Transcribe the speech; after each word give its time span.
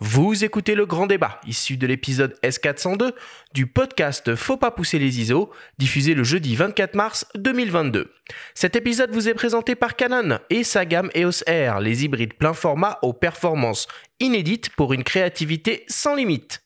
Vous 0.00 0.44
écoutez 0.44 0.76
le 0.76 0.86
grand 0.86 1.08
débat, 1.08 1.40
issu 1.44 1.76
de 1.76 1.84
l'épisode 1.84 2.38
S402 2.44 3.14
du 3.52 3.66
podcast 3.66 4.36
Faut 4.36 4.56
pas 4.56 4.70
pousser 4.70 5.00
les 5.00 5.18
ISO, 5.18 5.50
diffusé 5.78 6.14
le 6.14 6.22
jeudi 6.22 6.54
24 6.54 6.94
mars 6.94 7.26
2022. 7.34 8.14
Cet 8.54 8.76
épisode 8.76 9.10
vous 9.10 9.28
est 9.28 9.34
présenté 9.34 9.74
par 9.74 9.96
Canon 9.96 10.38
et 10.50 10.62
sa 10.62 10.84
gamme 10.84 11.10
EOS 11.16 11.42
R, 11.48 11.80
les 11.80 12.04
hybrides 12.04 12.34
plein 12.34 12.54
format 12.54 13.00
aux 13.02 13.12
performances 13.12 13.88
inédites 14.20 14.70
pour 14.76 14.92
une 14.92 15.02
créativité 15.02 15.84
sans 15.88 16.14
limite. 16.14 16.62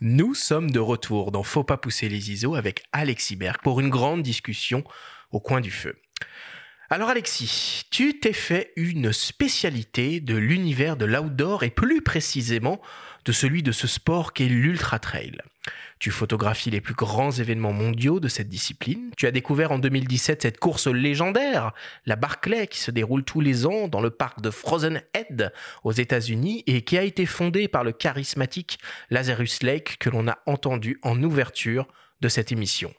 Nous 0.00 0.34
sommes 0.34 0.70
de 0.70 0.78
retour 0.78 1.32
dans 1.32 1.42
Faut 1.42 1.64
pas 1.64 1.76
pousser 1.76 2.08
les 2.08 2.30
ISO 2.30 2.54
avec 2.54 2.84
Alexis 2.92 3.34
Berg 3.34 3.58
pour 3.64 3.80
une 3.80 3.90
grande 3.90 4.22
discussion 4.22 4.84
au 5.32 5.40
coin 5.40 5.60
du 5.60 5.72
feu. 5.72 5.96
Alors 6.90 7.10
Alexis, 7.10 7.82
tu 7.90 8.18
t'es 8.18 8.32
fait 8.32 8.72
une 8.76 9.12
spécialité 9.12 10.20
de 10.20 10.34
l'univers 10.34 10.96
de 10.96 11.04
l'outdoor 11.04 11.62
et 11.62 11.68
plus 11.68 12.00
précisément 12.00 12.80
de 13.26 13.32
celui 13.32 13.62
de 13.62 13.72
ce 13.72 13.86
sport 13.86 14.32
qu'est 14.32 14.48
l'ultra 14.48 14.98
trail. 14.98 15.36
Tu 15.98 16.10
photographies 16.10 16.70
les 16.70 16.80
plus 16.80 16.94
grands 16.94 17.30
événements 17.30 17.74
mondiaux 17.74 18.20
de 18.20 18.28
cette 18.28 18.48
discipline. 18.48 19.10
Tu 19.18 19.26
as 19.26 19.32
découvert 19.32 19.70
en 19.70 19.78
2017 19.78 20.40
cette 20.40 20.58
course 20.58 20.86
légendaire, 20.86 21.72
la 22.06 22.16
Barclay, 22.16 22.68
qui 22.68 22.78
se 22.78 22.90
déroule 22.90 23.22
tous 23.22 23.42
les 23.42 23.66
ans 23.66 23.86
dans 23.88 24.00
le 24.00 24.08
parc 24.08 24.40
de 24.40 24.50
Frozen 24.50 25.02
Head 25.12 25.52
aux 25.84 25.92
États-Unis 25.92 26.64
et 26.66 26.80
qui 26.80 26.96
a 26.96 27.02
été 27.02 27.26
fondée 27.26 27.68
par 27.68 27.84
le 27.84 27.92
charismatique 27.92 28.78
Lazarus 29.10 29.62
Lake 29.62 29.98
que 29.98 30.08
l'on 30.08 30.26
a 30.26 30.38
entendu 30.46 30.98
en 31.02 31.22
ouverture 31.22 31.86
de 32.22 32.30
cette 32.30 32.50
émission. 32.50 32.94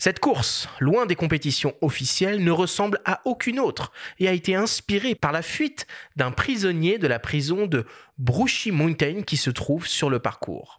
Cette 0.00 0.18
course, 0.18 0.66
loin 0.78 1.04
des 1.04 1.14
compétitions 1.14 1.74
officielles, 1.82 2.42
ne 2.42 2.50
ressemble 2.50 3.02
à 3.04 3.20
aucune 3.26 3.60
autre 3.60 3.92
et 4.18 4.28
a 4.28 4.32
été 4.32 4.54
inspirée 4.54 5.14
par 5.14 5.30
la 5.30 5.42
fuite 5.42 5.86
d'un 6.16 6.30
prisonnier 6.30 6.96
de 6.96 7.06
la 7.06 7.18
prison 7.18 7.66
de 7.66 7.84
Brushy 8.16 8.70
Mountain 8.70 9.20
qui 9.20 9.36
se 9.36 9.50
trouve 9.50 9.86
sur 9.86 10.08
le 10.08 10.18
parcours. 10.18 10.78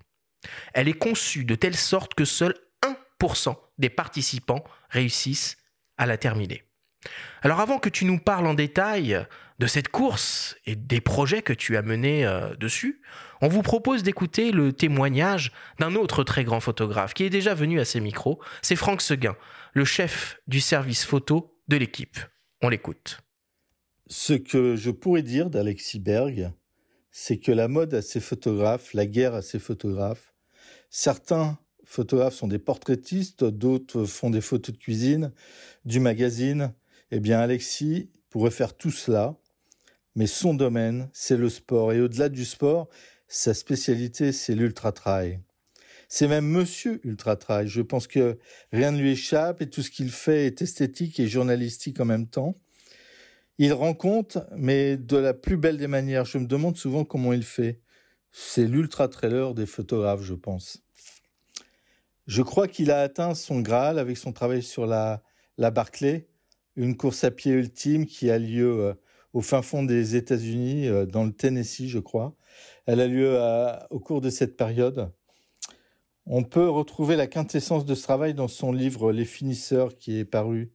Elle 0.74 0.88
est 0.88 0.98
conçue 0.98 1.46
de 1.46 1.54
telle 1.54 1.76
sorte 1.76 2.16
que 2.16 2.26
seul 2.26 2.56
1% 3.22 3.56
des 3.78 3.92
participants 3.92 4.64
réussissent 4.90 5.58
à 6.00 6.08
la 6.08 6.18
terminer. 6.18 6.64
Alors 7.44 7.60
avant 7.60 7.78
que 7.78 7.90
tu 7.90 8.06
nous 8.06 8.18
parles 8.18 8.48
en 8.48 8.56
détail 8.56 9.24
de 9.62 9.68
cette 9.68 9.90
course 9.90 10.56
et 10.66 10.76
des 10.76 11.02
projets 11.02 11.44
que 11.44 11.54
tu 11.54 11.78
as 11.78 11.84
menés 11.84 12.26
euh, 12.26 12.56
dessus, 12.56 13.00
on 13.42 13.48
vous 13.48 13.62
propose 13.62 14.02
d'écouter 14.02 14.52
le 14.52 14.74
témoignage 14.74 15.52
d'un 15.80 15.94
autre 15.94 16.24
très 16.24 16.44
grand 16.44 16.60
photographe 16.60 17.14
qui 17.14 17.26
est 17.26 17.30
déjà 17.30 17.54
venu 17.54 17.80
à 17.80 17.86
ces 17.86 18.00
micros, 18.00 18.42
c'est 18.64 18.76
Franck 18.76 19.04
Seguin, 19.04 19.36
le 19.74 19.86
chef 19.86 20.40
du 20.48 20.62
service 20.62 21.06
photo 21.06 21.56
de 21.68 21.78
l'équipe. 21.78 22.18
On 22.64 22.70
l'écoute. 22.70 23.20
Ce 24.08 24.34
que 24.34 24.76
je 24.76 24.90
pourrais 24.90 25.22
dire 25.22 25.52
d'Alexis 25.52 26.00
Berg, 26.00 26.52
c'est 27.12 27.38
que 27.38 27.52
la 27.52 27.68
mode 27.68 27.94
a 27.94 28.02
ses 28.02 28.20
photographes, 28.20 28.96
la 28.96 29.06
guerre 29.06 29.36
a 29.36 29.44
ses 29.44 29.60
photographes. 29.60 30.34
Certains 30.90 31.60
photographes 31.86 32.34
sont 32.34 32.48
des 32.48 32.58
portraitistes, 32.58 33.44
d'autres 33.44 34.06
font 34.06 34.32
des 34.32 34.42
photos 34.42 34.74
de 34.74 34.80
cuisine, 34.80 35.32
du 35.86 36.00
magazine. 36.00 36.74
Eh 37.12 37.20
bien, 37.20 37.40
Alexis 37.40 38.10
pourrait 38.32 38.50
faire 38.50 38.76
tout 38.76 38.92
cela, 38.92 39.38
mais 40.16 40.28
son 40.28 40.54
domaine, 40.54 41.10
c'est 41.14 41.38
le 41.38 41.50
sport. 41.50 41.94
Et 41.94 42.02
au-delà 42.02 42.30
du 42.30 42.46
sport, 42.46 42.90
sa 43.28 43.54
spécialité, 43.54 44.32
c'est 44.32 44.56
l'ultra-trail. 44.56 45.40
C'est 46.10 46.28
même 46.28 46.46
monsieur 46.46 47.00
ultra-trail. 47.06 47.70
Je 47.70 47.82
pense 47.82 48.06
que 48.06 48.38
rien 48.74 48.92
ne 48.92 49.00
lui 49.00 49.12
échappe 49.12 49.62
et 49.62 49.70
tout 49.70 49.82
ce 49.82 49.90
qu'il 49.90 50.12
fait 50.12 50.46
est 50.46 50.62
esthétique 50.62 51.20
et 51.22 51.28
journalistique 51.30 52.02
en 52.02 52.06
même 52.06 52.28
temps. 52.28 52.58
Il 53.58 53.72
rend 53.72 53.94
compte, 53.94 54.38
mais 54.58 54.98
de 54.98 55.16
la 55.16 55.34
plus 55.34 55.56
belle 55.56 55.78
des 55.78 55.88
manières. 55.88 56.26
Je 56.26 56.38
me 56.38 56.48
demande 56.48 56.76
souvent 56.76 57.06
comment 57.06 57.32
il 57.32 57.44
fait. 57.44 57.80
C'est 58.34 58.66
l'ultra-trailer 58.66 59.54
des 59.54 59.66
photographes, 59.66 60.24
je 60.24 60.34
pense. 60.34 60.84
Je 62.28 62.42
crois 62.42 62.68
qu'il 62.68 62.92
a 62.92 63.02
atteint 63.02 63.34
son 63.34 63.62
Graal 63.62 63.98
avec 63.98 64.18
son 64.18 64.34
travail 64.34 64.64
sur 64.64 64.86
la, 64.86 65.24
la 65.58 65.72
Barclay, 65.72 66.28
une 66.76 66.98
course 66.98 67.24
à 67.24 67.32
pied 67.32 67.54
ultime 67.54 68.06
qui 68.06 68.30
a 68.30 68.38
lieu 68.38 68.82
euh, 68.82 68.94
au 69.34 69.42
fin 69.42 69.62
fond 69.62 69.84
des 69.84 70.16
États-Unis, 70.16 70.88
euh, 70.88 71.06
dans 71.06 71.24
le 71.24 71.32
Tennessee, 71.32 71.88
je 71.88 72.00
crois. 72.00 72.36
Elle 72.86 73.00
a 73.00 73.08
lieu 73.08 73.38
au 73.92 74.00
cours 74.00 74.22
de 74.22 74.30
cette 74.30 74.58
période. 74.58 75.12
On 76.26 76.44
peut 76.44 76.70
retrouver 76.70 77.16
la 77.16 77.28
quintessence 77.28 77.86
de 77.86 77.96
ce 77.96 78.04
travail 78.04 78.34
dans 78.34 78.48
son 78.48 78.72
livre 78.72 79.12
Les 79.12 79.26
finisseurs 79.26 79.98
qui 79.98 80.18
est 80.18 80.26
paru 80.26 80.72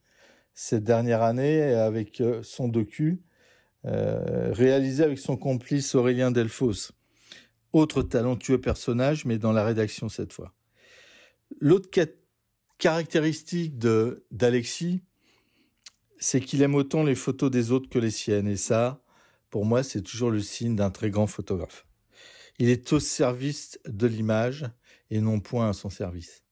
cette 0.55 0.85
dernière 0.85 1.23
année 1.23 1.63
avec 1.63 2.21
euh, 2.21 2.43
son 2.43 2.69
docu, 2.69 3.23
euh, 3.85 4.53
réalisé 4.53 5.05
avec 5.05 5.19
son 5.19 5.37
complice 5.37 5.95
Aurélien 5.95 6.31
Delfos. 6.31 6.93
Autre 7.73 8.03
talentueux 8.03 8.61
personnage, 8.61 9.25
mais 9.27 9.39
dans 9.39 9.53
la 9.53 9.65
rédaction 9.65 10.09
cette 10.09 10.33
fois. 10.33 10.55
L'autre 11.61 11.89
caractéristique 12.79 13.79
d'Alexis, 13.79 15.03
c'est 16.19 16.41
qu'il 16.41 16.63
aime 16.63 16.75
autant 16.75 17.03
les 17.03 17.15
photos 17.15 17.51
des 17.51 17.73
autres 17.73 17.89
que 17.89 17.99
les 17.99 18.11
siennes. 18.11 18.49
Et 18.49 18.57
ça, 18.57 19.01
pour 19.51 19.65
moi, 19.65 19.83
c'est 19.83 20.03
toujours 20.03 20.31
le 20.31 20.41
signe 20.41 20.77
d'un 20.77 20.91
très 20.91 21.11
grand 21.11 21.27
photographe. 21.27 21.87
Il 22.59 22.69
est 22.69 22.93
au 22.93 23.01
service 23.01 23.79
de 23.87 24.07
l'image 24.07 24.67
et 25.11 25.21
non 25.21 25.41
point 25.41 25.69
à 25.69 25.73
son 25.73 25.91
service. 25.91 26.43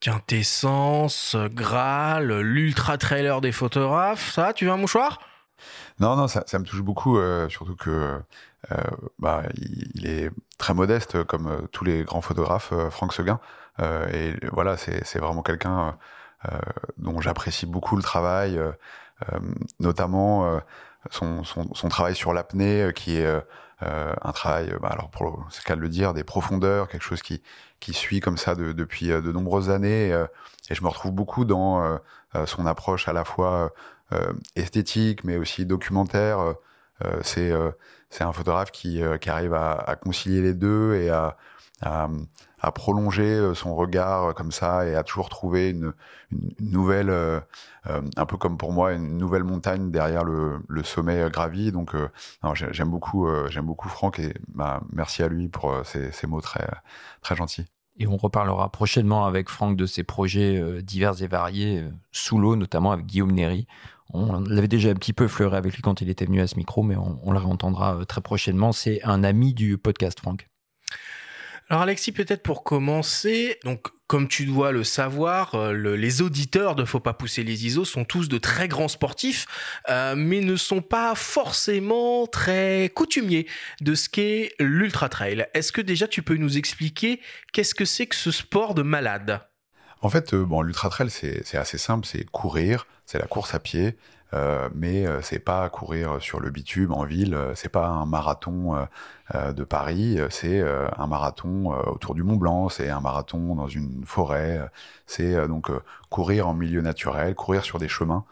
Quintessence, 0.00 1.36
Graal, 1.50 2.40
l'ultra 2.40 2.98
trailer 2.98 3.40
des 3.40 3.52
photographes, 3.52 4.32
ça, 4.32 4.52
tu 4.52 4.66
veux 4.66 4.70
un 4.70 4.76
mouchoir? 4.76 5.18
Non, 6.00 6.16
non, 6.16 6.28
ça, 6.28 6.42
me 6.58 6.64
touche 6.64 6.82
beaucoup, 6.82 7.18
euh, 7.18 7.48
surtout 7.48 7.76
que 7.76 8.20
euh, 8.72 8.76
bah, 9.18 9.44
il, 9.94 10.06
est 10.06 10.30
très 10.58 10.74
modeste, 10.74 11.24
comme 11.24 11.46
euh, 11.46 11.66
tous 11.72 11.84
les 11.84 12.04
grands 12.04 12.20
photographes, 12.20 12.74
Franck 12.90 13.14
Seguin. 13.14 13.40
et 14.12 14.34
voilà, 14.52 14.76
c'est 14.76 15.18
vraiment 15.18 15.42
quelqu'un 15.42 15.98
dont 16.98 17.20
j'apprécie 17.20 17.66
beaucoup 17.66 17.96
le 17.96 18.02
travail, 18.02 18.60
notamment 19.80 20.60
son, 21.10 21.88
travail 21.88 22.14
sur 22.14 22.32
l'apnée, 22.32 22.90
qui 22.94 23.16
est 23.16 23.42
euh, 23.82 24.14
un 24.22 24.32
travail, 24.32 24.74
bah, 24.80 24.88
alors 24.90 25.10
pour 25.10 25.46
c'est 25.50 25.62
le 25.62 25.66
cas 25.66 25.76
de 25.76 25.80
le 25.82 25.90
dire, 25.90 26.14
des 26.14 26.24
profondeurs, 26.24 26.88
quelque 26.88 27.02
chose 27.02 27.22
qui 27.22 27.42
qui 27.78 27.92
suit 27.92 28.20
comme 28.20 28.38
ça 28.38 28.54
depuis 28.54 29.12
euh, 29.12 29.20
de 29.20 29.30
nombreuses 29.32 29.68
années. 29.68 30.12
Euh, 30.12 30.26
et 30.70 30.74
je 30.74 30.82
me 30.82 30.88
retrouve 30.88 31.12
beaucoup 31.12 31.44
dans 31.44 32.00
son 32.46 32.66
approche 32.66 33.06
à 33.08 33.12
la 33.12 33.24
fois 33.24 33.72
esthétique, 34.56 35.22
mais 35.24 35.36
aussi 35.36 35.64
documentaire. 35.64 36.38
c'est 37.22 37.52
c'est 38.10 38.24
un 38.24 38.32
photographe 38.32 38.72
qui, 38.72 39.00
qui 39.20 39.30
arrive 39.30 39.54
à, 39.54 39.96
concilier 40.02 40.42
les 40.42 40.54
deux 40.54 40.96
et 40.96 41.08
à, 41.10 41.36
à 42.66 42.72
prolonger 42.72 43.22
euh, 43.22 43.54
son 43.54 43.76
regard 43.76 44.24
euh, 44.24 44.32
comme 44.32 44.50
ça 44.50 44.86
et 44.86 44.96
à 44.96 45.04
toujours 45.04 45.28
trouver 45.28 45.70
une, 45.70 45.92
nouvelle, 46.58 47.10
euh, 47.10 47.40
un 48.16 48.26
peu 48.26 48.36
comme 48.36 48.58
pour 48.58 48.72
moi, 48.72 48.92
une 48.92 49.16
nouvelle 49.18 49.44
montagne 49.44 49.92
derrière 49.92 50.24
le, 50.24 50.60
sommet 50.82 51.30
gravi. 51.30 51.70
Donc, 51.70 51.94
j'aime 52.72 52.90
beaucoup, 52.90 53.28
j'aime 53.48 53.66
beaucoup 53.66 53.88
Franck 53.88 54.18
et 54.18 54.34
bah, 54.48 54.82
merci 54.92 55.22
à 55.22 55.28
lui 55.28 55.48
pour 55.48 55.74
ces, 55.84 56.10
ces, 56.10 56.26
mots 56.26 56.40
très, 56.40 56.68
très 57.22 57.36
gentils. 57.36 57.64
Et 57.98 58.06
on 58.08 58.16
reparlera 58.16 58.70
prochainement 58.70 59.24
avec 59.26 59.48
Franck 59.48 59.76
de 59.76 59.86
ses 59.86 60.02
projets 60.02 60.82
divers 60.82 61.22
et 61.22 61.28
variés 61.28 61.84
sous 62.10 62.38
l'eau, 62.38 62.56
notamment 62.56 62.92
avec 62.92 63.06
Guillaume 63.06 63.32
Néry. 63.32 63.66
On 64.12 64.40
l'avait 64.40 64.68
déjà 64.68 64.90
un 64.90 64.94
petit 64.94 65.12
peu 65.12 65.28
fleuré 65.28 65.56
avec 65.56 65.74
lui 65.74 65.82
quand 65.82 66.00
il 66.00 66.10
était 66.10 66.26
venu 66.26 66.40
à 66.40 66.46
ce 66.46 66.56
micro, 66.56 66.82
mais 66.82 66.96
on, 66.96 67.20
on 67.22 67.32
le 67.32 67.38
réentendra 67.38 68.04
très 68.06 68.20
prochainement. 68.20 68.72
C'est 68.72 69.02
un 69.04 69.22
ami 69.22 69.54
du 69.54 69.78
podcast, 69.78 70.18
Franck. 70.20 70.48
Alors 71.68 71.82
Alexis, 71.82 72.12
peut-être 72.12 72.44
pour 72.44 72.62
commencer, 72.62 73.58
donc 73.64 73.88
comme 74.06 74.28
tu 74.28 74.46
dois 74.46 74.70
le 74.70 74.84
savoir, 74.84 75.56
euh, 75.56 75.96
les 75.96 76.22
auditeurs 76.22 76.76
de 76.76 76.84
Faut 76.84 77.00
pas 77.00 77.12
pousser 77.12 77.42
les 77.42 77.66
ISO 77.66 77.84
sont 77.84 78.04
tous 78.04 78.28
de 78.28 78.38
très 78.38 78.68
grands 78.68 78.86
sportifs, 78.86 79.46
euh, 79.88 80.14
mais 80.16 80.40
ne 80.40 80.54
sont 80.54 80.80
pas 80.80 81.16
forcément 81.16 82.28
très 82.28 82.92
coutumiers 82.94 83.48
de 83.80 83.96
ce 83.96 84.08
qu'est 84.08 84.52
l'ultra 84.60 85.08
trail. 85.08 85.48
Est-ce 85.54 85.72
que 85.72 85.80
déjà 85.80 86.06
tu 86.06 86.22
peux 86.22 86.36
nous 86.36 86.56
expliquer 86.56 87.20
qu'est-ce 87.52 87.74
que 87.74 87.84
c'est 87.84 88.06
que 88.06 88.14
ce 88.14 88.30
sport 88.30 88.74
de 88.74 88.82
malade? 88.82 89.40
En 90.02 90.08
fait, 90.08 90.34
euh, 90.34 90.44
bon, 90.44 90.62
l'ultra 90.62 90.88
trail 90.88 91.10
c'est 91.10 91.56
assez 91.56 91.78
simple, 91.78 92.06
c'est 92.06 92.24
courir, 92.30 92.86
c'est 93.06 93.18
la 93.18 93.26
course 93.26 93.54
à 93.54 93.58
pied, 93.58 93.96
euh, 94.34 94.68
mais 94.74 95.06
euh, 95.06 95.22
c'est 95.22 95.38
pas 95.38 95.68
courir 95.68 96.20
sur 96.20 96.40
le 96.40 96.50
bitume 96.50 96.92
en 96.92 97.04
ville, 97.04 97.34
euh, 97.34 97.54
c'est 97.54 97.68
pas 97.68 97.86
un 97.86 98.06
marathon 98.06 98.86
de 99.34 99.64
Paris, 99.64 100.18
c'est 100.30 100.62
un 100.62 101.06
marathon 101.08 101.72
autour 101.86 102.14
du 102.14 102.22
Mont 102.22 102.36
Blanc, 102.36 102.68
c'est 102.68 102.90
un 102.90 103.00
marathon 103.00 103.56
dans 103.56 103.66
une 103.66 104.04
forêt, 104.06 104.70
c'est 105.06 105.48
donc 105.48 105.68
courir 106.10 106.46
en 106.46 106.54
milieu 106.54 106.80
naturel, 106.80 107.34
courir 107.34 107.64
sur 107.64 107.80
des 107.80 107.88
chemins. 107.88 108.24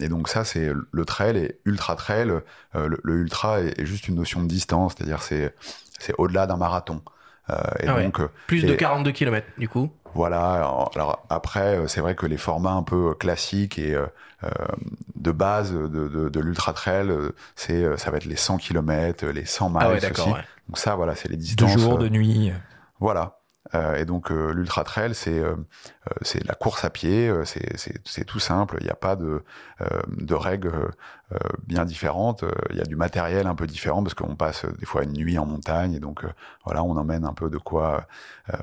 et 0.00 0.08
donc 0.08 0.28
ça, 0.28 0.44
c'est 0.44 0.72
le 0.90 1.04
trail 1.04 1.36
et 1.38 1.60
ultra 1.64 1.94
trail. 1.94 2.32
le, 2.74 3.00
ultra 3.04 3.60
est, 3.60 3.84
juste 3.86 4.08
une 4.08 4.16
notion 4.16 4.42
de 4.42 4.48
distance, 4.48 4.94
c'est-à-dire 4.96 5.22
c'est 5.22 5.54
c'est 6.00 6.14
au-delà 6.18 6.46
d'un 6.48 6.56
marathon. 6.56 7.02
Et 7.80 7.86
Ah 7.88 7.94
ouais. 7.96 8.04
donc, 8.04 8.20
Plus 8.46 8.64
de 8.64 8.72
et- 8.72 8.76
42 8.76 9.12
km, 9.12 9.46
du 9.58 9.68
coup. 9.68 9.90
voilà. 10.14 10.52
Alors 10.94 11.24
après, 11.28 11.78
euh, 11.78 11.86
c'est 11.86 12.00
vrai 12.00 12.14
que 12.14 12.26
les 12.26 12.36
formats 12.36 12.72
un 12.72 12.82
peu 12.82 13.14
classiques 13.14 13.78
et 13.78 13.94
euh, 13.94 14.06
euh, 14.44 14.48
de 15.16 15.32
base 15.32 15.72
de, 15.72 15.86
de, 15.86 16.28
de 16.28 16.40
l'ultra 16.40 16.72
trail, 16.72 17.10
euh, 17.10 17.30
c'est 17.56 17.82
euh, 17.84 17.96
ça 17.96 18.10
va 18.10 18.16
être 18.18 18.24
les 18.24 18.36
100 18.36 18.56
km, 18.58 19.26
les 19.26 19.44
100 19.44 19.68
miles 19.70 19.78
Ah 19.82 19.88
ouais, 19.90 20.10
aussi. 20.10 20.30
ouais. 20.30 20.40
Donc 20.68 20.78
ça, 20.78 20.94
voilà, 20.94 21.14
c'est 21.14 21.28
les 21.28 21.36
De 21.36 21.42
distances. 21.42 21.78
jour, 21.78 21.94
euh, 21.94 21.98
de 21.98 22.08
nuit. 22.08 22.52
Voilà. 23.00 23.39
Euh, 23.74 23.96
et 23.96 24.04
donc 24.04 24.30
euh, 24.30 24.52
l'ultra 24.52 24.84
trail, 24.84 25.14
c'est 25.14 25.38
euh, 25.38 25.54
c'est 26.22 26.44
la 26.44 26.54
course 26.54 26.84
à 26.84 26.90
pied, 26.90 27.32
c'est 27.44 28.24
tout 28.24 28.40
simple. 28.40 28.76
Il 28.80 28.84
n'y 28.84 28.90
a 28.90 28.96
pas 28.96 29.16
de 29.16 29.44
de 30.08 30.34
règles 30.34 30.90
bien 31.66 31.84
différentes. 31.84 32.44
Il 32.70 32.76
y 32.76 32.80
a 32.80 32.84
du 32.84 32.96
matériel 32.96 33.46
un 33.46 33.54
peu 33.54 33.66
différent 33.66 34.02
parce 34.02 34.14
qu'on 34.14 34.34
passe 34.34 34.64
des 34.78 34.86
fois 34.86 35.04
une 35.04 35.12
nuit 35.12 35.38
en 35.38 35.46
montagne 35.46 35.94
et 35.94 36.00
donc 36.00 36.24
voilà, 36.64 36.82
on 36.82 36.96
emmène 36.96 37.24
un 37.24 37.34
peu 37.34 37.50
de 37.50 37.58
quoi 37.58 38.06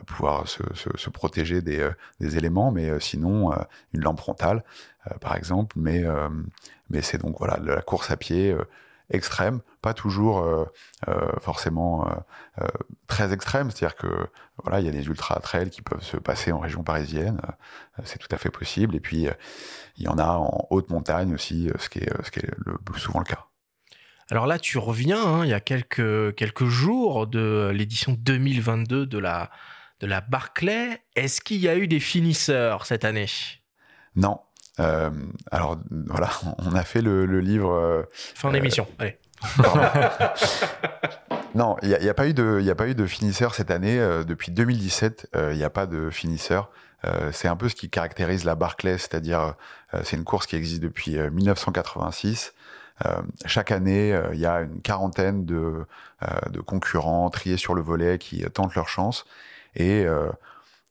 pouvoir 0.05 0.47
se, 0.47 0.63
se, 0.73 0.89
se 0.95 1.09
protéger 1.09 1.61
des 1.61 1.89
des 2.19 2.37
éléments. 2.37 2.71
Mais 2.71 2.99
sinon, 2.99 3.53
une 3.93 4.01
lampe 4.01 4.19
frontale, 4.19 4.63
par 5.21 5.35
exemple. 5.35 5.75
Mais 5.79 6.03
mais 6.89 7.01
c'est 7.01 7.19
donc 7.19 7.37
voilà 7.39 7.57
de 7.57 7.67
la 7.67 7.81
course 7.81 8.11
à 8.11 8.17
pied. 8.17 8.55
Euh, 9.11 9.15
extrême, 9.15 9.61
pas 9.81 9.93
toujours 9.93 10.39
euh, 10.39 10.65
euh, 11.07 11.31
forcément 11.39 12.07
euh, 12.61 12.67
très 13.07 13.33
extrême, 13.33 13.71
c'est-à-dire 13.71 13.95
que 13.95 14.29
voilà, 14.63 14.79
il 14.79 14.85
y 14.85 14.89
a 14.89 14.91
des 14.91 15.05
ultra 15.05 15.39
trails 15.39 15.69
qui 15.69 15.81
peuvent 15.81 16.03
se 16.03 16.17
passer 16.17 16.51
en 16.51 16.59
région 16.59 16.83
parisienne, 16.83 17.39
c'est 18.03 18.19
tout 18.19 18.27
à 18.31 18.37
fait 18.37 18.49
possible. 18.49 18.95
Et 18.95 18.99
puis 18.99 19.27
il 19.97 20.03
y 20.03 20.07
en 20.07 20.17
a 20.17 20.33
en 20.33 20.67
haute 20.69 20.89
montagne 20.89 21.33
aussi, 21.33 21.69
ce 21.77 21.89
qui 21.89 21.99
est, 21.99 22.11
ce 22.23 22.31
qui 22.31 22.39
est 22.39 22.51
le 22.65 22.77
plus 22.77 22.99
souvent 22.99 23.19
le 23.19 23.25
cas. 23.25 23.45
Alors 24.29 24.45
là, 24.45 24.59
tu 24.59 24.77
reviens, 24.77 25.23
hein, 25.23 25.45
il 25.45 25.49
y 25.49 25.53
a 25.53 25.61
quelques, 25.61 26.35
quelques 26.35 26.65
jours 26.65 27.27
de 27.27 27.71
l'édition 27.73 28.13
2022 28.19 29.05
de 29.05 29.17
la, 29.17 29.49
de 30.01 30.07
la 30.07 30.19
Barclay. 30.19 31.01
Est-ce 31.15 31.39
qu'il 31.39 31.57
y 31.57 31.69
a 31.69 31.77
eu 31.77 31.87
des 31.87 32.01
finisseurs 32.01 32.85
cette 32.85 33.05
année? 33.05 33.27
Non. 34.17 34.41
Euh, 34.79 35.09
alors 35.51 35.77
voilà, 36.07 36.29
on 36.59 36.75
a 36.75 36.83
fait 36.83 37.01
le, 37.01 37.25
le 37.25 37.39
livre. 37.39 37.71
euh, 37.71 38.03
Fin 38.13 38.51
d'émission, 38.51 38.87
allez. 38.99 39.17
pardon. 39.57 39.81
non, 41.55 41.75
il 41.81 41.89
n'y 41.99 42.09
a, 42.09 42.13
pas 42.13 42.27
eu 42.27 42.33
de, 42.33 42.59
il 42.61 42.69
a 42.69 42.75
pas 42.75 42.87
eu 42.87 42.95
de 42.95 43.05
finisseur 43.05 43.55
cette 43.55 43.71
année. 43.71 43.99
euh, 43.99 44.23
depuis 44.23 44.51
2017, 44.51 45.29
euh, 45.35 45.53
il 45.53 45.57
n'y 45.57 45.63
a 45.63 45.69
pas 45.69 45.85
de 45.85 46.09
finisseur. 46.09 46.69
Euh, 47.05 47.31
c'est 47.31 47.47
un 47.47 47.55
peu 47.55 47.69
ce 47.69 47.75
qui 47.75 47.89
caractérise 47.89 48.43
la 48.43 48.55
Barclay, 48.55 48.97
c'est-à-dire 48.97 49.53
euh, 49.93 50.01
c'est 50.03 50.15
une 50.17 50.23
course 50.23 50.47
qui 50.47 50.55
existe 50.55 50.81
depuis 50.81 51.17
euh, 51.17 51.29
1986. 51.29 52.53
Euh, 53.05 53.21
chaque 53.45 53.71
année, 53.71 54.13
euh, 54.13 54.29
il 54.33 54.39
y 54.39 54.47
a 54.47 54.61
une 54.61 54.81
quarantaine 54.81 55.45
de, 55.45 55.85
euh, 56.23 56.27
de 56.49 56.59
concurrents 56.59 57.29
triés 57.29 57.57
sur 57.57 57.75
le 57.75 57.81
volet 57.83 58.17
qui 58.17 58.43
euh, 58.43 58.49
tentent 58.49 58.73
leur 58.73 58.89
chance. 58.89 59.25
Et 59.75 60.03
euh, 60.05 60.29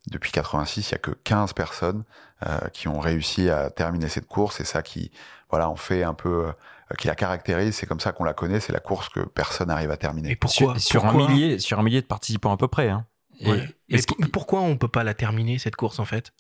depuis 0.07 0.31
86, 0.33 0.91
il 0.91 0.93
y 0.93 0.95
a 0.95 0.99
que 0.99 1.11
15 1.11 1.53
personnes 1.53 2.05
euh, 2.47 2.59
qui 2.73 2.89
ont 2.89 3.01
réussi 3.01 3.51
à 3.51 3.71
terminer 3.71 4.09
cette 4.09 4.27
course. 4.27 4.61
Et 4.61 4.65
ça 4.65 4.83
qui, 4.83 5.11
voilà, 5.51 5.69
en 5.69 5.77
fait 5.77 6.03
un 6.03 6.15
peu, 6.15 6.47
euh, 6.49 6.53
qui 6.99 7.07
la 7.09 7.15
caractérise. 7.15 7.75
C'est 7.75 7.87
comme 7.87 8.01
ça 8.01 8.13
qu'on 8.13 8.25
la 8.25 8.35
connaît. 8.35 8.61
C'est 8.61 8.73
la 8.73 8.81
course 8.81 9.09
que 9.09 9.21
personne 9.21 9.69
n'arrive 9.69 9.91
à 9.91 9.97
terminer. 9.97 10.31
Et 10.31 10.37
pourquoi 10.37 10.75
sur, 10.75 10.81
sur 10.81 11.03
pourquoi 11.03 11.25
un 11.25 11.29
millier, 11.29 11.59
sur 11.59 11.79
un 11.79 11.83
millier 11.83 12.03
de 12.03 12.07
participants 12.07 12.53
à 12.53 12.57
peu 12.57 12.69
près. 12.69 12.89
Hein. 12.89 13.05
Et. 13.41 13.51
Mais 13.89 14.03
pour- 14.03 14.17
qu'il- 14.17 14.31
pourquoi 14.31 14.61
on 14.61 14.77
peut 14.77 14.89
pas 14.89 15.05
la 15.05 15.15
terminer 15.15 15.59
cette 15.59 15.77
course 15.77 15.99
en 15.99 16.05
fait? 16.05 16.33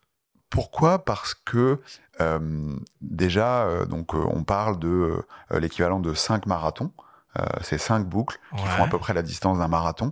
Pourquoi? 0.48 1.04
Parce 1.04 1.34
que 1.34 1.80
euh, 2.20 2.76
déjà, 3.00 3.64
euh, 3.64 3.84
donc 3.84 4.14
euh, 4.14 4.24
on 4.32 4.44
parle 4.44 4.78
de 4.78 4.88
euh, 5.50 5.58
l'équivalent 5.60 5.98
de 6.00 6.14
5 6.14 6.46
marathons. 6.46 6.92
Euh, 7.38 7.44
c'est 7.62 7.78
5 7.78 8.06
boucles 8.06 8.38
qui 8.56 8.64
font 8.64 8.84
à 8.84 8.88
peu 8.88 8.98
près 8.98 9.12
la 9.12 9.22
distance 9.22 9.58
d'un 9.58 9.68
marathon 9.68 10.10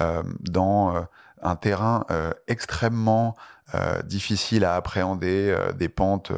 euh, 0.00 0.22
dans 0.40 0.96
euh, 0.96 1.02
un 1.44 1.56
terrain 1.56 2.04
euh, 2.10 2.32
extrêmement 2.48 3.36
euh, 3.74 4.02
difficile 4.02 4.64
à 4.64 4.74
appréhender, 4.74 5.54
euh, 5.56 5.72
des 5.72 5.88
pentes 5.88 6.32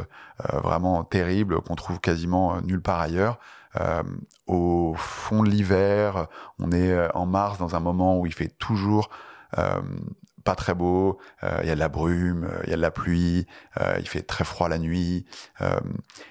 vraiment 0.52 1.02
terribles 1.02 1.62
qu'on 1.62 1.76
trouve 1.76 1.98
quasiment 1.98 2.60
nulle 2.60 2.82
part 2.82 3.00
ailleurs. 3.00 3.38
Au 4.46 4.94
fond 4.98 5.42
de 5.42 5.48
l'hiver, 5.48 6.26
on 6.58 6.72
est 6.72 7.14
en 7.14 7.24
mars 7.24 7.56
dans 7.58 7.74
un 7.74 7.80
moment 7.80 8.18
où 8.18 8.26
il 8.26 8.34
fait 8.34 8.52
toujours 8.58 9.08
pas 10.44 10.54
très 10.54 10.74
beau, 10.74 11.18
il 11.62 11.66
y 11.66 11.70
a 11.70 11.74
de 11.74 11.80
la 11.80 11.88
brume, 11.88 12.50
il 12.64 12.70
y 12.70 12.72
a 12.74 12.76
de 12.76 12.82
la 12.82 12.90
pluie, 12.90 13.46
il 13.98 14.08
fait 14.08 14.22
très 14.22 14.44
froid 14.44 14.68
la 14.68 14.78
nuit, 14.78 15.24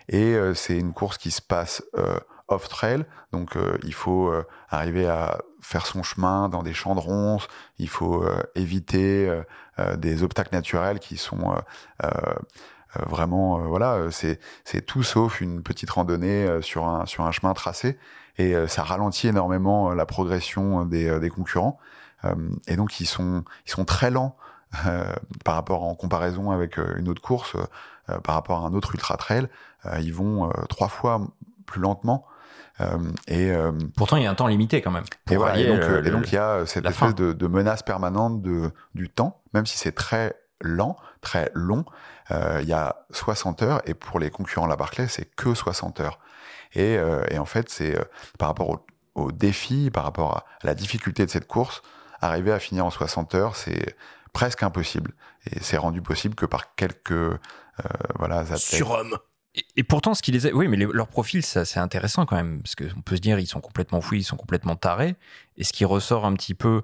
et 0.08 0.38
c'est 0.54 0.78
une 0.78 0.94
course 0.94 1.18
qui 1.18 1.32
se 1.32 1.42
passe 1.42 1.84
euh, 1.98 2.20
off 2.48 2.70
trail, 2.70 3.06
donc 3.32 3.58
il 3.84 3.94
faut 3.94 4.32
arriver 4.70 5.08
à 5.08 5.40
faire 5.66 5.88
son 5.88 6.04
chemin 6.04 6.48
dans 6.48 6.62
des 6.62 6.74
champs 6.74 6.94
de 6.94 7.00
ronces, 7.00 7.48
il 7.80 7.90
faut 7.90 8.24
euh, 8.24 8.44
éviter 8.54 9.28
euh, 9.28 9.42
euh, 9.80 9.96
des 9.96 10.22
obstacles 10.22 10.54
naturels 10.54 11.00
qui 11.00 11.18
sont 11.18 11.56
vraiment, 13.08 13.58
voilà, 13.68 14.10
c'est 14.10 14.40
c'est 14.64 14.86
tout 14.86 15.04
sauf 15.04 15.42
une 15.42 15.64
petite 15.64 15.90
randonnée 15.90 16.62
sur 16.62 16.88
un 16.88 17.06
sur 17.06 17.26
un 17.26 17.32
chemin 17.32 17.54
tracé, 17.54 17.98
et 18.38 18.56
ça 18.68 18.84
ralentit 18.84 19.28
énormément 19.28 19.94
la 19.94 20.06
progression 20.06 20.86
des, 20.86 21.20
des 21.20 21.30
concurrents. 21.30 21.78
Et 22.68 22.78
donc 22.78 23.02
ils 23.02 23.06
sont 23.06 23.44
ils 23.66 23.72
sont 23.72 23.84
très 23.84 24.12
lents 24.12 24.38
euh, 24.86 25.14
par 25.44 25.56
rapport 25.56 25.84
en 25.84 25.96
comparaison 25.96 26.52
avec 26.52 26.78
une 26.78 27.10
autre 27.10 27.22
course, 27.22 27.56
euh, 28.10 28.20
par 28.20 28.36
rapport 28.36 28.64
à 28.64 28.68
un 28.68 28.74
autre 28.74 28.94
ultra 28.94 29.18
trail, 29.18 29.48
euh, 29.86 30.00
ils 30.02 30.14
vont 30.14 30.50
trois 30.70 30.88
fois 30.88 31.22
plus 31.66 31.82
lentement. 31.82 32.26
Euh, 32.82 32.98
et, 33.28 33.52
euh, 33.52 33.72
Pourtant, 33.96 34.18
il 34.18 34.24
y 34.24 34.26
a 34.26 34.32
un 34.32 34.36
temps 34.36 34.48
limité 34.48 34.82
quand 34.82 34.92
même. 34.92 35.06
et 35.32 35.38
voilà, 35.38 35.58
et 35.60 35.68
donc, 35.68 35.80
le- 35.80 35.96
euh, 35.96 36.04
et 36.04 36.10
donc 36.12 36.32
il 36.32 36.36
y 36.36 36.38
a 36.38 36.66
cette 36.66 36.84
espèce 36.86 37.16
de, 37.16 37.32
de 37.34 37.48
menace 37.48 37.84
permanente 37.84 38.42
de, 38.42 38.72
du 38.96 39.10
temps, 39.10 39.42
même 39.54 39.66
si 39.66 39.78
c'est 39.78 39.94
très 39.94 40.36
lent, 40.62 40.98
très 41.22 41.52
long. 41.54 41.86
euh, 42.32 42.60
il 42.62 42.68
y 42.68 42.74
a 42.74 43.06
60 43.12 43.62
heures 43.62 43.82
et 43.86 43.94
pour 43.94 44.20
les 44.20 44.30
concurrents 44.30 44.66
de 44.66 44.72
la 44.72 44.76
Barclay, 44.76 45.08
c'est 45.08 45.26
que 45.36 45.54
60 45.54 46.00
heures. 46.02 46.20
Et, 46.74 46.98
euh, 46.98 47.24
et 47.30 47.38
en 47.38 47.46
fait, 47.46 47.70
c'est 47.70 47.98
euh, 47.98 48.04
par 48.40 48.50
rapport 48.50 48.70
au, 48.70 48.86
au 49.16 49.32
défi, 49.32 49.90
par 49.92 50.04
rapport 50.04 50.38
à 50.38 50.46
la 50.64 50.74
difficulté 50.76 51.26
de 51.26 51.32
cette 51.32 51.48
course, 51.48 51.82
arriver 52.20 52.52
à 52.52 52.60
finir 52.60 52.86
en 52.86 52.90
60 52.90 53.36
heures, 53.36 53.56
c'est 53.56 53.96
presque 54.34 54.64
impossible. 54.64 55.14
Et 55.52 55.60
c'est 55.62 55.78
rendu 55.78 56.02
possible 56.02 56.36
que 56.36 56.46
par 56.46 56.76
quelques 56.76 57.12
euh, 57.12 57.38
voilà 58.16 58.40
athlètes. 58.40 58.60
Surhomme. 58.60 59.18
Et, 59.78 59.84
pourtant, 59.84 60.14
ce 60.14 60.22
qui 60.22 60.32
les 60.32 60.48
a... 60.48 60.52
Oui, 60.52 60.68
mais 60.68 60.78
les- 60.78 60.86
leur 60.86 61.08
profil, 61.08 61.42
c'est 61.44 61.78
intéressant 61.80 62.26
quand 62.26 62.36
même, 62.36 62.62
parce 62.62 62.76
qu'on 62.76 63.02
peut 63.02 63.16
se 63.16 63.22
dire, 63.22 63.40
ils 63.40 63.48
sont 63.48 63.62
complètement 63.62 64.02
fous, 64.02 64.16
ils 64.16 64.24
sont 64.24 64.36
complètement 64.38 64.76
tarés. 64.76 65.16
Et 65.58 65.64
ce 65.64 65.72
qui 65.72 65.86
ressort 65.86 66.26
un 66.26 66.34
petit 66.34 66.54
peu 66.54 66.84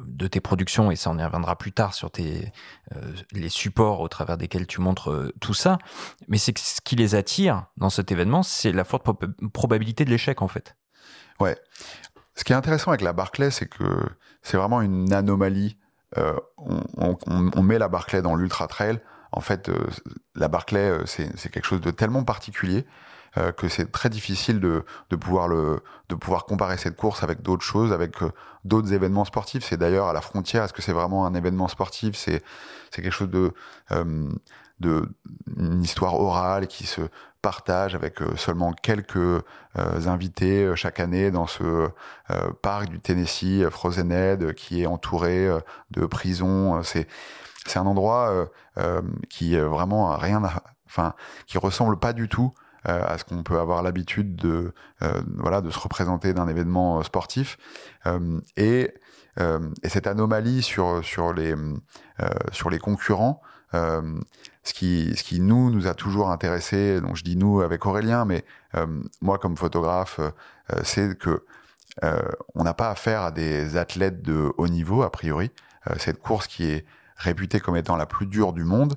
de 0.00 0.26
tes 0.26 0.40
productions, 0.40 0.90
et 0.90 0.96
ça 0.96 1.10
on 1.10 1.18
y 1.18 1.24
reviendra 1.24 1.56
plus 1.56 1.70
tard 1.72 1.94
sur 1.94 2.10
tes, 2.10 2.50
euh, 2.96 3.12
les 3.32 3.48
supports 3.48 4.00
au 4.00 4.08
travers 4.08 4.36
desquels 4.36 4.66
tu 4.66 4.80
montres 4.80 5.10
euh, 5.12 5.32
tout 5.40 5.54
ça, 5.54 5.78
mais 6.26 6.36
c'est 6.36 6.56
ce 6.58 6.80
qui 6.80 6.96
les 6.96 7.14
attire 7.14 7.66
dans 7.76 7.90
cet 7.90 8.10
événement, 8.10 8.42
c'est 8.42 8.72
la 8.72 8.82
forte 8.82 9.04
prob- 9.04 9.32
probabilité 9.52 10.04
de 10.04 10.10
l'échec 10.10 10.42
en 10.42 10.48
fait. 10.48 10.74
Ce 12.34 12.42
qui 12.42 12.52
est 12.52 12.56
intéressant 12.56 12.90
avec 12.90 13.02
la 13.02 13.12
Barclay, 13.12 13.52
c'est 13.52 13.66
que 13.68 13.84
c'est 14.42 14.56
vraiment 14.56 14.80
une 14.82 15.12
anomalie. 15.12 15.76
Euh, 16.18 16.34
on- 16.58 16.82
on- 16.96 17.50
on 17.54 17.62
met 17.62 17.78
la 17.78 17.86
Barclay 17.88 18.20
dans 18.22 18.34
l'ultra 18.34 18.66
trail. 18.66 18.98
En 19.36 19.40
fait, 19.40 19.68
euh, 19.68 19.74
la 20.36 20.48
Barclay, 20.48 20.90
euh, 20.90 21.06
c'est 21.06 21.50
quelque 21.50 21.64
chose 21.66 21.80
de 21.80 21.90
tellement 21.90 22.22
particulier 22.22 22.86
euh, 23.36 23.50
que 23.50 23.68
c'est 23.68 23.90
très 23.90 24.08
difficile 24.08 24.60
de, 24.60 24.84
pouvoir 25.16 25.48
le, 25.48 25.82
de 26.08 26.14
pouvoir 26.14 26.44
comparer 26.44 26.76
cette 26.78 26.96
course 26.96 27.24
avec 27.24 27.42
d'autres 27.42 27.64
choses, 27.64 27.92
avec 27.92 28.14
d'autres 28.64 28.92
événements 28.92 29.24
sportifs. 29.24 29.64
C'est 29.64 29.76
d'ailleurs 29.76 30.06
à 30.06 30.12
la 30.12 30.20
frontière. 30.20 30.62
Est-ce 30.62 30.72
que 30.72 30.82
c'est 30.82 30.92
vraiment 30.92 31.26
un 31.26 31.34
événement 31.34 31.66
sportif? 31.66 32.14
C'est 32.14 32.42
quelque 32.92 33.10
chose 33.10 33.30
de, 33.30 33.52
de 34.78 35.08
une 35.56 35.82
histoire 35.82 36.14
orale 36.14 36.68
qui 36.68 36.86
se 36.86 37.00
partage 37.42 37.96
avec 37.96 38.20
seulement 38.36 38.72
quelques 38.72 39.42
invités 39.74 40.72
chaque 40.76 41.00
année 41.00 41.32
dans 41.32 41.48
ce 41.48 41.90
parc 42.62 42.88
du 42.88 43.00
Tennessee, 43.00 43.68
Frozen 43.68 44.12
Head, 44.12 44.42
euh, 44.44 44.52
qui 44.52 44.82
est 44.82 44.86
entouré 44.86 45.48
de 45.90 46.06
prisons. 46.06 46.82
C'est 46.84 47.08
c'est 47.66 47.78
un 47.78 47.86
endroit 47.86 48.30
euh, 48.30 48.46
euh, 48.78 49.02
qui 49.30 49.56
euh, 49.56 49.68
vraiment 49.68 50.16
rien, 50.16 50.44
à, 50.44 50.62
enfin, 50.86 51.14
qui 51.46 51.58
ressemble 51.58 51.98
pas 51.98 52.12
du 52.12 52.28
tout 52.28 52.52
à 52.86 53.16
ce 53.16 53.24
qu'on 53.24 53.42
peut 53.42 53.58
avoir 53.58 53.82
l'habitude 53.82 54.36
de, 54.36 54.74
euh, 55.02 55.22
voilà, 55.38 55.60
de 55.60 55.70
se 55.70 55.78
représenter 55.78 56.34
d'un 56.34 56.48
événement 56.48 57.02
sportif. 57.02 57.56
Euh, 58.06 58.40
et, 58.56 58.92
euh, 59.40 59.70
et 59.82 59.88
cette 59.88 60.06
anomalie 60.06 60.62
sur 60.62 61.02
sur 61.02 61.32
les 61.32 61.54
sur 62.52 62.70
les 62.70 62.78
concurrents. 62.78 63.40
ce 63.72 64.72
qui, 64.72 65.14
ce 65.16 65.24
qui 65.24 65.40
nous 65.40 65.70
nous 65.70 65.86
a 65.86 65.94
toujours 65.94 66.30
intéressé, 66.30 67.00
donc 67.00 67.16
je 67.16 67.24
dis 67.24 67.36
nous 67.36 67.60
avec 67.60 67.86
Aurélien, 67.86 68.24
mais 68.24 68.44
moi 69.20 69.38
comme 69.38 69.56
photographe, 69.56 70.20
c'est 70.82 71.18
que 71.18 71.44
on 72.54 72.64
n'a 72.64 72.74
pas 72.74 72.90
affaire 72.90 73.22
à 73.22 73.30
des 73.30 73.76
athlètes 73.76 74.22
de 74.22 74.52
haut 74.58 74.68
niveau 74.68 75.02
a 75.02 75.10
priori. 75.10 75.50
Cette 75.96 76.20
course 76.20 76.46
qui 76.46 76.64
est 76.64 76.84
réputée 77.16 77.60
comme 77.60 77.76
étant 77.76 77.96
la 77.96 78.06
plus 78.06 78.26
dure 78.26 78.52
du 78.52 78.64
monde, 78.64 78.94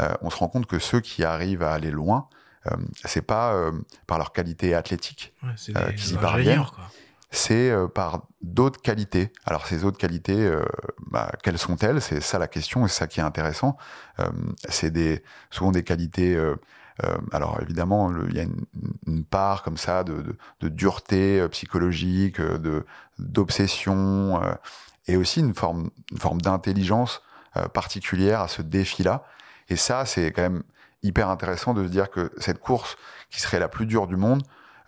euh, 0.00 0.12
on 0.22 0.30
se 0.30 0.36
rend 0.36 0.48
compte 0.48 0.66
que 0.66 0.78
ceux 0.78 1.00
qui 1.00 1.24
arrivent 1.24 1.62
à 1.62 1.72
aller 1.72 1.90
loin, 1.90 2.28
euh, 2.66 2.76
c'est 3.04 3.22
pas 3.22 3.54
euh, 3.54 3.72
par 4.06 4.18
leur 4.18 4.32
qualité 4.32 4.74
athlétique, 4.74 5.34
Ouais, 5.42 5.50
Euh, 5.76 5.88
des 5.88 5.94
qui 5.94 6.14
y 6.14 6.16
quoi. 6.16 6.90
c'est 7.30 7.72
par 7.94 8.22
d'autres 8.42 8.80
qualités. 8.80 9.32
Alors 9.44 9.66
ces 9.66 9.84
autres 9.84 9.98
qualités, 9.98 10.50
bah, 11.10 11.30
quelles 11.42 11.58
sont-elles? 11.58 12.00
C'est 12.00 12.20
ça 12.20 12.38
la 12.38 12.48
question, 12.48 12.86
et 12.86 12.88
c'est 12.88 13.00
ça 13.00 13.06
qui 13.06 13.20
est 13.20 13.24
intéressant. 13.24 13.76
c'est 14.68 14.90
des, 14.90 15.22
souvent 15.50 15.72
des 15.72 15.82
qualités 15.82 16.36
euh, 17.02 17.18
alors 17.32 17.58
évidemment, 17.60 18.12
il 18.28 18.36
y 18.36 18.40
a 18.40 18.44
une, 19.08 19.24
part 19.24 19.64
comme 19.64 19.76
ça 19.76 20.04
de, 20.04 20.36
de, 20.60 20.68
dureté 20.68 21.44
psychologique, 21.48 22.40
de 22.40 22.86
d'obsession, 23.18 24.40
et 25.08 25.16
aussi 25.16 25.40
une 25.40 25.54
forme, 25.54 25.90
une 26.12 26.18
forme 26.18 26.40
d'intelligence 26.40 27.20
particulière 27.72 28.40
à 28.40 28.48
ce 28.48 28.62
défi-là. 28.62 29.24
Et 29.68 29.76
ça, 29.76 30.04
c'est 30.06 30.32
quand 30.32 30.42
même 30.42 30.62
hyper 31.02 31.28
intéressant 31.28 31.74
de 31.74 31.84
se 31.84 31.88
dire 31.88 32.10
que 32.10 32.32
cette 32.38 32.58
course, 32.58 32.96
qui 33.30 33.40
serait 33.40 33.58
la 33.58 33.68
plus 33.68 33.86
dure 33.86 34.06
du 34.06 34.16
monde, 34.16 34.42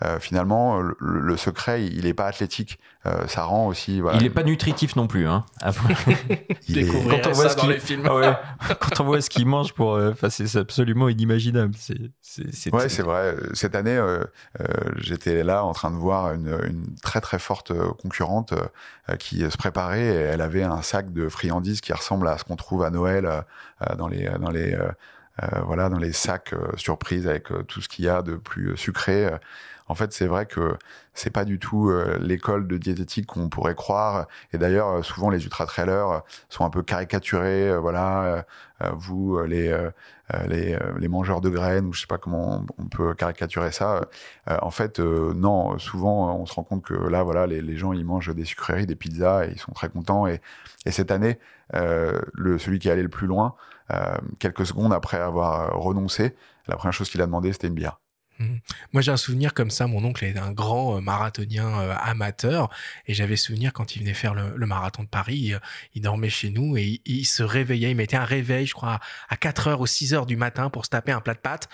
euh, 0.04 0.18
finalement, 0.20 0.78
le, 0.98 1.36
secret, 1.38 1.86
il 1.86 2.04
n'est 2.04 2.12
pas 2.12 2.26
athlétique. 2.26 2.78
Euh, 3.06 3.26
ça 3.28 3.44
rend 3.44 3.66
aussi. 3.66 4.02
Il 4.14 4.22
n'est 4.22 4.30
pas 4.30 4.42
nutritif 4.42 4.94
non 4.94 5.06
plus. 5.06 5.26
Hein. 5.26 5.46
il 6.68 6.78
est... 6.78 6.86
quand 6.86 7.30
on 7.30 7.32
voit 7.32 7.48
ce 7.48 7.56
dans 7.56 7.66
les 7.66 7.78
films. 7.78 8.06
Ah 8.06 8.74
quand 8.80 9.00
on 9.00 9.04
voit 9.04 9.22
ce 9.22 9.30
qu'il 9.30 9.46
mange, 9.46 9.72
pour, 9.72 9.94
euh, 9.94 10.12
c'est 10.28 10.56
absolument 10.56 11.08
inimaginable. 11.08 11.74
C'est, 11.78 12.74
ouais, 12.74 12.88
c'est 12.90 13.02
vrai. 13.02 13.36
Cette 13.54 13.74
année, 13.74 13.98
j'étais 14.98 15.42
là 15.42 15.64
en 15.64 15.72
train 15.72 15.90
de 15.90 15.96
voir 15.96 16.34
une, 16.34 16.58
une 16.66 16.94
très 17.02 17.22
très 17.22 17.38
forte 17.38 17.72
concurrente 18.02 18.52
qui 19.18 19.50
se 19.50 19.56
préparait. 19.56 20.04
Et 20.04 20.20
elle 20.20 20.42
avait 20.42 20.64
un 20.64 20.82
sac 20.82 21.10
de 21.10 21.30
friandises 21.30 21.80
qui 21.80 21.94
ressemble 21.94 22.28
à 22.28 22.36
ce 22.36 22.44
qu'on 22.44 22.56
trouve 22.56 22.82
à 22.82 22.90
Noël 22.90 23.44
dans 23.96 24.08
les 24.08 24.28
dans 24.40 24.50
les 24.50 24.76
voilà 25.64 25.88
dans 25.88 25.98
les 25.98 26.12
sacs 26.12 26.54
surprises 26.76 27.26
avec 27.26 27.48
tout 27.66 27.80
ce 27.80 27.88
qu'il 27.88 28.04
y 28.04 28.08
a 28.10 28.20
de 28.20 28.36
plus 28.36 28.76
sucré. 28.76 29.30
En 29.88 29.94
fait, 29.94 30.12
c'est 30.12 30.26
vrai 30.26 30.46
que 30.46 30.76
c'est 31.14 31.30
pas 31.30 31.44
du 31.44 31.58
tout 31.58 31.90
euh, 31.90 32.18
l'école 32.20 32.66
de 32.66 32.76
diététique 32.76 33.26
qu'on 33.26 33.48
pourrait 33.48 33.74
croire. 33.74 34.26
Et 34.52 34.58
d'ailleurs, 34.58 34.88
euh, 34.88 35.02
souvent 35.02 35.30
les 35.30 35.44
ultra 35.44 35.64
trailers 35.66 36.08
euh, 36.08 36.18
sont 36.48 36.64
un 36.64 36.70
peu 36.70 36.82
caricaturés. 36.82 37.76
voilà, 37.78 38.44
vous 38.94 39.38
les, 39.42 39.74
les 40.46 40.78
les 40.98 41.08
mangeurs 41.08 41.40
de 41.40 41.48
graines 41.48 41.86
ou 41.86 41.92
je 41.92 42.00
sais 42.00 42.06
pas 42.06 42.18
comment 42.18 42.64
on 42.78 42.84
peut 42.86 43.14
caricaturer 43.14 43.72
ça. 43.72 44.02
en 44.48 44.70
fait, 44.70 44.98
non. 44.98 45.78
Souvent, 45.78 46.36
on 46.38 46.46
se 46.46 46.54
rend 46.54 46.64
compte 46.64 46.84
que 46.84 46.94
là, 46.94 47.22
voilà, 47.22 47.46
les, 47.46 47.76
gens 47.76 47.92
ils 47.92 48.04
mangent 48.04 48.34
des 48.34 48.44
sucreries, 48.44 48.86
des 48.86 48.96
pizzas 48.96 49.46
et 49.46 49.52
ils 49.52 49.58
sont 49.58 49.72
très 49.72 49.88
contents. 49.88 50.26
Et, 50.26 50.40
et 50.84 50.90
cette 50.90 51.10
année, 51.10 51.38
celui 51.72 52.78
qui 52.78 52.88
est 52.88 52.92
allé 52.92 53.02
le 53.02 53.08
plus 53.08 53.26
loin, 53.26 53.54
quelques 54.38 54.66
secondes 54.66 54.92
après 54.92 55.18
avoir 55.18 55.78
renoncé, 55.78 56.36
la 56.66 56.76
première 56.76 56.92
chose 56.92 57.10
qu'il 57.10 57.22
a 57.22 57.26
demandé, 57.26 57.52
c'était 57.52 57.68
une 57.68 57.74
bière. 57.74 57.98
Mmh. 58.38 58.56
Moi, 58.92 59.02
j'ai 59.02 59.12
un 59.12 59.16
souvenir 59.16 59.54
comme 59.54 59.70
ça. 59.70 59.86
Mon 59.86 60.04
oncle 60.04 60.24
est 60.24 60.36
un 60.36 60.52
grand 60.52 60.96
euh, 60.96 61.00
marathonien 61.00 61.80
euh, 61.80 61.94
amateur, 61.98 62.68
et 63.06 63.14
j'avais 63.14 63.36
souvenir 63.36 63.72
quand 63.72 63.96
il 63.96 64.00
venait 64.00 64.14
faire 64.14 64.34
le, 64.34 64.66
marathon 64.66 65.04
de 65.04 65.08
Paris, 65.08 65.54
euh, 65.54 65.58
il, 65.94 66.02
dormait 66.02 66.28
chez 66.28 66.50
nous 66.50 66.76
et 66.76 67.00
il, 67.06 67.24
se 67.24 67.42
réveillait. 67.42 67.90
Il 67.90 67.96
mettait 67.96 68.16
un 68.16 68.24
réveil, 68.24 68.66
je 68.66 68.74
crois, 68.74 69.00
à 69.28 69.36
4 69.36 69.68
heures 69.68 69.80
ou 69.80 69.86
6 69.86 70.14
heures 70.14 70.26
du 70.26 70.36
matin 70.36 70.70
pour 70.70 70.84
se 70.84 70.90
taper 70.90 71.12
un 71.12 71.20
plat 71.20 71.34
de 71.34 71.38
pâtes, 71.38 71.68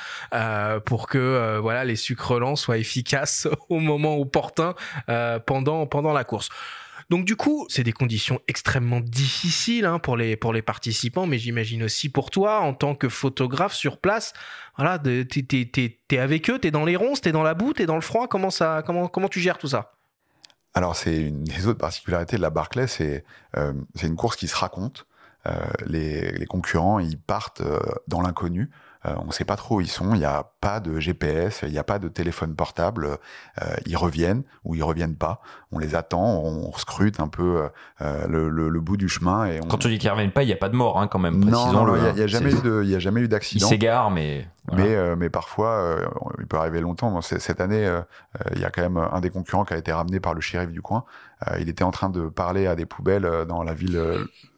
pour 0.84 1.06
que 1.08 1.58
voilà 1.58 1.84
les 1.84 1.96
sucres 1.96 2.38
lents 2.38 2.56
soient 2.56 2.78
efficaces 2.78 3.48
au 3.68 3.80
moment 3.80 4.16
opportun 4.16 4.74
pendant 5.46 5.86
pendant 5.86 6.12
la 6.12 6.24
course. 6.24 6.48
Donc 7.10 7.24
du 7.24 7.36
coup, 7.36 7.66
c'est 7.68 7.82
des 7.82 7.92
conditions 7.92 8.40
extrêmement 8.48 9.00
difficiles 9.00 9.84
hein, 9.84 9.98
pour 9.98 10.16
les 10.16 10.36
pour 10.36 10.52
les 10.52 10.62
participants, 10.62 11.26
mais 11.26 11.38
j'imagine 11.38 11.82
aussi 11.82 12.08
pour 12.08 12.30
toi 12.30 12.60
en 12.60 12.74
tant 12.74 12.94
que 12.94 13.08
photographe 13.08 13.74
sur 13.74 13.98
place. 13.98 14.32
Voilà, 14.76 14.98
t'es 14.98 15.26
es, 16.10 16.18
avec 16.18 16.50
eux, 16.50 16.58
t'es 16.58 16.70
dans 16.70 16.84
les 16.84 16.96
ronces, 16.96 17.20
t'es 17.20 17.32
dans 17.32 17.42
la 17.42 17.54
boue, 17.54 17.72
t'es 17.72 17.86
dans 17.86 17.96
le 17.96 18.00
froid. 18.00 18.28
Comment 18.28 18.50
ça, 18.50 18.82
comment 18.86 19.08
comment 19.08 19.28
tu 19.28 19.40
gères 19.40 19.58
tout 19.58 19.68
ça? 19.68 19.92
Alors 20.74 20.96
c'est 20.96 21.16
une 21.16 21.44
des 21.44 21.66
autres 21.66 21.78
particularités 21.78 22.36
de 22.36 22.42
la 22.42 22.50
Barclay, 22.50 22.86
c'est 22.86 23.24
euh, 23.56 23.72
c'est 23.94 24.06
une 24.06 24.16
course 24.16 24.36
qui 24.36 24.48
se 24.48 24.56
raconte. 24.56 25.06
Euh, 25.46 25.50
les, 25.86 26.30
les, 26.30 26.46
concurrents, 26.46 27.00
ils 27.00 27.18
partent 27.18 27.62
euh, 27.62 27.80
dans 28.06 28.22
l'inconnu. 28.22 28.70
Euh, 29.04 29.14
on 29.18 29.26
ne 29.26 29.32
sait 29.32 29.44
pas 29.44 29.56
trop 29.56 29.76
où 29.76 29.80
ils 29.80 29.88
sont. 29.88 30.14
Il 30.14 30.18
n'y 30.18 30.24
a 30.24 30.50
pas 30.60 30.78
de 30.80 31.00
GPS, 31.00 31.64
il 31.66 31.72
n'y 31.72 31.78
a 31.78 31.84
pas 31.84 31.98
de 31.98 32.08
téléphone 32.08 32.54
portable. 32.54 33.18
Euh, 33.60 33.74
ils 33.86 33.96
reviennent 33.96 34.44
ou 34.64 34.74
ils 34.74 34.82
reviennent 34.82 35.16
pas. 35.16 35.40
On 35.72 35.78
les 35.78 35.94
attend, 35.94 36.22
on 36.22 36.72
scrute 36.74 37.18
un 37.18 37.28
peu 37.28 37.68
euh, 38.00 38.26
le, 38.28 38.48
le, 38.48 38.68
le, 38.68 38.80
bout 38.80 38.96
du 38.96 39.08
chemin. 39.08 39.46
Et 39.46 39.60
on... 39.60 39.66
Quand 39.66 39.78
tu 39.78 39.88
dis 39.88 39.98
qu'ils 39.98 40.10
reviennent 40.10 40.30
pas, 40.30 40.42
il 40.44 40.46
n'y 40.46 40.52
a 40.52 40.56
pas 40.56 40.68
de 40.68 40.76
mort 40.76 41.00
hein, 41.00 41.08
quand 41.08 41.18
même. 41.18 41.44
Non, 41.44 41.96
il 41.96 42.14
n'y 42.14 42.20
a, 42.20 42.26
jamais 42.26 42.52
eu 42.52 42.60
de, 42.60 42.82
il 42.84 42.90
y 42.90 42.94
a 42.94 43.00
jamais 43.00 43.22
eu 43.22 43.28
d'accident. 43.28 43.66
Ils 43.66 43.70
s'égarent, 43.70 44.10
mais 44.10 44.46
mais 44.72 45.16
mais 45.16 45.28
parfois 45.28 45.96
il 46.38 46.46
peut 46.46 46.56
arriver 46.56 46.80
longtemps. 46.80 47.20
Cette 47.22 47.60
année, 47.60 47.90
il 48.54 48.60
y 48.60 48.64
a 48.64 48.70
quand 48.70 48.82
même 48.82 48.96
un 48.96 49.20
des 49.20 49.30
concurrents 49.30 49.64
qui 49.64 49.74
a 49.74 49.76
été 49.76 49.92
ramené 49.92 50.20
par 50.20 50.34
le 50.34 50.40
shérif 50.40 50.70
du 50.70 50.82
coin. 50.82 51.04
il 51.58 51.68
était 51.68 51.82
en 51.82 51.90
train 51.90 52.10
de 52.10 52.28
parler 52.28 52.68
à 52.68 52.76
des 52.76 52.86
poubelles 52.86 53.28
dans 53.48 53.64
la 53.64 53.74
ville 53.74 54.00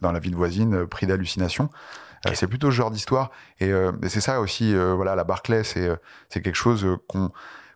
dans 0.03 0.13
la 0.13 0.19
ville 0.19 0.37
voisine, 0.37 0.87
pris 0.87 1.07
d'hallucination. 1.07 1.71
Euh, 2.27 2.31
c'est 2.35 2.47
plutôt 2.47 2.71
ce 2.71 2.77
genre 2.77 2.91
d'histoire. 2.91 3.31
Et, 3.61 3.71
euh, 3.71 3.93
c'est 4.09 4.21
ça 4.21 4.41
aussi, 4.41 4.75
euh, 4.75 4.95
voilà, 4.95 5.15
la 5.15 5.25
Barclay, 5.25 5.63
c'est 5.65 5.99
quelque 6.31 6.55
chose 6.55 6.87
qu'on 7.09 7.31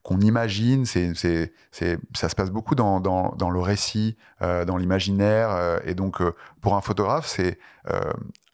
qu'on 0.05 0.21
imagine, 0.21 0.87
c'est, 0.87 1.13
c'est, 1.15 1.53
c'est, 1.71 1.99
ça 2.15 2.31
se 2.31 2.35
passe 2.35 2.51
beaucoup 2.51 2.75
dans, 2.75 2.99
dans, 2.99 3.35
dans 3.37 3.51
le 3.51 3.61
récit, 3.61 4.17
dans 4.41 4.79
l'imaginaire, 4.79 5.81
et 5.85 5.95
donc 5.95 6.23
pour 6.63 6.77
un 6.77 6.81
photographe, 6.81 7.27
c'est 7.27 7.59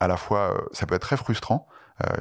à 0.01 0.09
la 0.09 0.17
fois, 0.17 0.67
ça 0.73 0.85
peut 0.87 0.97
être 0.97 1.03
très 1.03 1.17
frustrant. 1.17 1.69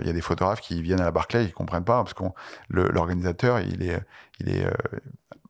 Il 0.01 0.05
y 0.05 0.09
a 0.11 0.13
des 0.13 0.21
photographes 0.21 0.61
qui 0.61 0.83
viennent 0.83 1.01
à 1.01 1.05
la 1.05 1.11
Barclay, 1.11 1.45
ils 1.45 1.53
comprennent 1.53 1.85
pas 1.85 2.03
parce 2.03 2.13
qu'on 2.13 2.33
l'organisateur, 2.69 3.59
il 3.59 3.81
est, 3.81 3.99
il 4.39 4.49
est 4.49 4.67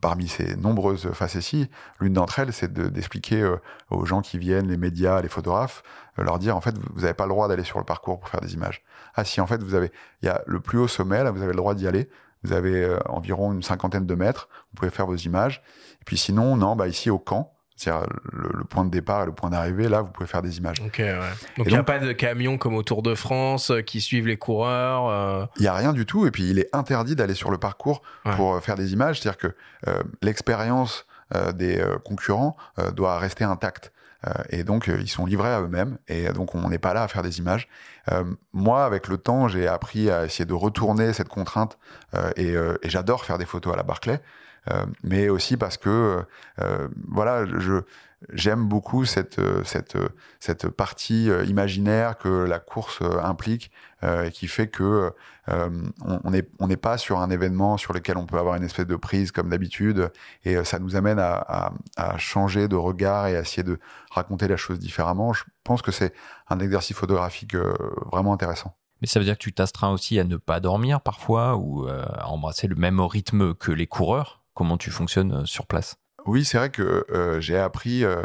parmi 0.03 0.27
ces 0.27 0.57
nombreuses 0.57 1.10
facéties, 1.13 1.69
l'une 2.01 2.12
d'entre 2.12 2.38
elles, 2.39 2.51
c'est 2.51 2.74
d'expliquer 2.74 3.41
euh, 3.41 3.55
aux 3.89 4.05
gens 4.05 4.22
qui 4.22 4.38
viennent, 4.38 4.67
les 4.67 4.75
médias, 4.75 5.22
les 5.22 5.29
photographes, 5.29 5.81
euh, 6.19 6.24
leur 6.24 6.39
dire 6.39 6.57
en 6.57 6.62
fait, 6.62 6.75
vous 6.93 7.01
n'avez 7.01 7.13
pas 7.13 7.24
le 7.24 7.29
droit 7.29 7.48
d'aller 7.48 7.63
sur 7.63 7.79
le 7.79 7.86
parcours 7.86 8.19
pour 8.19 8.27
faire 8.27 8.41
des 8.41 8.53
images. 8.53 8.83
Ah 9.15 9.24
si, 9.24 9.39
en 9.39 9.48
fait, 9.48 9.63
vous 9.63 9.75
avez, 9.75 9.93
il 10.22 10.25
y 10.25 10.29
a 10.29 10.43
le 10.45 10.60
plus 10.60 10.77
haut 10.77 10.89
sommet, 10.89 11.24
là, 11.24 11.31
vous 11.31 11.41
avez 11.41 11.53
le 11.53 11.57
droit 11.57 11.74
d'y 11.74 11.88
aller. 11.88 12.10
Vous 12.43 12.51
avez 12.51 12.83
euh, 12.83 13.00
environ 13.07 13.53
une 13.53 13.63
cinquantaine 13.63 14.05
de 14.05 14.13
mètres, 14.13 14.50
vous 14.72 14.79
pouvez 14.79 14.91
faire 14.91 15.05
vos 15.05 15.15
images. 15.15 15.63
Et 16.01 16.03
puis 16.03 16.17
sinon, 16.17 16.57
non, 16.57 16.75
bah 16.75 16.89
ici 16.89 17.10
au 17.10 17.17
camp, 17.17 17.52
c'est-à-dire 17.75 18.08
le, 18.32 18.63
point 18.63 18.86
de 18.86 18.89
départ 18.89 19.24
et 19.24 19.25
le 19.25 19.32
point 19.32 19.50
d'arrivée, 19.50 19.89
là, 19.89 20.01
vous 20.01 20.12
pouvez 20.12 20.27
faire 20.27 20.42
des 20.42 20.58
images. 20.58 20.80
Ok, 20.86 21.00
ouais. 21.00 21.20
Donc 21.58 21.68
il 21.68 21.74
n'y 21.74 21.77
a 21.77 21.84
pas 21.84 22.00
de 22.00 22.12
camions 22.12 22.58
comme 22.58 22.75
au 22.75 22.84
Tour 22.84 23.01
de 23.01 23.15
France 23.15 23.72
euh, 23.72 23.82
qui 23.82 24.01
suivent 24.01 24.27
les 24.27 24.38
coureurs. 24.38 25.08
Euh. 25.10 25.46
Il 25.58 25.63
n'y 25.63 25.68
a 25.68 25.74
rien 25.74 25.94
du 25.94 26.06
tout. 26.06 26.27
Et 26.27 26.32
puis 26.32 26.50
il 26.50 26.60
est 26.60 26.70
interdit 26.74 27.15
d'aller 27.15 27.34
sur 27.34 27.51
le 27.51 27.58
parcours 27.58 28.01
pour 28.36 28.56
euh, 28.56 28.60
faire 28.60 28.75
des 28.75 28.94
images. 28.94 29.20
C'est-à-dire 29.20 29.38
que 29.38 29.56
l'expérience 30.22 31.06
des 31.56 31.84
concurrents 32.06 32.56
doit 32.96 33.18
rester 33.18 33.44
intacte. 33.44 33.92
et 34.50 34.63
donc 34.63 34.88
ils 34.88 35.10
sont 35.10 35.25
livrés 35.25 35.50
à 35.50 35.62
eux-mêmes. 35.62 35.98
Et 36.08 36.30
donc 36.30 36.53
on 36.53 36.70
n'est 36.70 36.77
pas 36.77 36.94
là 36.94 37.03
à 37.03 37.08
faire 37.08 37.24
des 37.24 37.39
images. 37.39 37.68
moi, 38.53 38.86
avec 38.86 39.08
le 39.08 39.18
temps, 39.18 39.48
j'ai 39.48 39.68
appris 39.68 40.12
à 40.12 40.25
essayer 40.25 40.46
de 40.46 40.53
retourner 40.53 41.12
cette 41.12 41.30
contrainte. 41.30 41.77
et, 42.38 42.53
et 42.53 42.89
j'adore 42.89 43.25
faire 43.25 43.38
des 43.38 43.46
photos 43.46 43.74
à 43.74 43.77
la 43.77 43.84
Barclay. 43.84 44.22
Euh, 44.72 44.86
mais 45.03 45.29
aussi 45.29 45.58
parce 45.58 45.77
que 45.77 46.24
euh, 46.62 46.88
voilà, 47.08 47.46
je 47.46 47.82
j'aime 48.32 48.65
beaucoup 48.70 49.03
cette 49.03 49.41
cette 49.65 49.98
cette 50.39 50.70
partie 50.70 51.29
euh, 51.29 51.43
imaginaire 51.43 52.17
que 52.17 52.29
la 52.29 52.60
course 52.60 53.01
implique 53.22 53.72
et 54.01 54.32
qui 54.32 54.48
fait 54.48 54.67
que 54.67 55.12
on 55.48 56.29
n'est 56.29 56.46
on 56.60 56.67
n'est 56.67 56.77
pas 56.77 56.98
sur 56.98 57.20
un 57.20 57.29
événement 57.29 57.77
sur 57.77 57.93
lequel 57.93 58.17
on 58.17 58.25
peut 58.25 58.38
avoir 58.38 58.55
une 58.55 58.63
espèce 58.63 58.88
de 58.88 58.98
prise 58.98 59.32
comme 59.32 59.50
d'habitude 59.50 60.12
et 60.43 60.62
ça 60.65 60.79
nous 60.79 60.98
amène 60.98 61.20
à, 61.20 61.36
à, 61.36 61.74
à, 61.96 62.17
changer 62.17 62.67
de 62.67 62.75
regard 62.75 63.27
et 63.27 63.38
à 63.38 63.39
essayer 63.39 63.63
de 63.63 63.79
raconter 64.12 64.50
la 64.50 64.58
chose 64.58 64.77
différemment. 64.77 65.32
Je 65.32 65.43
pense 65.63 65.82
que 65.82 65.93
c'est 65.93 66.13
un 66.50 66.60
exercice 66.60 66.98
photographique 66.98 67.55
vraiment 68.12 68.34
intéressant. 68.34 68.75
Mais 69.00 69.08
ça 69.08 69.20
veut 69.20 69.25
dire 69.25 69.38
que 69.38 69.43
tu 69.43 69.53
t'astreins 69.53 69.91
aussi 69.91 70.20
à 70.20 70.25
ne 70.25 70.36
pas 70.36 70.60
dormir 70.60 71.00
parfois 71.00 71.55
ou 71.55 71.88
à 71.88 72.27
embrasser 72.27 72.67
le 72.67 72.75
même 72.75 73.00
rythme 73.00 73.53
que 73.53 73.72
les 73.72 73.88
coureurs? 73.88 74.43
Comment 74.53 74.77
tu 74.77 74.91
fonctionnes 74.91 75.33
euh, 75.33 75.45
sur 75.45 75.65
place 75.65 75.98
oui, 76.25 76.45
c'est 76.45 76.57
vrai 76.57 76.69
que 76.69 77.05
euh, 77.12 77.41
j'ai 77.41 77.57
appris 77.57 78.05
euh, 78.05 78.15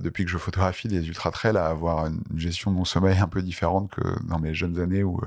depuis 0.00 0.24
que 0.24 0.30
je 0.30 0.38
photographie 0.38 0.88
des 0.88 1.06
ultra 1.06 1.30
trails 1.30 1.58
à 1.58 1.66
avoir 1.66 2.06
une 2.06 2.22
gestion 2.34 2.70
de 2.70 2.76
mon 2.76 2.86
sommeil 2.86 3.18
un 3.18 3.28
peu 3.28 3.42
différente 3.42 3.90
que 3.90 4.00
dans 4.26 4.38
mes 4.38 4.54
jeunes 4.54 4.80
années 4.80 5.04
où 5.04 5.20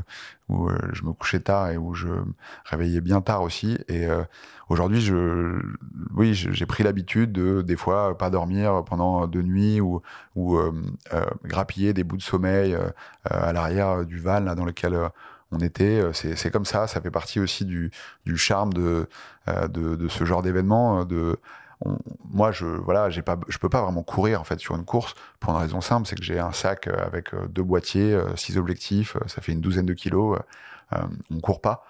je 0.49 1.03
me 1.03 1.13
couchais 1.13 1.39
tard 1.39 1.69
et 1.69 1.77
où 1.77 1.93
je 1.93 2.07
me 2.07 2.33
réveillais 2.65 2.99
bien 2.99 3.21
tard 3.21 3.43
aussi. 3.43 3.77
Et 3.89 4.07
aujourd'hui, 4.69 5.07
oui, 6.15 6.33
j'ai 6.33 6.65
pris 6.65 6.83
l'habitude 6.83 7.31
de 7.31 7.61
des 7.61 7.75
fois 7.75 8.17
pas 8.17 8.31
dormir 8.31 8.83
pendant 8.83 9.27
deux 9.27 9.43
nuits 9.43 9.79
ou 9.79 10.01
grappiller 11.43 11.93
des 11.93 12.03
bouts 12.03 12.17
de 12.17 12.23
sommeil 12.23 12.75
à 13.23 13.53
l'arrière 13.53 14.03
du 14.03 14.17
van 14.17 14.41
dans 14.41 14.65
lequel 14.65 14.97
on 15.51 15.59
était, 15.59 16.01
euh, 16.01 16.13
c'est 16.13 16.51
comme 16.51 16.65
ça, 16.65 16.87
ça 16.87 17.01
fait 17.01 17.11
partie 17.11 17.39
aussi 17.39 17.65
du, 17.65 17.91
charme 18.35 18.73
de, 18.73 19.07
euh, 19.47 19.67
de, 19.67 20.07
ce 20.07 20.25
genre 20.25 20.41
d'événement. 20.41 21.05
Euh, 21.09 21.35
moi, 22.29 22.51
je 22.51 22.65
voilà, 22.65 23.09
peux 23.59 23.69
pas 23.69 23.81
vraiment 23.81 24.03
courir 24.03 24.41
en 24.41 24.43
fait 24.43 24.59
sur 24.59 24.75
une 24.75 24.85
course 24.85 25.13
pour 25.39 25.53
une 25.53 25.59
raison 25.59 25.79
simple, 25.79 26.07
c'est 26.07 26.15
que 26.15 26.23
j'ai 26.23 26.39
un 26.39 26.51
sac 26.51 26.87
avec 26.87 27.29
deux 27.49 27.63
boîtiers, 27.63 28.19
six 28.35 28.57
objectifs, 28.57 29.15
ça 29.27 29.41
fait 29.41 29.51
une 29.51 29.61
douzaine 29.61 29.85
de 29.85 29.93
kilos. 29.93 30.39
on 31.31 31.39
court 31.39 31.61
pas 31.61 31.83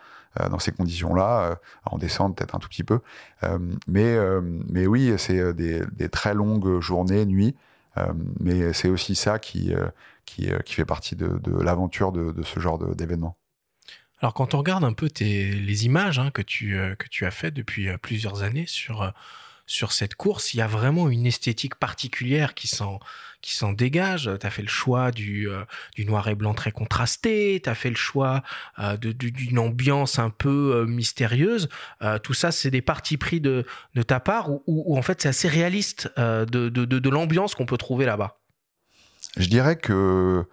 dans 0.52 0.60
ces 0.60 0.74
conditions-là, 0.74 1.58
en 1.86 1.98
descente 1.98 2.36
peut-être 2.38 2.54
un 2.54 2.60
tout 2.60 2.68
petit 2.68 2.84
peu, 2.84 3.00
mais 3.88 4.88
oui, 4.88 5.14
c'est 5.18 5.54
des, 5.54 6.10
très 6.10 6.34
longues 6.34 6.82
journées, 6.82 7.26
nuits. 7.26 7.56
mais 8.42 8.74
c'est 8.74 8.90
aussi 8.90 9.16
ça 9.16 9.40
qui, 9.40 9.74
fait 10.66 10.86
partie 10.86 11.16
de, 11.16 11.40
de 11.42 11.58
l'aventure 11.64 12.12
de, 12.12 12.34
de, 12.34 12.44
ce 12.44 12.60
genre 12.60 12.78
d'événement. 12.94 13.38
Alors 14.20 14.34
quand 14.34 14.54
on 14.54 14.58
regarde 14.58 14.84
un 14.84 14.94
peu 14.94 15.10
tes, 15.10 15.52
les 15.52 15.86
images 15.86 16.20
hein, 16.20 16.32
que, 16.32 16.42
tu, 16.42 16.78
que 16.98 17.08
tu 17.10 17.26
as 17.26 17.32
fait 17.32 17.52
depuis 17.52 17.90
plusieurs 18.02 18.44
années 18.44 18.66
sur 18.68 19.14
sur 19.68 19.92
cette 19.92 20.16
course, 20.16 20.54
il 20.54 20.58
y 20.58 20.62
a 20.62 20.68
vraiment 20.68 21.10
une 21.10 21.26
esthétique 21.26 21.76
particulière 21.76 22.54
qui 22.56 22.70
s'en 22.70 23.00
qui 23.42 23.54
s'en 23.54 23.72
dégage. 23.74 24.32
Tu 24.42 24.50
fait 24.50 24.62
le 24.62 24.68
choix 24.68 25.12
du, 25.12 25.48
euh, 25.48 25.64
du 25.96 26.06
noir 26.06 26.28
et 26.28 26.36
blanc 26.36 26.54
très 26.54 26.72
contrasté, 26.72 27.62
tu 27.64 27.70
as 27.70 27.76
fait 27.76 27.90
le 27.90 27.96
choix 27.96 28.42
euh, 28.80 28.98
d'une 28.98 29.60
ambiance 29.60 30.18
un 30.18 30.32
peu 30.32 30.74
euh, 30.74 30.86
mystérieuse. 30.86 31.70
tout 32.24 32.34
ça, 32.34 32.52
c'est 32.52 32.72
des 32.72 32.82
partis 32.82 33.18
pris 33.18 33.42
de, 33.42 33.66
de 33.94 34.02
ta 34.02 34.20
part 34.20 34.50
ou 34.66 34.98
en 34.98 35.02
fait 35.02 35.22
c'est 35.22 35.30
assez 35.30 35.48
réaliste 35.48 36.10
de, 36.18 36.46
de, 36.46 36.86
de 36.86 37.10
l'ambiance 37.10 37.54
qu'on 37.54 37.66
peut 37.66 37.78
trouver 37.78 38.06
là-bas? 38.06 38.40
Je 39.38 39.48
dirais 39.48 39.76
que 39.76 40.46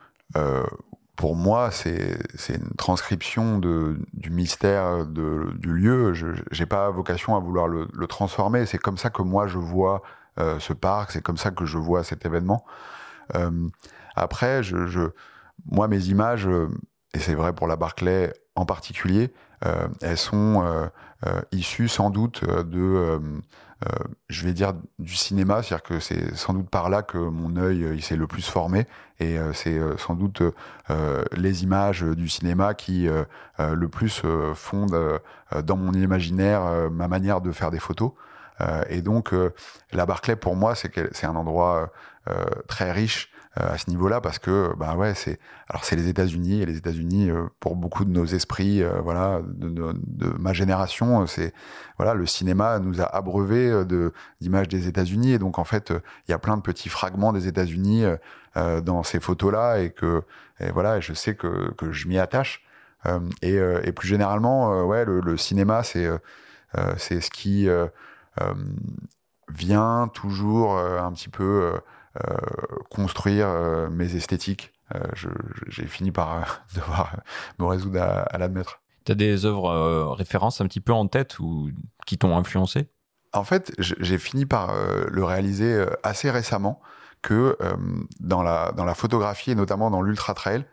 pour 1.16 1.36
moi, 1.36 1.70
c'est 1.70 2.18
une 2.48 2.74
transcription 2.76 3.58
du 3.58 4.30
mystère 4.30 5.06
du 5.06 5.72
lieu. 5.72 6.12
Je 6.12 6.26
n'ai 6.58 6.66
pas 6.66 6.90
vocation 6.90 7.36
à 7.36 7.40
vouloir 7.40 7.68
le, 7.68 8.06
transformer. 8.06 8.66
C'est 8.66 8.78
comme 8.78 8.98
ça 8.98 9.10
que 9.10 9.22
moi, 9.22 9.46
je 9.46 9.58
vois 9.58 10.02
euh, 10.40 10.58
ce 10.58 10.72
parc, 10.72 11.12
c'est 11.12 11.22
comme 11.22 11.36
ça 11.36 11.52
que 11.52 11.64
je 11.64 11.78
vois 11.78 12.02
cet 12.02 12.26
événement. 12.26 12.64
Euh, 13.36 13.68
après, 14.16 14.62
moi, 15.66 15.86
mes 15.86 16.06
images, 16.06 16.48
euh, 16.48 16.68
et 17.14 17.20
c'est 17.20 17.34
vrai 17.34 17.52
pour 17.52 17.68
la 17.68 17.76
Barclay 17.76 18.32
en 18.56 18.66
particulier, 18.66 19.32
elles 20.02 20.18
sont 20.18 20.90
euh, 21.26 21.30
euh, 21.34 21.40
issues 21.52 21.88
sans 21.88 22.10
doute 22.10 22.44
de, 22.44 23.20
je 24.28 24.44
vais 24.46 24.52
dire, 24.52 24.74
du 24.98 25.14
cinéma, 25.14 25.62
c'est-à-dire 25.62 25.82
que 25.82 26.00
c'est 26.00 26.34
sans 26.34 26.54
doute 26.54 26.70
par 26.70 26.88
là 26.88 27.02
que 27.02 27.18
mon 27.18 27.56
œil 27.56 27.86
il 27.94 28.02
s'est 28.02 28.16
le 28.16 28.26
plus 28.26 28.48
formé, 28.48 28.86
et 29.20 29.36
c'est 29.52 29.78
sans 29.98 30.14
doute 30.14 30.42
les 31.36 31.62
images 31.62 32.02
du 32.02 32.28
cinéma 32.28 32.74
qui 32.74 33.08
le 33.58 33.88
plus 33.88 34.22
fondent 34.54 35.20
dans 35.62 35.76
mon 35.76 35.92
imaginaire 35.92 36.90
ma 36.90 37.08
manière 37.08 37.40
de 37.40 37.52
faire 37.52 37.70
des 37.70 37.80
photos. 37.80 38.12
et 38.88 39.02
donc, 39.02 39.34
la 39.92 40.06
Barclay, 40.06 40.36
pour 40.36 40.56
moi, 40.56 40.74
c'est 40.74 41.24
un 41.24 41.36
endroit 41.36 41.92
très 42.68 42.92
riche. 42.92 43.33
euh, 43.33 43.33
à 43.56 43.78
ce 43.78 43.88
niveau-là 43.88 44.20
parce 44.20 44.38
que 44.40 44.74
bah 44.76 44.96
ouais 44.96 45.14
c'est 45.14 45.38
alors 45.68 45.84
c'est 45.84 45.94
les 45.94 46.08
États-Unis 46.08 46.62
et 46.62 46.66
les 46.66 46.76
États-Unis 46.76 47.30
euh, 47.30 47.44
pour 47.60 47.76
beaucoup 47.76 48.04
de 48.04 48.10
nos 48.10 48.24
esprits 48.24 48.82
euh, 48.82 49.00
voilà 49.00 49.42
de, 49.46 49.68
de, 49.68 49.92
de, 49.94 50.26
ma 50.40 50.52
génération 50.52 51.24
c'est 51.26 51.52
voilà 51.96 52.14
le 52.14 52.26
cinéma 52.26 52.80
nous 52.80 53.00
a 53.00 53.04
abreuvé 53.04 53.84
de 53.84 54.12
d'images 54.40 54.68
des 54.68 54.88
États-Unis 54.88 55.32
et 55.32 55.38
donc 55.38 55.58
en 55.60 55.64
fait 55.64 55.92
il 56.26 56.32
y 56.32 56.34
a 56.34 56.38
plein 56.38 56.56
de 56.56 56.62
petits 56.62 56.88
fragments 56.88 57.32
des 57.32 57.46
États-Unis 57.46 58.04
dans 58.56 59.02
ces 59.02 59.20
photos-là 59.20 59.78
et 59.78 59.90
que 59.90 60.22
et 60.58 60.70
voilà 60.70 60.98
je 61.00 61.12
sais 61.12 61.34
que 61.36 61.72
que 61.74 61.92
je 61.92 62.08
m'y 62.08 62.18
attache. 62.18 62.62
Et, 63.42 63.56
et, 63.56 63.92
plus 63.92 64.08
généralement 64.08 64.82
ouais 64.84 65.04
le, 65.04 65.20
le 65.20 65.36
cinéma 65.36 65.82
c'est 65.82 66.08
c'est 66.96 67.20
ce 67.20 67.30
qui 67.30 67.68
vient 69.52 70.08
toujours 70.12 70.78
un 70.78 71.12
petit 71.12 71.28
peu 71.28 71.44
euh, 71.44 71.78
construire 72.90 73.48
euh, 73.48 73.88
mes 73.90 74.14
esthétiques. 74.14 74.72
Euh, 74.94 75.00
j'ai 75.68 75.86
fini 75.86 76.12
par 76.12 76.64
devoir 76.74 77.16
me 77.58 77.66
résoudre 77.66 78.00
à, 78.00 78.38
l'admettre. 78.38 78.80
Tu 79.04 79.12
as 79.12 79.14
des 79.14 79.44
œuvres 79.44 80.14
références 80.14 80.60
un 80.60 80.66
petit 80.66 80.80
peu 80.80 80.92
en 80.92 81.06
tête 81.06 81.38
ou 81.38 81.70
qui 82.06 82.18
t'ont 82.18 82.36
influencé? 82.36 82.88
En 83.32 83.44
fait, 83.44 83.72
j'ai 83.78 84.18
fini 84.18 84.46
par 84.46 84.72
le 85.10 85.24
réaliser 85.24 85.84
assez 86.04 86.30
récemment 86.30 86.80
que 87.20 87.58
dans, 88.20 88.42
la, 88.42 88.72
dans 88.72 88.84
la 88.84 88.94
photographie 88.94 89.50
et 89.50 89.54
notamment 89.56 89.90
dans 89.90 90.00
l'ultra 90.00 90.32
trail, 90.34 90.64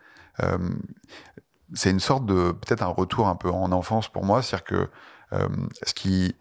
c'est 1.74 1.90
une 1.90 2.00
sorte 2.00 2.24
de 2.24 2.52
peut-être 2.52 2.82
un 2.82 2.86
retour 2.86 3.26
un 3.26 3.34
peu 3.34 3.50
en 3.50 3.72
enfance 3.72 4.08
pour 4.08 4.24
moi, 4.24 4.42
c'est-à-dire 4.42 4.64
que 4.64 4.88
ce 5.82 5.92
qui 5.92 6.36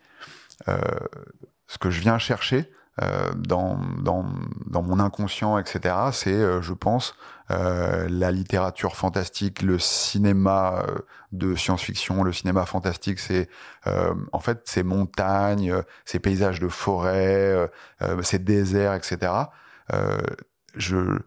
ce 1.71 1.77
que 1.79 1.89
je 1.89 2.01
viens 2.01 2.19
chercher, 2.19 2.71
euh, 3.01 3.31
dans, 3.35 3.79
dans, 4.01 4.25
dans, 4.65 4.81
mon 4.81 4.99
inconscient, 4.99 5.57
etc., 5.57 5.95
c'est, 6.11 6.33
euh, 6.33 6.61
je 6.61 6.73
pense, 6.73 7.15
euh, 7.49 8.07
la 8.09 8.31
littérature 8.31 8.97
fantastique, 8.97 9.61
le 9.61 9.79
cinéma 9.79 10.85
de 11.31 11.55
science-fiction, 11.55 12.23
le 12.23 12.33
cinéma 12.33 12.65
fantastique, 12.65 13.19
c'est 13.19 13.47
en 13.85 14.39
fait 14.39 14.61
ces 14.65 14.83
montagnes, 14.83 15.73
ces 16.05 16.19
paysages 16.19 16.59
de 16.59 16.67
forêt, 16.67 17.71
ces 18.21 18.39
déserts, 18.39 18.93
etc. 18.93 19.31
je, 20.75 21.19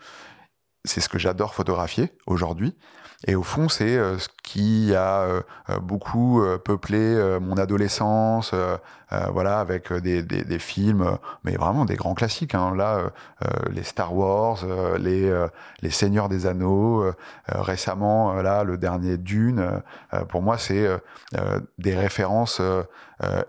c'est 0.84 1.00
ce 1.00 1.08
que 1.08 1.18
j'adore 1.18 1.54
photographier 1.54 2.12
aujourd'hui. 2.26 2.76
Et 3.26 3.34
au 3.34 3.42
fond, 3.42 3.68
c'est 3.68 3.96
euh, 3.96 4.18
ce 4.18 4.28
qui 4.42 4.94
a 4.94 5.20
euh, 5.22 5.40
euh, 5.70 5.78
beaucoup 5.78 6.42
peuplé 6.64 7.38
mon 7.40 7.56
adolescence, 7.56 8.54
voilà, 9.32 9.60
avec 9.60 9.92
des, 9.92 10.22
des, 10.22 10.42
des, 10.42 10.58
films, 10.58 11.18
mais 11.44 11.54
vraiment 11.54 11.84
des 11.84 11.94
grands 11.94 12.14
classiques. 12.14 12.54
Hein. 12.54 12.74
Là, 12.74 13.12
les 13.70 13.84
Star 13.84 14.14
Wars, 14.14 14.64
les, 14.98 15.46
les 15.82 15.90
Seigneurs 15.90 16.28
des 16.28 16.46
Anneaux, 16.46 17.04
récemment, 17.46 18.34
là, 18.42 18.64
le 18.64 18.76
dernier 18.76 19.16
Dune. 19.16 19.80
pour 20.28 20.42
moi, 20.42 20.58
c'est 20.58 20.88
des 21.78 21.94
références 21.94 22.60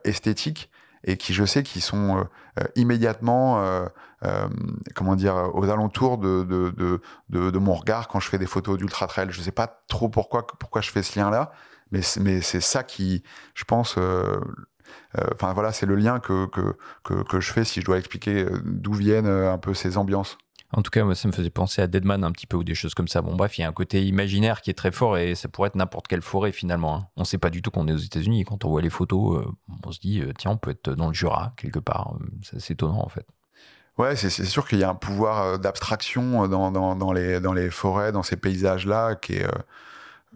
esthétiques 0.04 0.70
et 1.04 1.18
qui, 1.18 1.34
je 1.34 1.46
sais, 1.46 1.64
qui 1.64 1.82
sont 1.82 2.28
immédiatement 2.76 3.88
euh, 4.24 4.48
comment 4.96 5.16
dire, 5.16 5.52
aux 5.54 5.70
alentours 5.70 6.18
de, 6.18 6.44
de, 6.44 7.02
de, 7.30 7.58
mon 7.58 7.74
regard 7.74 8.08
quand 8.08 8.20
je 8.20 8.30
fais 8.30 8.38
des 8.38 8.46
photos 8.46 8.78
d'ultra 8.78 9.08
trail. 9.08 9.28
Je 9.30 9.42
sais 9.42 9.52
pas 9.52 9.84
trop 9.88 10.10
pourquoi, 10.10 10.48
pourquoi 10.48 10.82
je 10.82 10.92
fais 10.92 11.04
ce 11.04 11.20
lien-là, 11.20 11.52
mais, 11.92 12.02
c'est 12.02 12.62
ça 12.62 12.84
qui, 12.84 13.24
je 13.54 13.64
pense, 13.64 13.96
euh, 13.98 14.40
euh, 15.18 15.28
enfin 15.34 15.54
voilà, 15.54 15.72
c'est 15.72 15.86
le 15.86 15.96
lien 15.96 16.20
que, 16.20 16.48
que, 16.48 17.24
que, 17.24 17.40
je 17.40 17.52
fais 17.52 17.64
si 17.64 17.82
je 17.82 17.86
dois 17.86 17.98
expliquer 17.98 18.46
d'où 18.64 18.94
viennent 18.94 19.28
un 19.28 19.58
peu 19.58 19.74
ces 19.74 19.98
ambiances. 19.98 20.38
En 20.72 20.82
tout 20.82 20.90
cas, 20.90 21.02
ça 21.14 21.28
me 21.28 21.34
faisait 21.34 21.52
penser 21.52 21.82
à 21.82 21.88
Deadman 21.88 22.24
un 22.24 22.32
petit 22.32 22.48
peu 22.48 22.58
ou 22.58 22.64
des 22.64 22.76
choses 22.76 22.96
comme 22.96 23.08
ça. 23.08 23.22
Bon, 23.22 23.36
bref, 23.36 23.58
il 23.58 23.62
y 23.62 23.64
a 23.64 23.68
un 23.68 23.74
côté 23.74 24.04
imaginaire 24.04 24.62
qui 24.62 24.72
est 24.72 24.74
très 24.74 24.92
fort 24.92 25.18
et 25.18 25.36
ça 25.36 25.48
pourrait 25.48 25.68
être 25.68 25.76
n'importe 25.76 26.08
quelle 26.08 26.24
forêt 26.24 26.52
finalement. 26.52 26.96
Hein. 26.96 27.08
On 27.16 27.22
ne 27.22 27.26
sait 27.26 27.38
pas 27.38 27.50
du 27.50 27.62
tout 27.62 27.72
qu'on 27.72 27.88
est 27.88 27.94
aux 27.94 27.98
États-Unis. 27.98 28.44
Quand 28.46 28.66
on 28.66 28.70
voit 28.70 28.82
les 28.82 28.90
photos, 28.90 29.46
on 29.86 29.92
se 29.92 30.00
dit, 30.00 30.24
tiens, 30.38 30.52
on 30.52 30.58
peut 30.58 30.72
être 30.72 30.92
dans 30.96 31.08
le 31.08 31.14
Jura 31.14 31.54
quelque 31.56 31.80
part. 31.80 32.16
C'est 32.42 32.72
étonnant 32.72 33.04
en 33.04 33.10
fait. 33.10 33.26
Ouais, 33.98 34.18
c'est 34.18 34.30
sûr 34.30 34.68
qu'il 34.68 34.80
y 34.80 34.84
a 34.84 34.90
un 34.90 34.96
pouvoir 34.96 35.42
euh, 35.42 35.58
d'abstraction 35.58 36.44
euh, 36.44 36.48
dans, 36.48 37.14
les, 37.14 37.70
forêts, 37.70 38.12
dans 38.12 38.24
ces 38.24 38.36
paysages-là, 38.36 39.18
euh, 39.32 39.48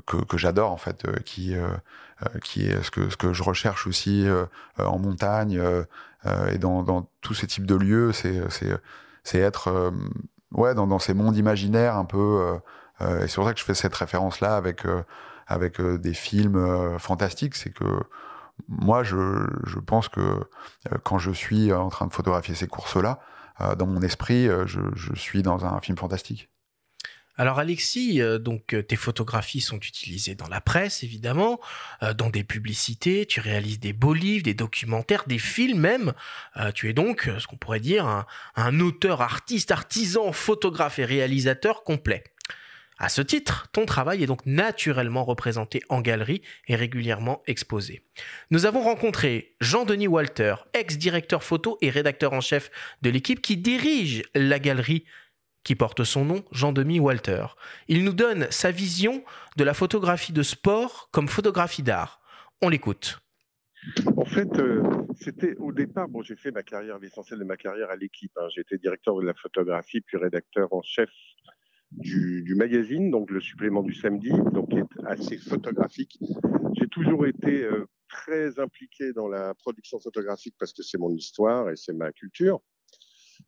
que, 0.06 0.38
j'adore 0.38 0.72
en 0.72 0.78
fait, 0.78 1.06
qui, 1.26 1.54
est 1.54 2.84
ce 2.84 2.90
que, 3.18 3.34
je 3.34 3.44
recherche 3.44 3.86
aussi 3.86 4.26
en 4.78 4.98
montagne 4.98 5.62
et 6.50 6.58
dans, 6.58 7.10
tous 7.20 7.34
ces 7.34 7.48
types 7.48 7.66
de 7.66 7.76
lieux. 7.76 8.14
C'est 8.14 9.40
être 9.40 9.92
ouais, 10.54 10.74
dans, 10.74 11.00
ces 11.00 11.14
mondes 11.14 11.36
imaginaires 11.36 11.98
un 11.98 12.06
peu. 12.06 12.60
et 13.02 13.28
c'est 13.28 13.36
pour 13.36 13.46
ça 13.46 13.54
que 13.54 13.60
je 13.60 13.66
fais 13.66 13.74
cette 13.74 13.96
référence-là 13.96 14.56
avec, 14.56 14.84
avec 15.48 15.82
des 15.82 16.14
films 16.14 16.98
fantastiques. 16.98 17.56
C'est 17.56 17.72
que 17.72 17.84
moi, 18.70 19.04
je, 19.04 19.46
je 19.66 19.80
pense 19.80 20.08
que 20.08 20.48
quand 21.04 21.20
je 21.20 21.32
suis 21.32 21.74
en 21.74 21.90
train 21.90 22.08
de 22.08 22.14
photographier 22.14 22.56
ces 22.56 22.68
courses-là, 22.68 23.20
dans 23.78 23.86
mon 23.88 24.02
esprit, 24.02 24.48
euh, 24.48 24.66
je, 24.66 25.14
suis 25.16 25.42
dans 25.42 25.66
un 25.66 25.80
film 25.82 25.98
fantastique. 25.98 26.50
Alors 27.36 27.60
Alexis, 27.60 28.22
euh, 28.22 28.38
donc 28.38 28.76
tes 28.88 28.96
photographies 28.98 29.62
sont 29.62 29.78
utilisées 29.78 30.36
dans 30.36 30.48
la 30.48 30.60
presse 30.60 31.04
évidemment, 31.04 31.60
dans 32.18 32.30
des 32.30 32.44
publicités, 32.44 33.26
tu 33.26 33.40
réalises 33.40 33.80
des 33.80 33.94
beaux 33.94 34.14
livres, 34.14 34.44
des 34.44 34.54
documentaires, 34.54 35.24
des 35.28 35.40
films 35.40 35.80
même. 35.80 36.14
tu 36.76 36.90
es 36.90 36.94
donc 36.94 37.30
ce 37.40 37.48
qu'on 37.48 37.58
pourrait 37.58 37.80
dire 37.80 38.26
un, 38.56 38.80
auteur, 38.80 39.22
artiste, 39.22 39.72
artisan, 39.72 40.32
photographe 40.34 41.00
et 41.00 41.06
réalisateur 41.06 41.84
complet. 41.84 42.24
À 43.02 43.08
ce 43.08 43.22
titre, 43.22 43.70
ton 43.72 43.86
travail 43.86 44.22
est 44.22 44.28
donc 44.28 44.46
naturellement 44.46 45.24
représenté 45.24 45.82
en 45.88 46.02
galerie 46.02 46.42
et 46.68 46.76
régulièrement 46.76 47.42
exposé. 47.48 48.04
Nous 48.52 48.66
avons 48.66 48.82
rencontré 48.82 49.56
Jean-Denis 49.62 50.10
Walter, 50.10 50.56
ex-directeur 50.74 51.42
photo 51.42 51.78
et 51.82 51.90
rédacteur 51.90 52.34
en 52.34 52.42
chef 52.42 52.70
de 53.02 53.10
l'équipe 53.10 53.42
qui 53.42 53.56
dirige 53.56 54.24
la 54.36 54.60
galerie 54.60 55.06
qui 55.64 55.76
porte 55.76 56.04
son 56.04 56.26
nom, 56.26 56.44
Jean-Denis 56.52 57.00
Walter. 57.00 57.46
Il 57.88 58.04
nous 58.04 58.14
donne 58.14 58.48
sa 58.50 58.70
vision 58.70 59.24
de 59.56 59.64
la 59.64 59.74
photographie 59.74 60.34
de 60.34 60.44
sport 60.44 61.08
comme 61.12 61.30
photographie 61.30 61.84
d'art. 61.84 62.22
On 62.62 62.68
l'écoute. 62.68 63.22
En 64.18 64.26
fait, 64.26 64.60
euh, 64.60 64.84
c'était 65.16 65.56
au 65.58 65.72
départ, 65.72 66.10
bon, 66.10 66.22
j'ai 66.22 66.36
fait 66.36 66.52
ma 66.52 66.64
carrière, 66.64 67.00
l'essentiel 67.00 67.40
de 67.40 67.46
ma 67.46 67.56
carrière 67.56 67.90
à 67.90 67.96
l'équipe. 67.96 68.32
Hein. 68.36 68.48
J'étais 68.54 68.78
directeur 68.78 69.16
de 69.16 69.26
la 69.26 69.34
photographie, 69.34 70.02
puis 70.02 70.18
rédacteur 70.18 70.74
en 70.74 70.82
chef 70.82 71.10
du, 71.92 72.56
magazine, 72.56 73.12
donc 73.12 73.32
le 73.32 73.42
supplément 73.42 73.84
du 73.84 73.94
samedi, 73.94 74.32
donc 74.54 74.70
qui 74.70 74.78
est 74.78 75.06
assez 75.06 75.38
photographique. 75.38 76.20
J'ai 76.74 76.88
toujours 76.88 77.26
été 77.26 77.64
euh, 77.64 77.86
très 78.08 78.60
impliqué 78.60 79.14
dans 79.14 79.28
la 79.28 79.54
production 79.56 80.00
photographique 80.00 80.56
parce 80.60 80.74
que 80.74 80.84
c'est 80.84 80.98
mon 80.98 81.14
histoire 81.14 81.70
et 81.70 81.76
c'est 81.76 81.94
ma 81.94 82.12
culture. 82.12 82.62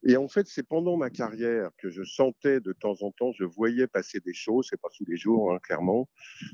Et 0.04 0.15
en 0.15 0.27
fait, 0.30 0.47
c'est 0.47 0.63
pendant 0.63 0.95
ma 0.95 1.10
carrière 1.10 1.69
que 1.77 1.89
je 1.89 2.04
sentais 2.04 2.62
de 2.62 2.71
temps 2.71 2.95
en 3.01 3.12
temps, 3.12 3.32
je 3.38 3.43
voyais 3.43 3.88
passer 3.88 4.19
des 4.21 4.34
choses, 4.34 4.67
c'est 4.69 4.80
pas 4.80 4.89
tous 4.95 5.06
les 5.06 5.17
jours, 5.17 5.54
hein, 5.54 5.60
clairement, 5.62 6.10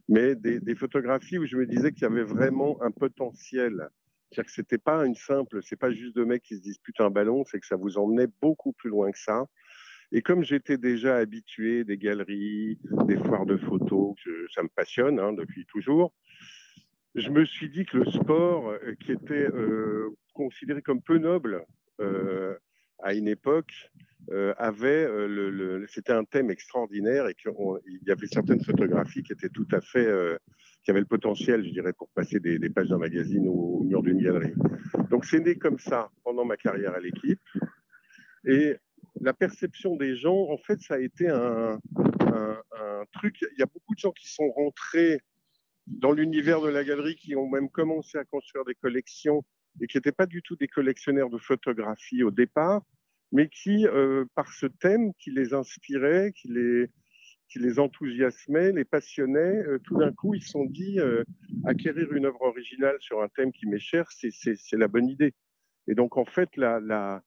mais 0.09 0.35
des, 0.35 0.59
des, 0.59 0.75
photographies 0.75 1.37
où 1.37 1.45
je 1.45 1.55
me 1.55 1.67
disais 1.67 1.91
qu'il 1.91 2.01
y 2.01 2.05
avait 2.05 2.23
vraiment 2.23 2.81
un 2.81 2.89
potentiel. 2.91 3.89
C'est-à-dire 4.31 4.45
que 4.45 4.51
c'était 4.51 4.77
pas 4.77 5.05
une 5.05 5.15
simple, 5.15 5.61
c'est 5.63 5.77
pas 5.77 5.91
juste 5.91 6.15
deux 6.15 6.25
mecs 6.25 6.43
qui 6.43 6.57
se 6.57 6.61
disputent 6.61 6.99
un 6.99 7.11
ballon, 7.11 7.45
c'est 7.45 7.59
que 7.59 7.67
ça 7.67 7.75
vous 7.75 7.97
emmenait 7.97 8.27
beaucoup 8.41 8.73
plus 8.73 8.89
loin 8.89 9.11
que 9.11 9.19
ça. 9.19 9.45
Et 10.11 10.21
comme 10.21 10.43
j'étais 10.43 10.77
déjà 10.77 11.17
habitué 11.17 11.83
des 11.83 11.97
galeries, 11.97 12.79
des 13.07 13.17
foires 13.17 13.45
de 13.45 13.57
photos, 13.57 14.15
ça 14.53 14.63
me 14.63 14.69
passionne 14.69 15.19
hein, 15.19 15.33
depuis 15.33 15.65
toujours, 15.65 16.13
je 17.17 17.29
me 17.31 17.45
suis 17.45 17.69
dit 17.69 17.85
que 17.85 17.97
le 17.97 18.05
sport, 18.05 18.69
euh, 18.69 18.93
qui 18.99 19.11
était 19.11 19.47
euh, 19.51 20.09
considéré 20.33 20.81
comme 20.81 21.01
peu 21.01 21.17
noble 21.17 21.65
euh, 21.99 22.55
à 22.99 23.13
une 23.13 23.27
époque, 23.27 23.73
avait 24.57 25.07
c'était 25.87 26.11
un 26.11 26.25
thème 26.25 26.51
extraordinaire 26.51 27.29
et 27.29 27.33
qu'il 27.33 27.49
y 28.05 28.11
avait 28.11 28.27
certaines 28.27 28.61
photographies 28.61 29.23
qui 29.23 29.31
étaient 29.31 29.47
tout 29.47 29.67
à 29.71 29.79
fait, 29.79 30.05
qui 30.83 30.91
avaient 30.91 30.99
le 30.99 31.05
potentiel, 31.05 31.63
je 31.63 31.69
dirais, 31.69 31.93
pour 31.93 32.09
passer 32.09 32.41
des, 32.41 32.59
des 32.59 32.69
pages 32.69 32.89
d'un 32.89 32.97
magazine 32.97 33.47
au, 33.47 33.53
au 33.53 33.83
mur 33.85 34.03
d'une 34.03 34.21
galerie. 34.21 34.53
Donc 35.09 35.23
c'est 35.23 35.39
né 35.39 35.55
comme 35.55 35.79
ça 35.79 36.09
pendant 36.25 36.43
ma 36.43 36.57
carrière 36.57 36.93
à 36.93 36.99
l'équipe. 36.99 37.39
Et 38.45 38.75
la 39.21 39.33
perception 39.33 39.95
des 39.95 40.15
gens, 40.15 40.49
en 40.49 40.57
fait, 40.57 40.79
ça 40.81 40.95
a 40.95 40.99
été 40.99 41.27
un, 41.29 41.79
truc. 43.13 43.37
Il 43.41 43.59
y 43.59 43.63
a 43.63 43.65
beaucoup 43.65 43.95
de 43.95 43.99
gens 43.99 44.11
qui 44.11 44.29
sont 44.29 44.49
rentrés 44.51 45.21
dans 45.87 46.11
l'univers 46.11 46.61
de 46.61 46.69
la 46.69 46.83
galerie, 46.83 47.15
qui 47.15 47.35
ont 47.35 47.47
même 47.47 47.69
commencé 47.69 48.17
à 48.17 48.25
construire 48.25 48.65
des 48.65 48.75
collections 48.75 49.43
et 49.81 49.87
qui 49.87 49.97
n'étaient 49.97 50.11
pas 50.11 50.25
du 50.25 50.41
tout 50.41 50.55
des 50.55 50.67
collectionneurs 50.67 51.29
de 51.29 51.37
photographies 51.37 52.23
au 52.23 52.31
départ, 52.31 52.81
mais 53.31 53.47
qui, 53.47 53.87
euh, 53.87 54.25
par 54.35 54.51
ce 54.51 54.65
thème 54.65 55.13
qui 55.19 55.31
les 55.31 55.53
inspirait, 55.53 56.33
qui 56.33 56.49
les, 56.49 56.89
qui 57.49 57.59
les 57.59 57.79
enthousiasmait, 57.79 58.71
les 58.71 58.85
passionnait, 58.85 59.39
euh, 59.39 59.79
tout 59.83 59.97
d'un 59.97 60.11
coup, 60.11 60.33
ils 60.33 60.41
se 60.41 60.49
sont 60.49 60.65
dit, 60.65 60.99
euh, 60.99 61.23
acquérir 61.65 62.11
une 62.13 62.25
œuvre 62.25 62.41
originale 62.41 62.97
sur 62.99 63.21
un 63.21 63.29
thème 63.29 63.51
qui 63.51 63.67
m'est 63.67 63.79
cher, 63.79 64.05
c'est 64.11 64.57
la 64.73 64.87
bonne 64.87 65.07
idée. 65.07 65.33
Et 65.87 65.95
donc, 65.95 66.17
en 66.17 66.25
fait, 66.25 66.49
la, 66.57 66.79
la, 66.79 67.23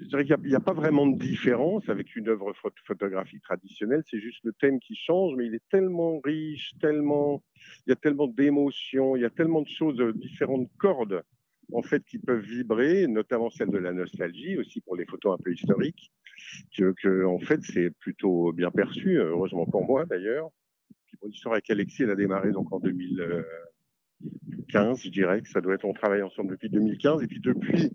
je 0.00 0.08
dirais 0.08 0.24
qu'il 0.24 0.48
n'y 0.48 0.54
a, 0.54 0.60
pas 0.60 0.72
vraiment 0.72 1.06
de 1.06 1.18
différence 1.18 1.88
avec 1.88 2.16
une 2.16 2.28
œuvre 2.28 2.52
photographique 2.86 3.42
traditionnelle, 3.42 4.02
c'est 4.10 4.20
juste 4.20 4.40
le 4.44 4.52
thème 4.52 4.80
qui 4.80 4.94
change, 4.94 5.34
mais 5.36 5.46
il 5.46 5.54
est 5.54 5.68
tellement 5.70 6.20
riche, 6.24 6.72
tellement, 6.80 7.42
il 7.86 7.90
y 7.90 7.92
a 7.92 7.96
tellement 7.96 8.26
d'émotions, 8.26 9.16
il 9.16 9.22
y 9.22 9.24
a 9.24 9.30
tellement 9.30 9.62
de 9.62 9.68
choses, 9.68 9.96
différentes 10.16 10.68
cordes, 10.78 11.22
en 11.72 11.82
fait, 11.82 12.04
qui 12.04 12.18
peuvent 12.18 12.44
vibrer, 12.44 13.06
notamment 13.06 13.50
celle 13.50 13.70
de 13.70 13.78
la 13.78 13.92
nostalgie, 13.92 14.58
aussi 14.58 14.80
pour 14.80 14.96
les 14.96 15.06
photos 15.06 15.38
un 15.38 15.42
peu 15.42 15.52
historiques, 15.52 16.12
que, 16.76 17.24
en 17.24 17.38
fait, 17.38 17.60
c'est 17.62 17.90
plutôt 17.90 18.52
bien 18.52 18.70
perçu, 18.70 19.18
heureusement 19.18 19.66
pour 19.66 19.86
moi 19.86 20.04
d'ailleurs. 20.06 20.50
Puis 21.06 21.16
mon 21.22 21.30
histoire 21.30 21.54
avec 21.54 21.70
Alexis, 21.70 22.02
elle 22.02 22.10
a 22.10 22.16
démarré 22.16 22.52
donc 22.52 22.72
en 22.72 22.80
2015, 22.80 25.02
je 25.02 25.10
dirais 25.10 25.42
que 25.42 25.48
ça 25.48 25.60
doit 25.60 25.74
être, 25.74 25.84
on 25.84 25.92
travaille 25.92 26.22
ensemble 26.22 26.50
depuis 26.50 26.68
2015, 26.68 27.22
et 27.22 27.26
puis 27.26 27.40
depuis, 27.40 27.90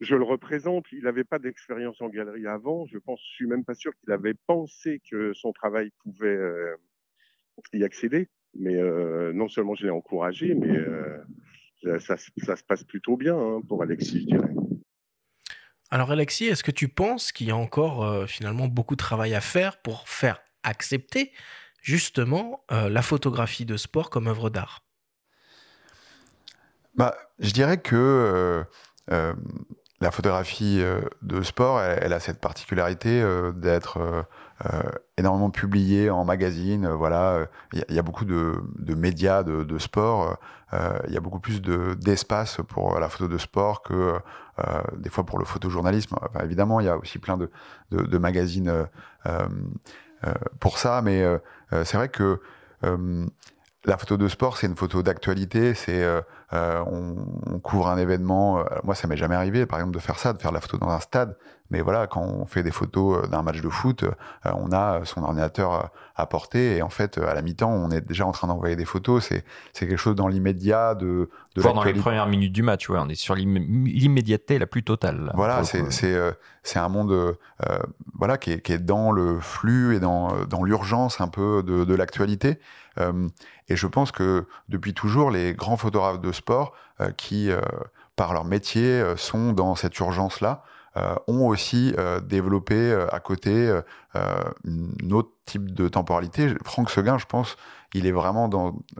je 0.00 0.14
le 0.14 0.24
représente. 0.24 0.86
Il 0.92 1.04
n'avait 1.04 1.24
pas 1.24 1.38
d'expérience 1.38 2.00
en 2.00 2.08
galerie 2.08 2.46
avant. 2.46 2.86
Je 2.86 2.98
pense, 2.98 3.20
je 3.30 3.34
suis 3.34 3.46
même 3.46 3.64
pas 3.64 3.74
sûr 3.74 3.92
qu'il 3.96 4.12
avait 4.12 4.34
pensé 4.46 5.00
que 5.10 5.32
son 5.34 5.52
travail 5.52 5.90
pouvait 6.02 6.28
euh, 6.28 6.76
y 7.72 7.84
accéder. 7.84 8.28
Mais 8.58 8.76
euh, 8.76 9.32
non 9.32 9.48
seulement 9.48 9.74
je 9.74 9.84
l'ai 9.84 9.90
encouragé, 9.90 10.54
mais 10.54 10.76
euh, 10.76 11.18
ça, 12.00 12.16
ça, 12.16 12.56
se 12.56 12.64
passe 12.64 12.84
plutôt 12.84 13.16
bien 13.16 13.36
hein, 13.36 13.60
pour 13.68 13.82
Alexis, 13.82 14.20
je 14.20 14.36
dirais. 14.36 14.54
Alors 15.90 16.10
Alexis, 16.10 16.46
est-ce 16.46 16.64
que 16.64 16.72
tu 16.72 16.88
penses 16.88 17.30
qu'il 17.32 17.46
y 17.46 17.50
a 17.50 17.56
encore 17.56 18.04
euh, 18.04 18.26
finalement 18.26 18.66
beaucoup 18.66 18.96
de 18.96 19.00
travail 19.00 19.34
à 19.34 19.40
faire 19.40 19.80
pour 19.82 20.08
faire 20.08 20.40
accepter 20.64 21.32
justement 21.80 22.64
euh, 22.72 22.88
la 22.88 23.02
photographie 23.02 23.64
de 23.64 23.76
sport 23.76 24.10
comme 24.10 24.26
œuvre 24.26 24.50
d'art? 24.50 24.84
Bah, 26.94 27.16
Je 27.38 27.52
dirais 27.52 27.80
que 27.80 28.64
euh, 29.10 29.34
la 30.00 30.10
photographie 30.10 30.82
de 31.22 31.42
sport, 31.42 31.80
elle, 31.80 32.12
a 32.12 32.20
cette 32.20 32.40
particularité 32.40 33.24
d'être 33.54 34.26
euh, 34.64 34.82
énormément 35.16 35.50
publié 35.50 36.10
en 36.10 36.24
magazine. 36.24 36.86
voilà, 36.88 37.46
il 37.72 37.94
y, 37.94 37.98
a 37.98 38.02
beaucoup 38.02 38.24
de, 38.24 38.62
médias 38.94 39.42
de, 39.42 39.78
sport. 39.78 40.38
Il 40.72 41.14
y 41.14 41.16
a 41.16 41.20
beaucoup 41.20 41.40
plus 41.40 41.62
d'espace 41.62 42.60
pour 42.68 42.98
la 43.00 43.08
photo 43.08 43.28
de 43.28 43.38
sport 43.38 43.82
que 43.82 44.18
des 44.96 45.08
fois 45.08 45.24
pour 45.24 45.38
le 45.38 45.44
photojournalisme. 45.44 46.16
Évidemment, 46.42 46.80
il 46.80 46.86
y 46.86 46.90
a 46.90 46.96
aussi 46.96 47.18
plein 47.18 47.38
de, 47.38 47.50
de 47.90 48.18
magazines 48.18 48.86
pour 50.60 50.78
ça, 50.78 51.00
mais 51.02 51.24
c'est 51.70 51.96
vrai 51.96 52.08
que 52.08 52.40
la 53.86 53.96
photo 53.96 54.16
de 54.16 54.28
sport, 54.28 54.56
c'est 54.56 54.66
une 54.66 54.76
photo 54.76 55.02
d'actualité. 55.02 55.74
C'est 55.74 56.02
euh, 56.02 56.20
on, 56.52 57.16
on, 57.46 57.58
couvre 57.58 57.88
un 57.88 57.98
événement. 57.98 58.64
moi, 58.84 58.94
ça 58.94 59.08
m'est 59.08 59.16
jamais 59.16 59.34
arrivé, 59.34 59.66
par 59.66 59.78
exemple, 59.78 59.94
de 59.94 60.00
faire 60.00 60.18
ça, 60.18 60.32
de 60.32 60.38
faire 60.38 60.52
la 60.52 60.60
photo 60.60 60.78
dans 60.78 60.90
un 60.90 61.00
stade. 61.00 61.36
Mais 61.70 61.80
voilà, 61.80 62.06
quand 62.06 62.22
on 62.22 62.46
fait 62.46 62.62
des 62.62 62.70
photos 62.70 63.28
d'un 63.28 63.42
match 63.42 63.60
de 63.60 63.68
foot, 63.68 64.04
euh, 64.04 64.10
on 64.54 64.70
a 64.72 65.00
son 65.04 65.22
ordinateur 65.22 65.90
à 66.14 66.26
portée 66.26 66.76
et 66.76 66.82
en 66.82 66.88
fait, 66.88 67.18
à 67.18 67.34
la 67.34 67.42
mi-temps, 67.42 67.70
on 67.70 67.90
est 67.90 68.00
déjà 68.00 68.24
en 68.24 68.32
train 68.32 68.46
d'envoyer 68.46 68.76
des 68.76 68.84
photos. 68.84 69.24
C'est 69.24 69.44
c'est 69.72 69.86
quelque 69.86 69.98
chose 69.98 70.14
dans 70.14 70.28
l'immédiat 70.28 70.94
de. 70.94 71.28
de 71.56 71.60
Voir 71.60 71.74
dans 71.74 71.82
les 71.82 71.94
premières 71.94 72.28
minutes 72.28 72.52
du 72.52 72.62
match, 72.62 72.88
ouais, 72.88 72.98
on 73.00 73.08
est 73.08 73.16
sur 73.16 73.34
l'immédiateté 73.34 74.58
la 74.58 74.66
plus 74.66 74.84
totale. 74.84 75.32
Voilà, 75.34 75.64
c'est 75.64 75.90
c'est 75.90 76.14
euh, 76.14 76.30
c'est 76.62 76.78
un 76.78 76.88
monde 76.88 77.10
euh, 77.10 77.32
voilà 78.14 78.38
qui 78.38 78.52
est, 78.52 78.60
qui 78.60 78.72
est 78.72 78.78
dans 78.78 79.10
le 79.10 79.40
flux 79.40 79.96
et 79.96 80.00
dans 80.00 80.44
dans 80.44 80.62
l'urgence 80.62 81.20
un 81.20 81.28
peu 81.28 81.62
de, 81.64 81.84
de 81.84 81.94
l'actualité. 81.94 82.60
Euh, 82.98 83.28
et 83.68 83.76
je 83.76 83.86
pense 83.86 84.12
que 84.12 84.46
depuis 84.68 84.94
toujours, 84.94 85.30
les 85.30 85.54
grands 85.54 85.76
photographes 85.76 86.20
de 86.20 86.32
sport 86.32 86.72
euh, 87.00 87.10
qui, 87.10 87.50
euh, 87.50 87.60
par 88.16 88.32
leur 88.32 88.44
métier, 88.44 89.02
sont 89.16 89.52
dans 89.52 89.74
cette 89.74 89.98
urgence-là, 89.98 90.62
ont 91.26 91.46
aussi 91.46 91.94
développé 92.22 92.94
à 93.12 93.20
côté 93.20 93.70
un 94.14 95.10
autre 95.10 95.28
type 95.44 95.74
de 95.74 95.88
temporalité. 95.88 96.54
Franck 96.64 96.88
Seguin, 96.88 97.18
je 97.18 97.26
pense, 97.26 97.58
il 97.92 98.06
est 98.06 98.12
vraiment 98.12 98.48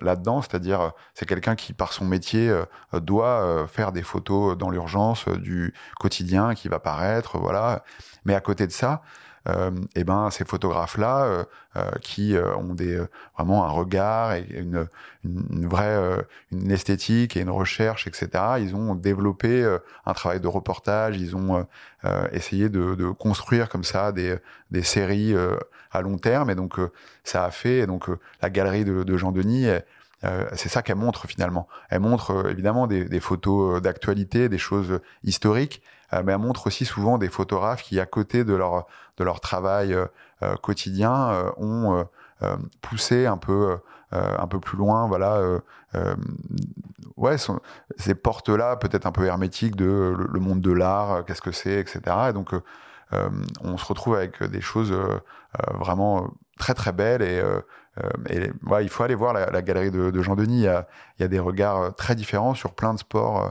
là-dedans, 0.02 0.42
c'est-à-dire 0.42 0.92
c'est 1.14 1.24
quelqu'un 1.24 1.54
qui, 1.54 1.72
par 1.72 1.94
son 1.94 2.04
métier, 2.04 2.54
doit 2.92 3.66
faire 3.68 3.92
des 3.92 4.02
photos 4.02 4.58
dans 4.58 4.68
l'urgence 4.68 5.26
du 5.28 5.72
quotidien 5.98 6.52
qui 6.52 6.68
va 6.68 6.78
paraître, 6.78 7.38
voilà. 7.38 7.82
Mais 8.26 8.34
à 8.34 8.42
côté 8.42 8.66
de 8.66 8.72
ça, 8.72 9.00
et 9.94 10.04
ben 10.04 10.30
ces 10.30 10.44
photographes 10.44 10.98
là 10.98 11.24
euh, 11.24 11.44
euh, 11.76 11.90
qui 12.00 12.34
ont 12.56 12.74
des 12.74 13.00
vraiment 13.36 13.64
un 13.64 13.70
regard 13.70 14.32
et 14.32 14.46
une, 14.50 14.88
une 15.24 15.66
vraie 15.68 15.98
une 16.52 16.70
esthétique 16.70 17.36
et 17.36 17.40
une 17.40 17.50
recherche 17.50 18.06
etc 18.06 18.28
ils 18.58 18.74
ont 18.74 18.94
développé 18.94 19.64
un 20.04 20.12
travail 20.14 20.40
de 20.40 20.48
reportage 20.48 21.16
ils 21.16 21.36
ont 21.36 21.66
essayé 22.32 22.68
de, 22.68 22.94
de, 22.94 23.08
construire 23.10 23.68
comme 23.68 23.84
ça 23.84 24.12
des, 24.12 24.36
des 24.70 24.82
séries 24.82 25.34
à 25.92 26.00
long 26.02 26.18
terme 26.18 26.50
et 26.50 26.54
donc 26.54 26.78
ça 27.24 27.44
a 27.44 27.50
fait 27.50 27.78
et 27.78 27.86
donc 27.86 28.08
la 28.42 28.50
galerie 28.50 28.84
de, 28.84 29.02
de 29.04 29.16
Jean 29.16 29.32
Denis 29.32 29.68
euh, 30.24 30.46
c'est 30.54 30.68
ça 30.68 30.82
qu'elle 30.82 30.96
montre 30.96 31.26
finalement. 31.26 31.68
Elle 31.90 32.00
montre 32.00 32.30
euh, 32.30 32.50
évidemment 32.50 32.86
des, 32.86 33.04
des 33.04 33.20
photos 33.20 33.82
d'actualité, 33.82 34.48
des 34.48 34.58
choses 34.58 35.00
historiques, 35.24 35.82
euh, 35.82 35.95
mais 36.12 36.32
elle 36.32 36.38
montre 36.38 36.66
aussi 36.66 36.84
souvent 36.84 37.18
des 37.18 37.28
photographes 37.28 37.82
qui, 37.82 38.00
à 38.00 38.06
côté 38.06 38.44
de 38.44 38.54
leur 38.54 38.86
de 39.16 39.24
leur 39.24 39.40
travail 39.40 39.96
quotidien, 40.62 41.52
ont 41.56 42.06
poussé 42.80 43.26
un 43.26 43.36
peu 43.36 43.78
un 44.12 44.46
peu 44.46 44.60
plus 44.60 44.78
loin, 44.78 45.06
voilà, 45.08 45.40
ouais, 47.16 47.36
ces 47.96 48.14
portes-là 48.14 48.76
peut-être 48.76 49.06
un 49.06 49.12
peu 49.12 49.26
hermétiques 49.26 49.76
de 49.76 50.14
le, 50.16 50.40
monde 50.40 50.60
de 50.60 50.72
l'art, 50.72 51.24
qu'est-ce 51.24 51.42
que 51.42 51.52
c'est, 51.52 51.80
etc. 51.80 52.00
Et 52.30 52.32
donc 52.32 52.54
on 53.62 53.76
se 53.76 53.84
retrouve 53.84 54.14
avec 54.16 54.42
des 54.42 54.60
choses 54.60 54.94
vraiment 55.74 56.30
très 56.58 56.74
très 56.74 56.92
belles 56.92 57.22
et 57.22 57.42
euh, 58.04 58.80
il 58.82 58.88
faut 58.88 59.02
aller 59.02 59.14
voir 59.14 59.32
la, 59.32 59.62
galerie 59.62 59.90
de, 59.90 60.22
Jean 60.22 60.36
Denis. 60.36 60.60
Il 60.60 61.20
y, 61.20 61.22
a, 61.22 61.28
des 61.28 61.38
regards 61.38 61.80
euh, 61.80 61.90
très 61.90 62.14
différents 62.14 62.54
sur 62.54 62.74
plein 62.74 62.94
de 62.94 62.98
sports 62.98 63.44
euh, 63.44 63.48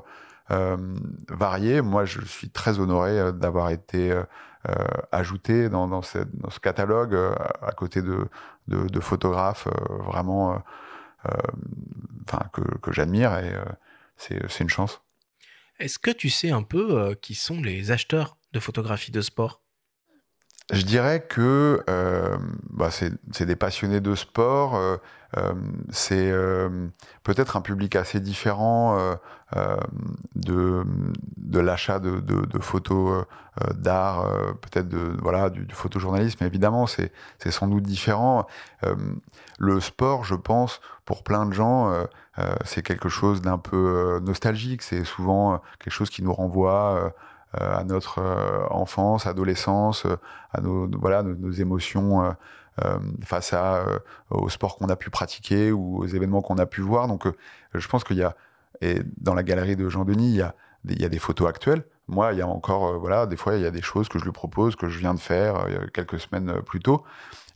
variés. 0.49 1.81
Moi, 1.81 2.05
je 2.05 2.21
suis 2.21 2.49
très 2.49 2.79
honoré 2.79 3.33
d'avoir 3.33 3.69
été 3.69 4.11
euh, 4.11 4.23
ajouté 5.11 5.69
dans, 5.69 5.87
dans, 5.87 6.01
cette, 6.01 6.35
dans, 6.35 6.49
ce 6.49 6.59
catalogue 6.59 7.15
à 7.61 7.71
côté 7.71 8.01
de, 8.01 8.27
de, 8.67 8.87
de 8.87 8.99
photographes 8.99 9.67
vraiment 10.05 10.61
que, 12.53 12.61
que 12.79 12.91
j'admire 12.91 13.37
et 13.37 13.51
c'est 14.17 14.59
une 14.59 14.69
chance. 14.69 15.01
Est-ce 15.79 15.99
que 15.99 16.11
tu 16.11 16.29
sais 16.29 16.51
un 16.51 16.63
peu 16.63 17.15
qui 17.21 17.35
sont 17.35 17.61
les 17.61 17.91
acheteurs 17.91 18.37
de 18.53 18.59
photographies 18.59 19.11
de 19.11 19.21
sport? 19.21 19.61
Je 20.73 20.81
dirais 20.81 21.21
que 21.21 21.83
euh, 21.89 22.37
bah 22.71 22.89
c'est 22.89 23.45
des 23.45 23.55
passionnés 23.55 24.01
de 24.01 24.15
sport, 24.15 24.75
euh, 24.75 24.97
euh, 24.97 24.99
c'est 25.89 26.31
euh, 26.31 26.87
peut-être 27.23 27.57
un 27.57 27.61
public 27.61 27.95
assez 27.95 28.19
différent 28.19 28.97
euh, 29.55 29.77
de, 30.35 31.59
l'achat 31.59 31.99
de, 31.99 32.59
photos 32.59 33.25
d'art, 33.73 34.27
peut-être 34.61 34.87
de 34.87 35.15
voilà 35.21 35.49
du, 35.49 35.65
du 35.65 35.75
photojournalisme. 35.75 36.43
Évidemment, 36.43 36.87
c'est 36.87 37.11
sans 37.49 37.67
doute 37.67 37.83
différent. 37.83 38.47
le 39.57 39.79
sport, 39.79 40.23
je 40.23 40.35
pense, 40.35 40.81
pour 41.05 41.23
plein 41.23 41.45
de 41.45 41.53
gens, 41.53 41.93
c'est 42.65 42.81
quelque 42.81 43.09
chose 43.09 43.41
d'un 43.41 43.57
peu 43.57 44.19
nostalgique. 44.21 44.81
C'est 44.81 45.03
souvent 45.03 45.61
quelque 45.79 45.93
chose 45.93 46.09
qui 46.09 46.23
nous 46.23 46.33
renvoie 46.33 47.13
à 47.57 47.83
notre 47.83 48.21
enfance, 48.69 49.27
adolescence, 49.27 50.05
à 50.53 50.61
nos, 50.61 50.89
voilà 50.99 51.23
nos, 51.23 51.51
émotions 51.51 52.35
euh, 52.83 52.99
face 53.23 53.53
à, 53.53 53.75
euh, 53.75 53.99
au 54.29 54.49
sport 54.49 54.75
qu'on 54.75 54.89
a 54.89 54.97
pu 54.97 55.09
pratiquer 55.09 55.71
ou 55.71 55.99
aux 55.99 56.07
événements 56.07 56.41
qu'on 56.41 56.57
a 56.57 56.65
pu 56.65 56.81
voir. 56.81 57.07
Donc, 57.07 57.25
euh, 57.25 57.33
je 57.73 57.87
pense 57.87 58.03
qu'il 58.03 58.17
y 58.17 58.23
a, 58.23 58.35
et 58.81 58.99
dans 59.15 59.33
la 59.33 59.43
galerie 59.43 59.77
de 59.77 59.87
Jean-Denis, 59.87 60.27
il 60.27 60.35
y 60.35 60.41
a, 60.41 60.55
il 60.89 61.01
y 61.01 61.05
a 61.05 61.09
des 61.09 61.19
photos 61.19 61.47
actuelles. 61.47 61.85
Moi, 62.09 62.33
il 62.33 62.39
y 62.39 62.41
a 62.41 62.47
encore, 62.47 62.99
voilà, 62.99 63.27
des 63.27 63.37
fois, 63.37 63.55
il 63.55 63.61
y 63.61 63.65
a 63.65 63.71
des 63.71 63.81
choses 63.81 64.09
que 64.09 64.19
je 64.19 64.25
lui 64.25 64.33
propose, 64.33 64.75
que 64.75 64.89
je 64.89 64.99
viens 64.99 65.13
de 65.13 65.21
faire 65.21 65.65
quelques 65.93 66.19
semaines 66.19 66.61
plus 66.63 66.81
tôt. 66.81 67.05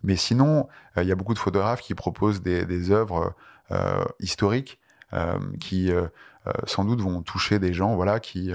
Mais 0.03 0.15
sinon, 0.15 0.69
il 0.95 1.03
y 1.03 1.11
a 1.11 1.15
beaucoup 1.15 1.33
de 1.33 1.39
photographes 1.39 1.81
qui 1.81 1.95
proposent 1.95 2.41
des, 2.41 2.65
des 2.65 2.89
œuvres 2.89 3.35
euh, 3.71 4.05
historiques 4.21 4.79
euh, 5.13 5.37
qui, 5.59 5.91
euh, 5.91 6.07
sans 6.65 6.85
doute, 6.85 7.01
vont 7.01 7.21
toucher 7.21 7.59
des 7.59 7.73
gens, 7.73 7.95
voilà, 7.95 8.21
qui 8.21 8.51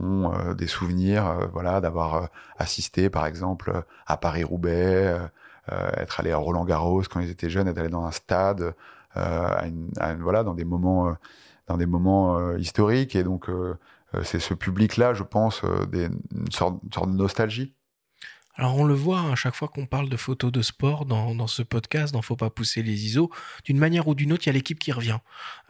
ont 0.00 0.54
des 0.54 0.66
souvenirs, 0.66 1.48
voilà, 1.52 1.80
d'avoir 1.80 2.28
assisté, 2.56 3.10
par 3.10 3.26
exemple, 3.26 3.82
à 4.06 4.16
Paris-Roubaix, 4.16 5.18
euh, 5.72 5.90
être 5.96 6.20
allé 6.20 6.30
à 6.30 6.38
Roland 6.38 6.64
Garros 6.64 7.02
quand 7.10 7.20
ils 7.20 7.30
étaient 7.30 7.50
jeunes, 7.50 7.68
être 7.68 7.78
allé 7.78 7.88
dans 7.88 8.04
un 8.04 8.10
stade, 8.10 8.74
euh, 9.16 9.48
à 9.48 9.66
une, 9.66 9.90
à 9.98 10.12
une, 10.12 10.22
voilà, 10.22 10.42
dans 10.42 10.54
des 10.54 10.64
moments, 10.64 11.08
euh, 11.08 11.12
dans 11.66 11.76
des 11.76 11.86
moments 11.86 12.54
historiques. 12.56 13.14
Et 13.16 13.22
donc, 13.22 13.50
c'est 14.22 14.38
ce 14.38 14.54
public-là, 14.54 15.12
je 15.12 15.22
pense, 15.22 15.62
des, 15.90 16.04
une, 16.04 16.50
sorte, 16.50 16.78
une 16.82 16.92
sorte 16.92 17.10
de 17.10 17.16
nostalgie. 17.16 17.74
Alors 18.58 18.76
on 18.76 18.84
le 18.84 18.94
voit 18.94 19.20
à 19.30 19.36
chaque 19.36 19.54
fois 19.54 19.68
qu'on 19.68 19.86
parle 19.86 20.08
de 20.08 20.16
photos 20.16 20.50
de 20.50 20.62
sport 20.62 21.04
dans, 21.04 21.32
dans 21.36 21.46
ce 21.46 21.62
podcast, 21.62 22.12
dans 22.12 22.22
Faut 22.22 22.34
pas 22.34 22.50
pousser 22.50 22.82
les 22.82 23.06
ISO, 23.06 23.30
d'une 23.64 23.78
manière 23.78 24.08
ou 24.08 24.16
d'une 24.16 24.32
autre, 24.32 24.42
il 24.44 24.48
y 24.48 24.50
a 24.50 24.52
l'équipe 24.52 24.80
qui 24.80 24.90
revient. 24.90 25.18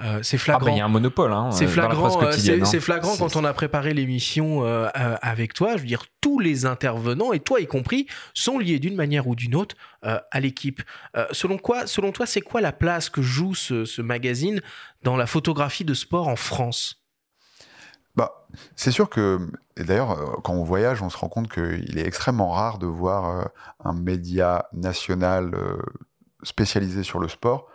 Euh, 0.01 0.21
c'est 0.23 0.39
flagrant. 0.39 0.63
Ah 0.63 0.71
bah, 0.71 0.75
il 0.75 0.79
y 0.79 0.81
a 0.81 0.87
un 0.87 0.89
monopole. 0.89 1.33
Hein, 1.33 1.51
c'est 1.53 1.67
flagrant. 1.67 2.23
Euh, 2.23 2.33
c'est 2.33 2.63
hein. 2.63 2.81
flagrant 2.81 3.17
quand 3.19 3.37
on 3.37 3.45
a 3.45 3.53
préparé 3.53 3.93
l'émission 3.93 4.65
euh, 4.65 4.89
euh, 4.99 5.17
avec 5.21 5.53
toi. 5.53 5.77
Je 5.77 5.83
veux 5.83 5.87
dire, 5.87 6.05
tous 6.23 6.39
les 6.39 6.65
intervenants 6.65 7.35
et 7.35 7.41
toi 7.41 7.61
y 7.61 7.67
compris 7.67 8.07
sont 8.33 8.59
liés 8.59 8.79
d'une 8.79 8.97
manière 8.97 9.29
ou 9.29 9.35
d'une 9.35 9.55
autre 9.55 9.77
euh, 10.07 10.19
à 10.31 10.41
l'équipe. 10.41 10.83
selon 11.33 11.59
quoi, 11.59 11.87
selon 11.87 12.11
toi, 12.11 12.25
c'est 12.25 12.41
quoi 12.41 12.63
la 12.63 12.73
place 12.73 13.11
que 13.11 13.21
joue 13.21 13.55
ce, 13.55 13.85
ce 13.85 14.01
magazine 14.01 14.63
dans 15.03 15.17
la 15.17 15.27
photographie 15.27 15.85
de 15.85 15.95
sport 15.95 16.27
en 16.27 16.37
France? 16.37 16.98
Bah, 18.19 18.49
c'est 18.75 18.91
sûr 18.91 19.09
que, 19.09 19.39
et 19.77 19.85
d'ailleurs, 19.85 20.11
euh, 20.11 20.41
quand 20.43 20.53
on 20.53 20.65
voyage, 20.65 21.03
on 21.03 21.09
se 21.09 21.17
rend 21.17 21.29
compte 21.29 21.49
qu'il 21.49 21.99
est 21.99 22.05
extrêmement 22.05 22.51
rare 22.51 22.79
de 22.79 22.87
voir 22.87 23.31
euh, 23.31 23.45
un 23.85 23.93
média 23.93 24.69
national 24.73 25.55
euh, 25.55 25.77
spécialisé 26.43 27.05
sur 27.05 27.21
le 27.21 27.29
sport. 27.29 27.69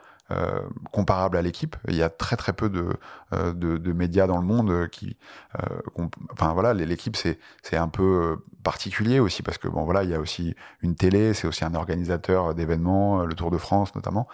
Comparable 0.92 1.38
à 1.38 1.44
l'équipe. 1.44 1.76
Il 1.88 1.96
y 1.96 2.02
a 2.02 2.10
très 2.10 2.36
très 2.36 2.54
peu 2.54 2.68
de, 2.68 3.92
médias 3.94 4.26
dans 4.26 4.40
le 4.40 4.44
monde 4.44 4.88
qui, 4.90 5.16
enfin 6.32 6.54
voilà, 6.54 6.74
l'équipe 6.74 7.16
c'est 7.16 7.38
c'est 7.62 7.78
un 7.78 7.88
peu 7.88 8.44
particulier 8.64 9.20
aussi 9.20 9.44
parce 9.44 9.60
que 9.60 9.68
bon 9.68 9.84
voilà, 9.84 10.04
il 10.04 10.10
y 10.10 10.16
a 10.16 10.20
aussi 10.20 10.56
une 10.82 10.96
télé, 10.96 11.36
c'est 11.36 11.46
aussi 11.46 11.64
un 11.64 11.76
organisateur 11.76 12.56
d'événements, 12.56 13.26
le 13.26 13.36
Tour 13.36 13.52
de 13.52 13.60
France 13.60 13.94
notamment. 13.94 14.28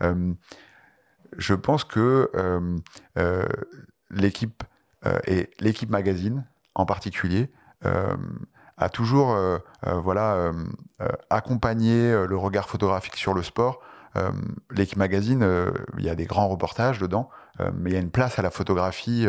Je 0.00 1.54
pense 1.54 1.84
que 1.84 2.28
l'équipe 4.10 4.64
et 5.26 5.50
l'équipe 5.60 5.90
magazine 5.90 6.44
en 6.74 6.86
particulier 6.86 7.50
euh, 7.84 8.16
a 8.76 8.88
toujours 8.88 9.32
euh, 9.32 9.58
accompagné 11.30 12.26
le 12.26 12.36
regard 12.36 12.68
photographique 12.68 13.16
sur 13.16 13.32
le 13.32 13.42
sport. 13.42 13.80
L'équipe 14.70 14.98
magazine, 14.98 15.46
il 15.98 16.04
y 16.04 16.08
a 16.08 16.14
des 16.14 16.26
grands 16.26 16.48
reportages 16.48 16.98
dedans, 16.98 17.28
mais 17.74 17.90
il 17.90 17.92
y 17.94 17.96
a 17.96 18.00
une 18.00 18.10
place 18.10 18.38
à 18.38 18.42
la 18.42 18.50
photographie 18.50 19.26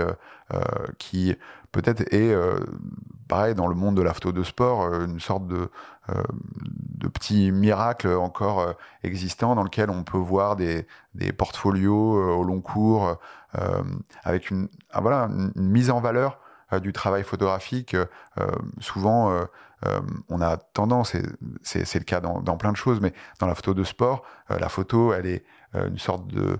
qui 0.97 1.35
peut-être 1.71 2.01
est 2.13 2.35
pareil 3.27 3.55
dans 3.55 3.67
le 3.67 3.75
monde 3.75 3.95
de 3.95 4.01
la 4.01 4.13
photo 4.13 4.31
de 4.31 4.43
sport 4.43 4.93
une 5.01 5.19
sorte 5.19 5.47
de 5.47 5.69
petit 7.07 7.51
miracle 7.51 8.07
encore 8.09 8.73
existant 9.03 9.55
dans 9.55 9.63
lequel 9.63 9.89
on 9.89 10.03
peut 10.03 10.17
voir 10.17 10.55
des, 10.55 10.87
des 11.15 11.31
portfolios 11.31 12.37
au 12.37 12.43
long 12.43 12.61
cours 12.61 13.17
euh, 13.57 13.81
avec 14.23 14.51
une, 14.51 14.67
ah, 14.91 15.01
voilà, 15.01 15.29
une, 15.29 15.51
mise 15.55 15.89
en 15.89 16.01
valeur 16.01 16.33
euh, 16.33 16.37
du 16.81 16.93
travail 16.93 17.23
photographique. 17.23 17.95
Euh, 17.95 18.05
souvent, 18.79 19.47
on 20.29 20.41
a 20.41 20.57
tendance, 20.57 21.15
et 21.15 21.23
c'est 21.63 21.99
le 21.99 22.03
cas 22.03 22.19
dans, 22.19 22.57
plein 22.57 22.71
de 22.71 22.77
choses, 22.77 22.99
mais 22.99 23.13
dans 23.39 23.47
la 23.47 23.55
photo 23.55 23.73
de 23.73 23.83
sport, 23.83 24.23
la 24.49 24.69
photo, 24.69 25.13
elle 25.13 25.27
est 25.27 25.43
une 25.73 25.99
sorte 25.99 26.27
de... 26.27 26.59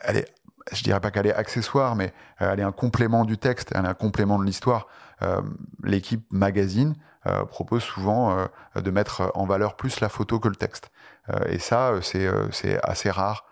elle 0.00 0.16
est 0.16 0.34
je 0.72 0.82
dirais 0.82 1.00
pas 1.00 1.10
qu'elle 1.10 1.26
est 1.26 1.34
accessoire, 1.34 1.96
mais 1.96 2.12
elle 2.38 2.60
est 2.60 2.64
un 2.64 2.72
complément 2.72 3.24
du 3.24 3.38
texte, 3.38 3.72
elle 3.74 3.84
est 3.84 3.88
un 3.88 3.94
complément 3.94 4.38
de 4.38 4.44
l'histoire. 4.44 4.86
Euh, 5.22 5.40
L'équipe 5.82 6.24
magazine 6.30 6.94
euh, 7.26 7.44
propose 7.44 7.82
souvent 7.82 8.38
euh, 8.38 8.46
de 8.80 8.90
mettre 8.90 9.30
en 9.34 9.46
valeur 9.46 9.76
plus 9.76 10.00
la 10.00 10.08
photo 10.08 10.38
que 10.38 10.48
le 10.48 10.56
texte. 10.56 10.90
et 11.46 11.58
ça, 11.58 11.92
c'est 12.00 12.82
assez 12.82 13.10
rare 13.10 13.44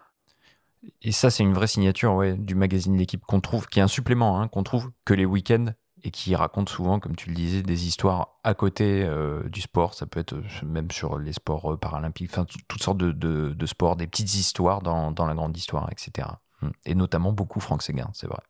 et 1.02 1.12
ça, 1.12 1.30
c'est 1.30 1.42
une 1.42 1.54
vraie 1.54 1.66
signature 1.66 2.14
ouais, 2.14 2.36
du 2.36 2.54
magazine 2.54 2.96
L'équipe 2.96 3.24
qu'on 3.24 3.40
trouve, 3.40 3.66
qui 3.68 3.78
est 3.78 3.82
un 3.82 3.88
supplément, 3.88 4.40
hein, 4.40 4.48
qu'on 4.48 4.62
trouve 4.62 4.90
que 5.04 5.14
les 5.14 5.24
week-ends 5.24 5.66
et 6.02 6.10
qui 6.10 6.34
raconte 6.36 6.68
souvent, 6.68 7.00
comme 7.00 7.16
tu 7.16 7.30
le 7.30 7.34
disais, 7.34 7.62
des 7.62 7.86
histoires 7.86 8.38
à 8.44 8.54
côté 8.54 9.02
euh, 9.04 9.48
du 9.48 9.60
sport. 9.60 9.94
Ça 9.94 10.06
peut 10.06 10.20
être 10.20 10.34
euh, 10.34 10.66
même 10.66 10.90
sur 10.90 11.18
les 11.18 11.32
sports 11.32 11.72
euh, 11.72 11.76
paralympiques, 11.76 12.30
enfin 12.30 12.46
toutes 12.68 12.82
sortes 12.82 12.98
de, 12.98 13.12
de, 13.12 13.52
de, 13.52 13.66
sports, 13.66 13.96
des 13.96 14.06
petites 14.06 14.34
histoires 14.34 14.82
dans, 14.82 15.10
dans 15.10 15.26
la 15.26 15.34
grande 15.34 15.56
histoire, 15.56 15.88
etc. 15.90 16.28
Hum. 16.62 16.72
Et 16.84 16.94
notamment 16.94 17.32
beaucoup 17.32 17.60
Franck 17.60 17.82
Séguin, 17.82 18.08
c'est 18.12 18.28
vrai. 18.28 18.40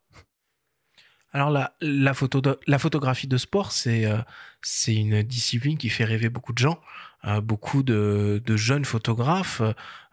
Alors 1.33 1.51
la, 1.51 1.75
la, 1.81 2.15
photo 2.15 2.41
de, 2.41 2.59
la 2.67 2.79
photographie 2.79 3.27
de 3.27 3.37
sport, 3.37 3.73
c'est 3.73 4.05
une 4.89 5.23
discipline 5.23 5.77
qui 5.77 5.89
fait 5.89 6.05
rêver 6.05 6.29
beaucoup 6.29 6.53
de 6.53 6.59
gens, 6.59 6.81
beaucoup 7.43 7.83
de, 7.83 8.41
jeunes 8.57 8.85
photographes. 8.85 9.63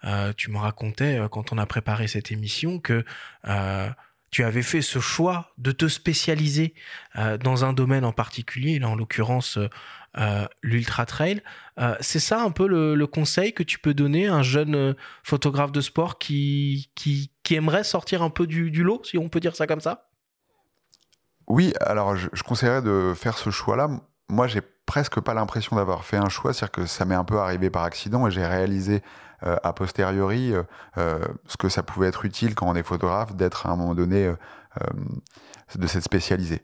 Euh, 0.06 0.34
tu 0.36 0.52
me 0.52 0.58
racontais 0.58 1.17
euh, 1.17 1.28
quand 1.28 1.54
on 1.54 1.58
a 1.58 1.65
préparé 1.65 2.08
cette 2.08 2.32
émission 2.32 2.80
que 2.80 3.06
euh, 3.47 3.89
tu 4.32 4.43
avais 4.43 4.62
fait 4.62 4.82
ce 4.82 4.99
choix 4.99 5.54
de 5.58 5.71
te 5.71 5.88
spécialiser 5.88 6.73
euh, 7.15 7.38
dans 7.38 7.63
un 7.63 7.71
domaine 7.71 8.04
en 8.04 8.12
particulier, 8.12 8.80
là 8.80 8.89
en 8.89 8.95
l'occurrence 8.95 9.58
l'ultra 10.62 11.08
trail. 11.08 11.41
c'est 11.99 12.19
ça 12.19 12.43
un 12.43 12.52
peu 12.52 12.67
le, 12.67 13.08
conseil 13.08 13.52
que 13.52 13.63
tu 13.63 13.80
peux 13.80 13.95
donner 13.95 14.28
à 14.28 14.36
un 14.36 14.43
jeune 14.43 14.95
photographe 15.23 15.71
de 15.71 15.82
sport 15.82 16.19
qui, 16.19 16.91
qui, 16.93 17.32
aimerait 17.49 17.84
sortir 17.84 18.21
un 18.21 18.30
peu 18.30 18.45
du, 18.45 18.69
du 18.69 18.84
lot, 18.84 19.04
si 19.06 19.17
on 19.17 19.28
peut 19.28 19.39
dire 19.39 19.56
ça 19.56 19.65
comme 19.65 19.82
ça? 19.82 20.12
Oui, 21.47 21.73
alors 21.82 22.15
je, 22.15 22.30
je, 22.32 22.43
conseillerais 22.43 22.84
de 22.84 23.13
faire 23.15 23.39
ce 23.39 23.49
choix-là. 23.49 23.89
Moi, 24.30 24.48
j'ai 24.48 24.62
presque 24.86 25.20
pas 25.20 25.34
l'impression 25.34 25.76
d'avoir 25.76 26.06
fait 26.06 26.18
un 26.18 26.30
choix, 26.30 26.54
c'est-à-dire 26.54 26.72
que 26.72 26.86
ça 26.86 27.06
m'est 27.06 27.16
un 27.16 27.24
peu 27.24 27.40
arrivé 27.40 27.70
par 27.70 27.84
accident 27.84 28.28
et 28.28 28.32
j'ai 28.32 28.46
réalisé 28.46 29.02
euh, 29.46 29.58
a 29.64 29.74
posteriori 29.74 30.54
euh, 30.54 30.64
euh, 30.98 31.20
ce 31.48 31.58
que 31.58 31.70
ça 31.70 31.84
pouvait 31.84 32.08
être 32.08 32.26
utile 32.26 32.56
quand 32.56 32.68
on 32.68 32.76
est 32.76 32.84
photographe 32.84 33.36
d'être 33.36 33.68
à 33.68 33.72
un 33.72 33.76
moment 33.76 33.96
donné 33.96 34.28
euh, 34.28 34.36
euh, 34.82 34.88
de 35.76 35.88
s'être 35.88 36.04
spécialisé. 36.04 36.62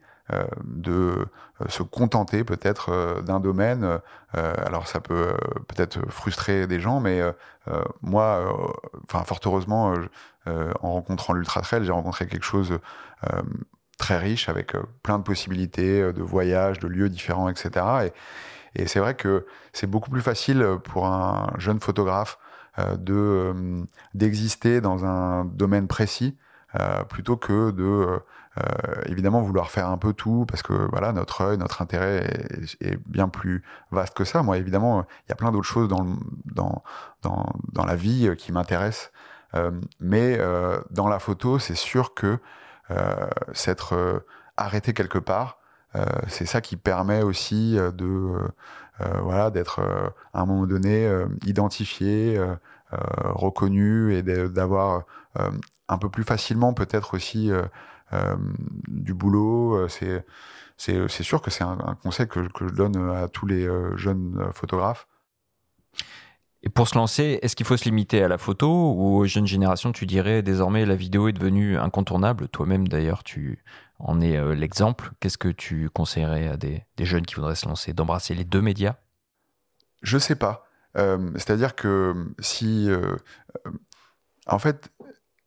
de 0.63 1.25
se 1.69 1.81
contenter 1.81 2.43
peut-être 2.43 3.21
d'un 3.25 3.39
domaine. 3.39 3.99
alors 4.33 4.87
ça 4.87 4.99
peut 4.99 5.33
peut-être 5.67 6.07
frustrer 6.11 6.67
des 6.67 6.79
gens, 6.79 6.99
mais 6.99 7.19
moi, 8.03 8.55
enfin 9.05 9.23
fort 9.23 9.39
heureusement, 9.45 9.95
en 10.45 10.93
rencontrant 10.93 11.33
l'ultra 11.33 11.61
trail, 11.61 11.83
j'ai 11.83 11.91
rencontré 11.91 12.27
quelque 12.27 12.45
chose 12.45 12.79
très 13.99 14.17
riche 14.17 14.49
avec 14.49 14.73
euh, 14.73 14.81
plein 15.03 15.19
de 15.19 15.23
possibilités 15.23 16.01
euh, 16.01 16.11
de 16.11 16.23
voyages, 16.23 16.79
de 16.79 16.87
lieux 16.87 17.09
différents, 17.09 17.49
etc. 17.49 17.85
Et, 18.75 18.87
c'est 18.87 18.99
vrai 18.99 19.15
que 19.15 19.45
c'est 19.73 19.87
beaucoup 19.87 20.09
plus 20.09 20.21
facile 20.21 20.65
pour 20.83 21.07
un 21.07 21.51
jeune 21.57 21.79
photographe 21.79 22.37
euh, 22.77 22.95
de 22.97 23.13
euh, 23.13 23.83
d'exister 24.13 24.79
dans 24.79 25.05
un 25.05 25.43
domaine 25.43 25.87
précis 25.87 26.37
euh, 26.79 27.03
plutôt 27.03 27.35
que 27.35 27.71
de 27.71 27.83
euh, 27.83 28.21
évidemment 29.07 29.41
vouloir 29.41 29.71
faire 29.71 29.89
un 29.89 29.97
peu 29.97 30.13
tout 30.13 30.45
parce 30.47 30.61
que 30.61 30.73
voilà 30.91 31.11
notre 31.11 31.41
œil, 31.41 31.57
notre 31.57 31.81
intérêt 31.81 32.29
est, 32.79 32.99
bien 33.07 33.27
plus 33.27 33.63
vaste 33.91 34.15
que 34.15 34.23
ça. 34.23 34.43
Moi 34.43 34.57
évidemment 34.59 35.05
il 35.25 35.29
y 35.29 35.31
a 35.31 35.35
plein 35.35 35.51
d'autres 35.51 35.67
choses 35.67 35.87
dans, 35.89 36.05
dans, 36.45 36.83
dans 37.23 37.85
la 37.85 37.95
vie 37.95 38.29
qui 38.37 38.51
m'intéressent, 38.51 39.11
mais 39.99 40.37
dans 40.91 41.07
la 41.07 41.19
photo 41.19 41.57
c'est 41.57 41.75
sûr 41.75 42.13
que 42.13 42.27
euh, 42.27 42.37
s'être 43.53 43.93
euh, 43.93 44.19
arrêté 44.57 44.93
quelque 44.93 45.19
part, 45.19 45.59
c'est 46.27 46.45
ça 46.45 46.61
qui 46.61 46.77
permet 46.77 47.23
aussi 47.23 47.75
de 47.75 48.51
voilà 49.23 49.49
d'être 49.49 49.79
à 50.33 50.41
un 50.41 50.45
moment 50.45 50.67
donné 50.67 51.09
identifié, 51.47 52.39
reconnu 52.91 54.13
et 54.13 54.21
d'avoir 54.21 55.05
un 55.87 55.97
peu 55.97 56.09
plus 56.09 56.23
facilement 56.23 56.75
peut-être 56.75 57.15
aussi 57.15 57.51
du 58.87 59.15
boulot. 59.15 59.87
c'est 59.87 61.23
sûr 61.23 61.41
que 61.41 61.49
c'est 61.49 61.63
un, 61.63 61.97
conseil 62.03 62.27
que, 62.27 62.41
que, 62.49 62.67
je 62.67 62.73
donne 62.73 63.09
à 63.09 63.27
tous 63.27 63.47
les 63.47 63.67
jeunes 63.95 64.51
photographes. 64.53 65.07
Et 66.61 66.69
pour 66.69 66.87
se 66.87 66.95
lancer, 66.95 67.39
est-ce 67.41 67.55
qu'il 67.55 67.65
faut 67.65 67.77
se 67.77 67.85
limiter 67.85 68.21
à 68.21 68.27
la 68.27 68.37
photo 68.37 68.93
ou 68.93 69.17
aux 69.17 69.25
jeunes 69.25 69.47
générations, 69.47 69.93
tu 69.93 70.05
dirais 70.05 70.41
désormais 70.41 70.85
la 70.85 70.95
vidéo 70.95 71.29
est 71.29 71.33
devenue 71.33 71.77
incontournable? 71.77 72.49
Toi-même 72.49 72.87
d'ailleurs, 72.87 73.23
tu 73.23 73.63
en 73.99 74.19
es 74.19 74.35
euh, 74.35 74.55
l'exemple. 74.55 75.11
Qu'est-ce 75.19 75.37
que 75.37 75.47
tu 75.47 75.89
conseillerais 75.89 76.47
à 76.47 76.57
des, 76.57 76.85
jeunes 76.99 77.25
qui 77.25 77.35
voudraient 77.35 77.55
se 77.55 77.67
lancer? 77.67 77.93
D'embrasser 77.93 78.35
les 78.35 78.43
deux 78.43 78.61
médias? 78.61 78.95
Je 80.01 80.17
sais 80.17 80.35
pas. 80.35 80.65
Euh, 80.97 81.31
c'est-à-dire 81.35 81.75
que 81.75 82.33
si. 82.39 82.89
Euh, 82.89 83.15
en 84.47 84.59
fait, 84.59 84.89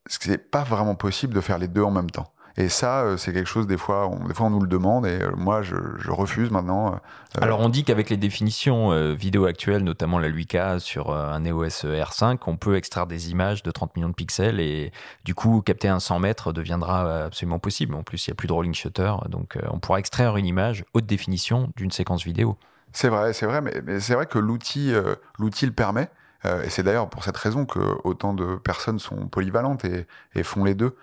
c'est 0.06 0.50
pas 0.50 0.64
vraiment 0.64 0.94
possible 0.94 1.34
de 1.34 1.40
faire 1.40 1.58
les 1.58 1.68
deux 1.68 1.82
en 1.82 1.90
même 1.90 2.10
temps. 2.10 2.32
Et 2.56 2.68
ça, 2.68 3.02
euh, 3.02 3.16
c'est 3.16 3.32
quelque 3.32 3.48
chose, 3.48 3.66
des 3.66 3.78
fois, 3.78 4.08
on, 4.08 4.26
des 4.26 4.34
fois, 4.34 4.46
on 4.46 4.50
nous 4.50 4.60
le 4.60 4.68
demande 4.68 5.06
et 5.06 5.22
euh, 5.22 5.32
moi, 5.36 5.62
je, 5.62 5.74
refuse 6.10 6.50
maintenant. 6.50 6.94
Euh, 6.94 6.96
Alors, 7.40 7.60
on 7.60 7.68
dit 7.68 7.84
qu'avec 7.84 8.10
les 8.10 8.18
définitions 8.18 8.90
vidéo 9.14 9.46
actuelles, 9.46 9.82
notamment 9.82 10.18
la 10.18 10.28
8K 10.28 10.78
sur 10.78 11.14
un 11.14 11.42
EOS 11.44 11.84
R5, 11.84 12.38
on 12.46 12.56
peut 12.56 12.76
extraire 12.76 13.06
des 13.06 13.30
images 13.30 13.62
de 13.62 13.70
30 13.70 13.96
millions 13.96 14.10
de 14.10 14.14
pixels 14.14 14.60
et 14.60 14.92
du 15.24 15.34
coup, 15.34 15.62
capter 15.62 15.88
un 15.88 16.00
100 16.00 16.18
mètres 16.18 16.52
deviendra 16.52 17.24
absolument 17.24 17.58
possible. 17.58 17.94
En 17.94 18.02
plus, 18.02 18.26
il 18.26 18.30
n'y 18.30 18.32
a 18.32 18.34
plus 18.34 18.48
de 18.48 18.52
rolling 18.52 18.74
shutter, 18.74 19.14
donc 19.28 19.56
on 19.70 19.78
pourra 19.78 19.98
extraire 19.98 20.36
une 20.36 20.46
image 20.46 20.84
haute 20.92 21.06
définition 21.06 21.70
d'une 21.76 21.90
séquence 21.90 22.24
vidéo. 22.24 22.58
C'est 22.92 23.08
vrai, 23.08 23.32
c'est 23.32 23.46
vrai, 23.46 23.62
mais, 23.62 24.00
c'est 24.00 24.14
vrai 24.14 24.26
que 24.26 24.38
l'outil, 24.38 24.92
l'outil 25.38 25.64
le 25.64 25.72
permet. 25.72 26.10
et 26.44 26.68
c'est 26.68 26.82
d'ailleurs 26.82 27.08
pour 27.08 27.24
cette 27.24 27.36
raison 27.38 27.64
que 27.64 27.80
autant 28.04 28.34
de 28.34 28.56
personnes 28.56 28.98
sont 28.98 29.28
polyvalentes 29.28 29.86
et, 29.86 30.06
et 30.34 30.42
font 30.42 30.64
les 30.64 30.74
deux. 30.74 30.94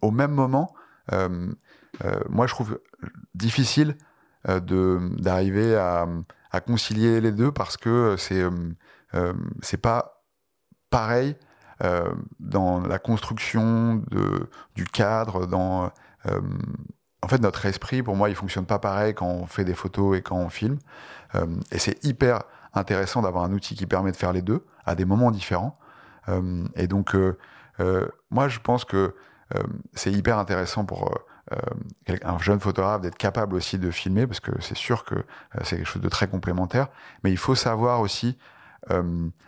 Au 0.00 0.10
même 0.10 0.32
moment, 0.32 0.74
euh, 1.12 1.52
euh, 2.04 2.20
moi, 2.28 2.46
je 2.46 2.54
trouve 2.54 2.78
difficile 3.34 3.96
euh, 4.48 4.60
d'arriver 5.18 5.76
à, 5.76 6.06
concilier 6.66 7.20
les 7.20 7.32
deux 7.32 7.52
parce 7.52 7.76
que 7.76 8.16
c'est 8.18 8.42
c'est 9.62 9.80
pas 9.80 10.24
pareil 10.90 11.36
dans 12.40 12.80
la 12.80 12.98
construction 12.98 14.02
de, 14.10 14.50
du 14.74 14.84
cadre, 14.84 15.46
dans 15.46 15.90
en 17.22 17.28
fait, 17.28 17.38
notre 17.38 17.66
esprit, 17.66 18.02
pour 18.02 18.16
moi, 18.16 18.28
il 18.30 18.34
fonctionne 18.34 18.66
pas 18.66 18.78
pareil 18.78 19.14
quand 19.14 19.26
on 19.26 19.46
fait 19.46 19.64
des 19.64 19.74
photos 19.74 20.18
et 20.18 20.22
quand 20.22 20.36
on 20.36 20.48
filme. 20.48 20.78
et 21.70 21.78
c'est 21.78 22.04
hyper 22.04 22.42
intéressant 22.74 23.22
d'avoir 23.22 23.44
un 23.44 23.52
outil 23.52 23.76
qui 23.76 23.86
permet 23.86 24.10
de 24.10 24.16
faire 24.16 24.32
les 24.32 24.42
deux 24.42 24.66
à 24.84 24.96
des 24.96 25.04
moments 25.04 25.30
différents. 25.30 25.78
et 26.74 26.88
donc, 26.88 27.16
moi, 28.30 28.48
je 28.48 28.58
pense 28.58 28.84
que 28.84 28.96
euh, 28.96 29.14
c'est 29.94 30.12
hyper 30.12 30.38
intéressant 30.38 30.84
pour 30.84 31.10
euh, 31.52 31.56
euh, 32.10 32.16
un 32.22 32.38
jeune 32.38 32.60
photographe 32.60 33.00
d'être 33.00 33.18
capable 33.18 33.54
aussi 33.56 33.78
de 33.78 33.90
filmer, 33.90 34.26
parce 34.26 34.40
que 34.40 34.52
c'est 34.60 34.76
sûr 34.76 35.04
que 35.04 35.16
c'est 35.62 35.76
quelque 35.76 35.88
chose 35.88 36.02
de 36.02 36.08
très 36.08 36.28
complémentaire, 36.28 36.88
mais 37.24 37.30
il 37.30 37.38
faut 37.38 37.54
savoir 37.54 38.00
aussi 38.00 38.38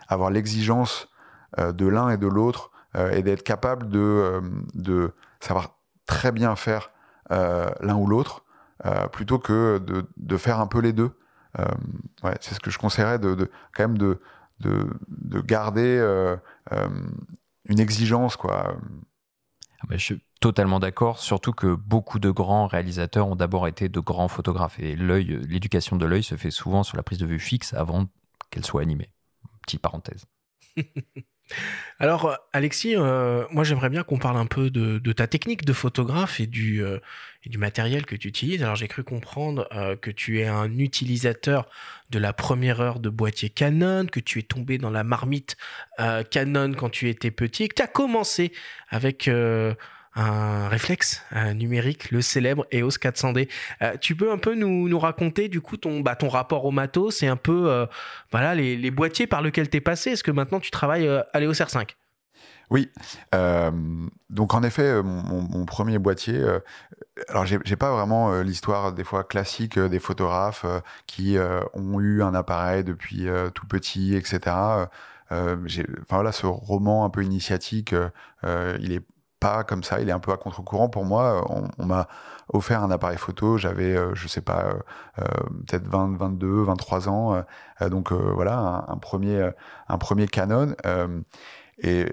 avoir 0.07 0.29
l'exigence 0.29 1.09
de 1.57 1.87
l'un 1.87 2.09
et 2.09 2.17
de 2.17 2.27
l'autre 2.27 2.71
et 3.11 3.23
d'être 3.23 3.41
capable 3.41 3.89
de, 3.89 4.41
de 4.75 5.11
savoir 5.39 5.75
très 6.05 6.31
bien 6.31 6.55
faire 6.55 6.91
l'un 7.29 7.95
ou 7.95 8.05
l'autre 8.05 8.45
plutôt 9.11 9.39
que 9.39 9.79
de, 9.79 10.05
de, 10.15 10.37
faire 10.37 10.59
un 10.59 10.67
peu 10.67 10.79
les 10.79 10.93
deux. 10.93 11.17
ouais, 12.23 12.37
c'est 12.41 12.53
ce 12.53 12.59
que 12.59 12.69
je 12.69 12.77
conseillerais 12.77 13.17
de, 13.17 13.33
de 13.33 13.49
quand 13.75 13.87
même 13.87 13.97
de, 13.97 14.21
de, 14.59 14.87
de 15.07 15.41
garder 15.41 15.99
une 17.65 17.79
exigence 17.79 18.37
quoi. 18.37 18.77
Ah 19.83 19.85
bah, 19.89 19.97
je 19.97 20.03
suis 20.03 20.21
totalement 20.39 20.79
d'accord, 20.79 21.19
surtout 21.19 21.51
que 21.51 21.75
beaucoup 21.75 22.19
de 22.19 22.29
grands 22.31 22.67
réalisateurs 22.67 23.27
ont 23.27 23.35
d'abord 23.35 23.67
été 23.67 23.89
de 23.89 23.99
grands 23.99 24.29
photographes 24.29 24.79
et 24.79 24.95
l'œil, 24.95 25.39
l'éducation 25.47 25.97
de 25.97 26.05
l'œil 26.05 26.23
se 26.23 26.35
fait 26.35 26.51
souvent 26.51 26.83
sur 26.83 26.95
la 26.95 27.03
prise 27.03 27.19
de 27.19 27.25
vue 27.25 27.39
fixe 27.39 27.73
avant 27.73 28.07
qu'elle 28.49 28.65
soit 28.65 28.81
animée. 28.81 29.09
Petite 29.61 29.81
parenthèse. 29.81 30.25
Alors, 31.99 32.25
euh, 32.25 32.35
Alexis, 32.53 32.95
euh, 32.95 33.45
moi 33.51 33.63
j'aimerais 33.63 33.89
bien 33.89 34.03
qu'on 34.03 34.17
parle 34.17 34.37
un 34.37 34.45
peu 34.45 34.69
de, 34.69 35.11
ta 35.11 35.27
technique 35.27 35.65
de 35.65 35.73
photographe 35.73 36.39
et 36.39 36.47
du, 36.47 36.83
euh, 36.83 36.99
du 37.45 37.57
matériel 37.57 38.05
que 38.05 38.15
tu 38.15 38.27
utilises. 38.27 38.63
Alors, 38.63 38.75
j'ai 38.75 38.87
cru 38.87 39.03
comprendre 39.03 39.67
que 40.01 40.11
tu 40.11 40.39
es 40.39 40.47
un 40.47 40.77
utilisateur 40.77 41.67
de 42.09 42.19
la 42.19 42.33
première 42.33 42.81
heure 42.81 42.99
de 42.99 43.09
boîtier 43.09 43.49
Canon, 43.49 44.05
que 44.05 44.19
tu 44.19 44.39
es 44.39 44.43
tombé 44.43 44.77
dans 44.77 44.89
la 44.89 45.03
marmite 45.03 45.57
Canon 46.31 46.73
quand 46.73 46.89
tu 46.89 47.09
étais 47.09 47.31
petit 47.31 47.63
et 47.63 47.67
que 47.67 47.75
tu 47.75 47.81
as 47.81 47.87
commencé 47.87 48.51
avec 48.89 49.29
un 50.15 50.67
réflexe 50.67 51.23
numérique, 51.55 52.11
le 52.11 52.21
célèbre 52.21 52.67
EOS 52.71 52.89
400D. 52.89 53.49
Euh, 53.81 53.97
tu 53.99 54.15
peux 54.15 54.31
un 54.31 54.37
peu 54.37 54.55
nous, 54.55 54.87
nous 54.87 54.99
raconter 54.99 55.49
du 55.49 55.61
coup 55.61 55.77
ton, 55.77 56.01
bah, 56.01 56.15
ton 56.15 56.29
rapport 56.29 56.65
au 56.65 56.71
matos 56.71 57.23
et 57.23 57.27
un 57.27 57.35
peu 57.35 57.71
euh, 57.71 57.85
voilà, 58.31 58.53
les, 58.55 58.77
les, 58.77 58.91
boîtiers 58.91 59.27
par 59.27 59.41
lesquels 59.41 59.69
tu 59.69 59.77
es 59.77 59.81
passé 59.81 60.11
Est-ce 60.11 60.23
que 60.23 60.31
maintenant 60.31 60.59
tu 60.59 60.71
travailles 60.71 61.07
euh, 61.07 61.21
à 61.33 61.39
l'EOS 61.39 61.53
R5 61.53 61.89
oui, 62.73 62.91
donc 64.29 64.53
en 64.53 64.63
effet, 64.63 65.01
mon, 65.01 65.65
premier 65.65 65.99
boîtier, 65.99 66.43
alors 67.29 67.45
j'ai 67.45 67.75
pas 67.75 67.91
vraiment 67.91 68.41
l'histoire 68.41 68.91
des 68.91 69.03
fois 69.03 69.23
classique 69.23 69.79
des 69.79 69.99
photographes 69.99 70.65
qui 71.07 71.37
ont 71.73 71.99
eu 71.99 72.21
un 72.23 72.33
appareil 72.33 72.83
depuis 72.83 73.27
tout 73.53 73.67
petit, 73.67 74.15
etc. 74.15 74.55
enfin 75.29 75.57
voilà, 76.09 76.31
ce 76.31 76.45
roman 76.47 77.05
un 77.05 77.09
peu 77.09 77.23
initiatique, 77.23 77.95
il 78.43 78.91
est 78.91 79.05
pas 79.43 79.63
comme 79.65 79.83
ça, 79.83 79.99
il 79.99 80.07
est 80.07 80.13
un 80.13 80.19
peu 80.19 80.31
à 80.31 80.37
contre-courant 80.37 80.87
pour 80.87 81.03
moi. 81.03 81.45
On, 81.77 81.85
m'a 81.85 82.07
offert 82.53 82.81
un 82.81 82.91
appareil 82.91 83.17
photo, 83.17 83.57
j'avais, 83.57 83.93
euh, 83.95 84.15
je 84.15 84.27
sais 84.29 84.41
pas, 84.41 84.63
euh, 84.63 84.73
euh, 85.19 85.23
peut-être 85.67 85.85
20, 85.87 86.17
22, 86.17 86.63
23 86.63 87.09
ans. 87.09 87.43
donc 87.89 88.13
voilà, 88.13 88.85
un, 88.87 88.97
premier, 88.97 89.49
un 89.89 89.97
premier 89.97 90.27
Canon. 90.27 90.75
Et, 91.79 92.05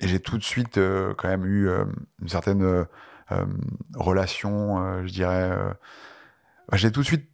j'ai 0.00 0.18
tout 0.18 0.36
de 0.36 0.42
suite 0.42 0.80
quand 1.16 1.28
même 1.28 1.46
eu 1.46 1.70
une 2.20 2.28
certaine 2.28 2.86
relation, 3.94 5.06
je 5.06 5.12
dirais. 5.12 5.56
j'ai 6.72 6.90
tout 6.90 7.02
de 7.02 7.06
suite 7.06 7.30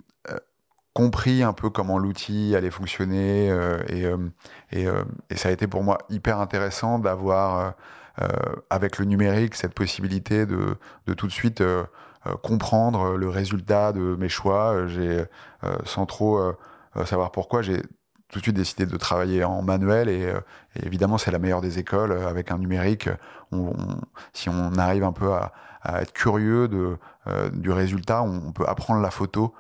compris 0.93 1.43
un 1.43 1.55
peu 1.55 1.71
comment 1.71 1.99
l'outil 1.99 2.55
allait 2.55 2.71
fonctionner 2.71 3.49
et, 3.89 4.87
ça 5.35 5.49
a 5.49 5.53
été 5.53 5.67
pour 5.67 5.83
moi 5.83 5.97
hyper 6.11 6.41
intéressant 6.41 6.99
d'avoir 6.99 7.75
euh, 8.21 8.27
avec 8.69 8.99
le 8.99 9.05
numérique, 9.05 9.55
cette 9.55 9.75
possibilité 9.75 10.45
de, 10.45 10.77
tout 11.17 11.29
de 11.29 11.33
suite 11.33 11.61
euh, 11.61 11.85
euh, 12.27 12.35
comprendre 12.35 13.17
le 13.17 13.29
résultat 13.29 13.93
de 13.93 14.17
mes 14.17 14.29
choix. 14.29 14.75
Sans 15.85 16.07
trop 16.07 16.53
savoir 17.05 17.31
pourquoi, 17.31 17.63
j'ai 17.63 17.83
tout 18.31 18.39
de 18.39 18.43
suite 18.43 18.57
décidé 18.57 18.87
de 18.87 18.97
travailler 18.97 19.45
en 19.45 19.63
manuel 19.63 20.09
et, 20.09 20.33
évidemment 20.83 21.19
c'est 21.19 21.31
la 21.31 21.39
meilleure 21.39 21.61
des 21.61 21.79
écoles 21.79 22.13
avec 22.13 22.51
un 22.51 22.59
numérique. 22.59 23.09
Si 24.33 24.49
on 24.49 24.75
arrive 24.75 25.05
un 25.05 25.13
peu 25.13 25.33
à, 25.33 25.53
à 25.83 26.03
être 26.03 26.13
curieux 26.13 26.69
de, 26.69 26.99
du 27.55 27.71
résultat, 27.71 28.23
on, 28.23 28.53
peut 28.53 28.67
apprendre 28.69 29.01
la 29.01 29.11
photo 29.11 29.55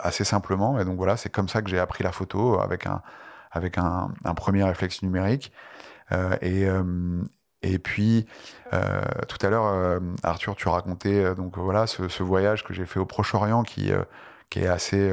assez 0.00 0.24
simplement. 0.24 0.80
Et 0.80 0.84
donc 0.84 0.96
voilà, 0.96 1.16
c'est 1.16 1.28
comme 1.28 1.48
ça 1.48 1.60
que 1.60 1.68
j'ai 1.68 1.78
appris 1.78 2.02
la 2.02 2.12
photo 2.12 2.60
avec 2.60 2.86
un 2.86 3.02
avec 3.50 3.76
un, 3.78 4.10
premier 4.34 4.64
réflexe 4.64 5.02
numérique. 5.02 5.52
et, 6.40 6.66
et 7.62 7.78
puis, 7.78 8.26
euh, 8.72 9.00
tout 9.28 9.44
à 9.44 9.50
l'heure, 9.50 9.66
euh, 9.66 9.98
Arthur, 10.22 10.54
tu 10.54 10.68
racontais 10.68 11.24
euh, 11.24 11.34
donc 11.34 11.58
voilà 11.58 11.86
ce, 11.86 12.08
ce 12.08 12.22
voyage 12.22 12.64
que 12.64 12.72
j'ai 12.72 12.86
fait 12.86 13.00
au 13.00 13.06
Proche-Orient 13.06 13.64
qui, 13.64 13.90
qui 14.50 14.60
est 14.60 14.68
assez, 14.68 15.12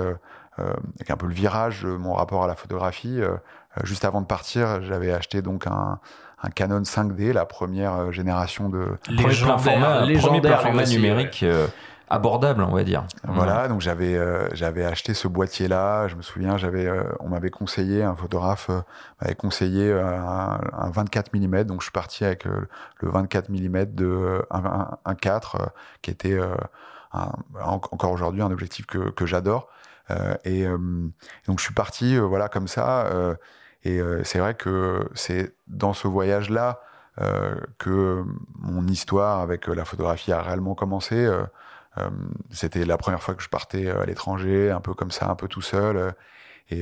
avec 0.58 1.10
un 1.10 1.18
peu 1.18 1.28
le 1.28 1.34
virage 1.34 1.84
de 1.84 1.90
mon 1.90 2.14
rapport 2.14 2.44
à 2.44 2.48
la 2.48 2.56
photographie. 2.56 3.20
juste 3.84 4.06
avant 4.06 4.22
de 4.22 4.26
partir, 4.26 4.82
j'avais 4.84 5.12
acheté 5.12 5.42
donc 5.42 5.68
un, 5.68 6.00
un 6.42 6.50
Canon 6.50 6.82
5D, 6.82 7.32
la 7.34 7.46
première 7.46 8.12
génération 8.12 8.70
de 8.70 8.98
légendaire, 9.10 9.60
format, 9.60 10.06
légendaire 10.06 10.62
format 10.62 10.86
numérique 10.86 11.44
abordable, 12.10 12.64
on 12.64 12.74
va 12.74 12.84
dire. 12.84 13.06
Voilà, 13.24 13.68
donc 13.68 13.82
j'avais 13.82 14.16
euh, 14.16 14.48
j'avais 14.54 14.86
acheté 14.86 15.14
ce 15.14 15.28
boîtier 15.28 15.68
là. 15.68 16.08
Je 16.08 16.16
me 16.16 16.22
souviens, 16.22 16.58
j'avais 16.58 16.86
euh, 16.86 17.04
on 17.20 17.30
m'avait 17.30 17.50
conseillé 17.50 18.04
un 18.04 18.16
photographe 18.16 18.70
euh, 18.70 18.82
m'avait 19.22 19.36
conseillé 19.36 19.92
un, 19.92 20.60
24 20.92 21.34
mm. 21.34 21.64
Donc 21.64 21.82
je 21.82 21.86
suis 21.86 21.92
parti 21.92 22.26
avec 22.26 22.46
le 22.46 22.68
24 23.02 23.50
mm 23.50 23.86
de 23.94 24.46
un, 24.52 25.16
4 25.16 25.72
qui 26.02 26.12
était 26.12 26.40
encore 27.12 28.12
aujourd'hui 28.12 28.42
un 28.42 28.52
objectif 28.52 28.86
que, 28.86 29.10
que 29.10 29.26
j'adore. 29.26 29.70
Et 30.44 30.66
donc 31.48 31.60
je 31.60 31.64
suis 31.64 31.74
parti 31.74 32.18
voilà 32.18 32.50
comme 32.50 32.68
ça. 32.68 33.10
et 33.84 34.00
c'est 34.24 34.40
vrai 34.40 34.54
que 34.56 35.10
c'est 35.16 35.56
dans 35.68 35.94
ce 35.94 36.08
voyage 36.08 36.50
là 36.50 36.82
que 37.78 38.24
mon 38.56 38.88
histoire 38.88 39.40
avec 39.40 39.68
la 39.68 39.86
photographie 39.86 40.32
a 40.32 40.42
réellement 40.42 40.76
commencé. 40.76 41.30
c'était 42.52 42.86
la 42.86 42.98
première 42.98 43.24
fois 43.24 43.36
que 43.36 43.44
je 43.44 43.50
partais 43.50 43.90
à 43.90 44.06
l'étranger, 44.06 44.72
un 44.72 44.82
peu 44.82 44.94
comme 44.94 45.12
ça, 45.12 45.30
un 45.30 45.36
peu 45.36 45.48
tout 45.48 45.62
seul, 45.62 46.14
et, 46.70 46.82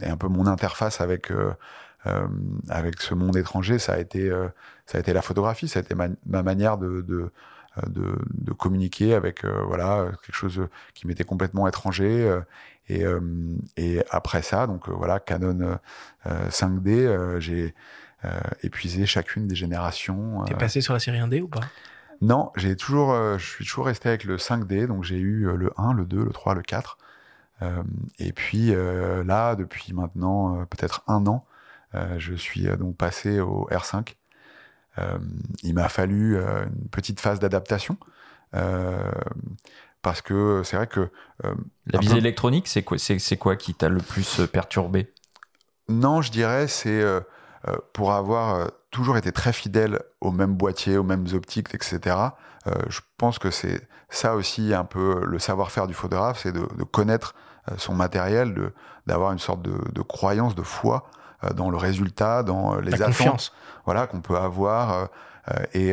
et, 0.00 0.06
un 0.06 0.16
peu 0.16 0.28
mon 0.28 0.46
interface 0.46 1.00
avec 1.00 1.32
avec 2.68 3.00
ce 3.00 3.14
monde 3.14 3.36
étranger, 3.36 3.78
ça 3.78 3.94
a 3.94 3.98
été 3.98 4.30
ça 4.86 4.98
a 4.98 5.00
été 5.00 5.12
la 5.12 5.22
photographie, 5.22 5.68
ça 5.68 5.80
a 5.80 5.82
été 5.82 5.94
ma, 5.94 6.08
ma 6.26 6.42
manière 6.42 6.78
de, 6.78 7.00
de 7.02 7.32
de, 7.88 8.16
de, 8.34 8.52
communiquer 8.52 9.14
avec 9.14 9.44
voilà 9.44 10.10
quelque 10.24 10.34
chose 10.34 10.66
qui 10.94 11.06
m'était 11.06 11.24
complètement 11.24 11.66
étranger 11.68 12.40
et, 12.88 13.04
et 13.76 14.02
après 14.10 14.42
ça 14.42 14.66
donc 14.66 14.88
voilà 14.88 15.20
Canon 15.20 15.78
5D 16.26 17.38
j'ai 17.40 17.74
épuisé 18.62 19.06
chacune 19.06 19.46
des 19.46 19.54
générations 19.54 20.44
t'es 20.44 20.54
passé 20.54 20.80
sur 20.80 20.92
la 20.92 21.00
série 21.00 21.18
1D 21.18 21.40
ou 21.40 21.48
pas? 21.48 21.60
Non, 22.20 22.52
j'ai 22.54 22.76
toujours, 22.76 23.12
euh, 23.12 23.38
je 23.38 23.46
suis 23.46 23.64
toujours 23.64 23.86
resté 23.86 24.08
avec 24.10 24.24
le 24.24 24.36
5D, 24.36 24.86
donc 24.86 25.04
j'ai 25.04 25.18
eu 25.18 25.48
euh, 25.48 25.56
le 25.56 25.72
1, 25.78 25.94
le 25.94 26.04
2, 26.04 26.24
le 26.24 26.30
3, 26.30 26.54
le 26.54 26.62
4. 26.62 26.98
Euh, 27.62 27.82
et 28.18 28.32
puis 28.32 28.72
là, 29.24 29.54
depuis 29.54 29.92
maintenant 29.92 30.64
peut-être 30.66 31.02
un 31.06 31.26
an, 31.26 31.44
je 32.16 32.34
suis 32.34 32.64
donc 32.78 32.96
passé 32.96 33.40
au 33.40 33.68
R5. 33.70 34.14
Il 35.62 35.74
m'a 35.74 35.88
fallu 35.88 36.36
une 36.36 36.88
petite 36.90 37.20
phase 37.20 37.38
d'adaptation 37.40 37.96
parce 40.02 40.22
que 40.22 40.62
c'est 40.64 40.76
vrai 40.76 40.86
que 40.86 41.10
la 41.86 41.98
visée 42.00 42.18
électronique, 42.18 42.68
c'est 42.68 42.82
quoi, 42.82 42.98
c'est, 42.98 43.36
quoi 43.36 43.56
qui 43.56 43.74
t'a 43.74 43.88
le 43.88 44.00
plus 44.00 44.40
perturbé? 44.52 45.10
Non, 45.88 46.22
je 46.22 46.30
dirais 46.30 46.68
c'est 46.68 47.02
pour 47.92 48.12
avoir 48.12 48.70
toujours 48.90 49.16
été 49.16 49.32
très 49.32 49.52
fidèle 49.52 50.00
aux 50.20 50.32
mêmes 50.32 50.54
boîtiers, 50.54 50.98
aux 50.98 51.02
mêmes 51.02 51.26
optiques, 51.32 51.74
etc. 51.74 52.16
Euh, 52.66 52.72
je 52.88 53.00
pense 53.16 53.38
que 53.38 53.50
c'est 53.50 53.88
ça 54.08 54.34
aussi 54.34 54.74
un 54.74 54.84
peu 54.84 55.24
le 55.24 55.38
savoir-faire 55.38 55.86
du 55.86 55.94
photographe, 55.94 56.40
c'est 56.42 56.52
de, 56.52 56.66
de, 56.76 56.84
connaître 56.84 57.34
euh, 57.70 57.74
son 57.78 57.94
matériel, 57.94 58.54
de 58.54 58.72
d'avoir 59.06 59.32
une 59.32 59.38
sorte 59.38 59.62
de, 59.62 59.76
de, 59.92 60.02
croyance, 60.02 60.54
de 60.54 60.62
foi 60.62 61.08
euh, 61.08 61.29
dans 61.54 61.70
le 61.70 61.76
résultat, 61.76 62.42
dans 62.42 62.74
euh, 62.74 62.80
les 62.80 62.90
La 62.90 62.96
attentes, 62.96 63.08
confiance. 63.08 63.52
voilà 63.84 64.06
qu'on 64.06 64.20
peut 64.20 64.36
avoir. 64.36 65.08
et, 65.74 65.92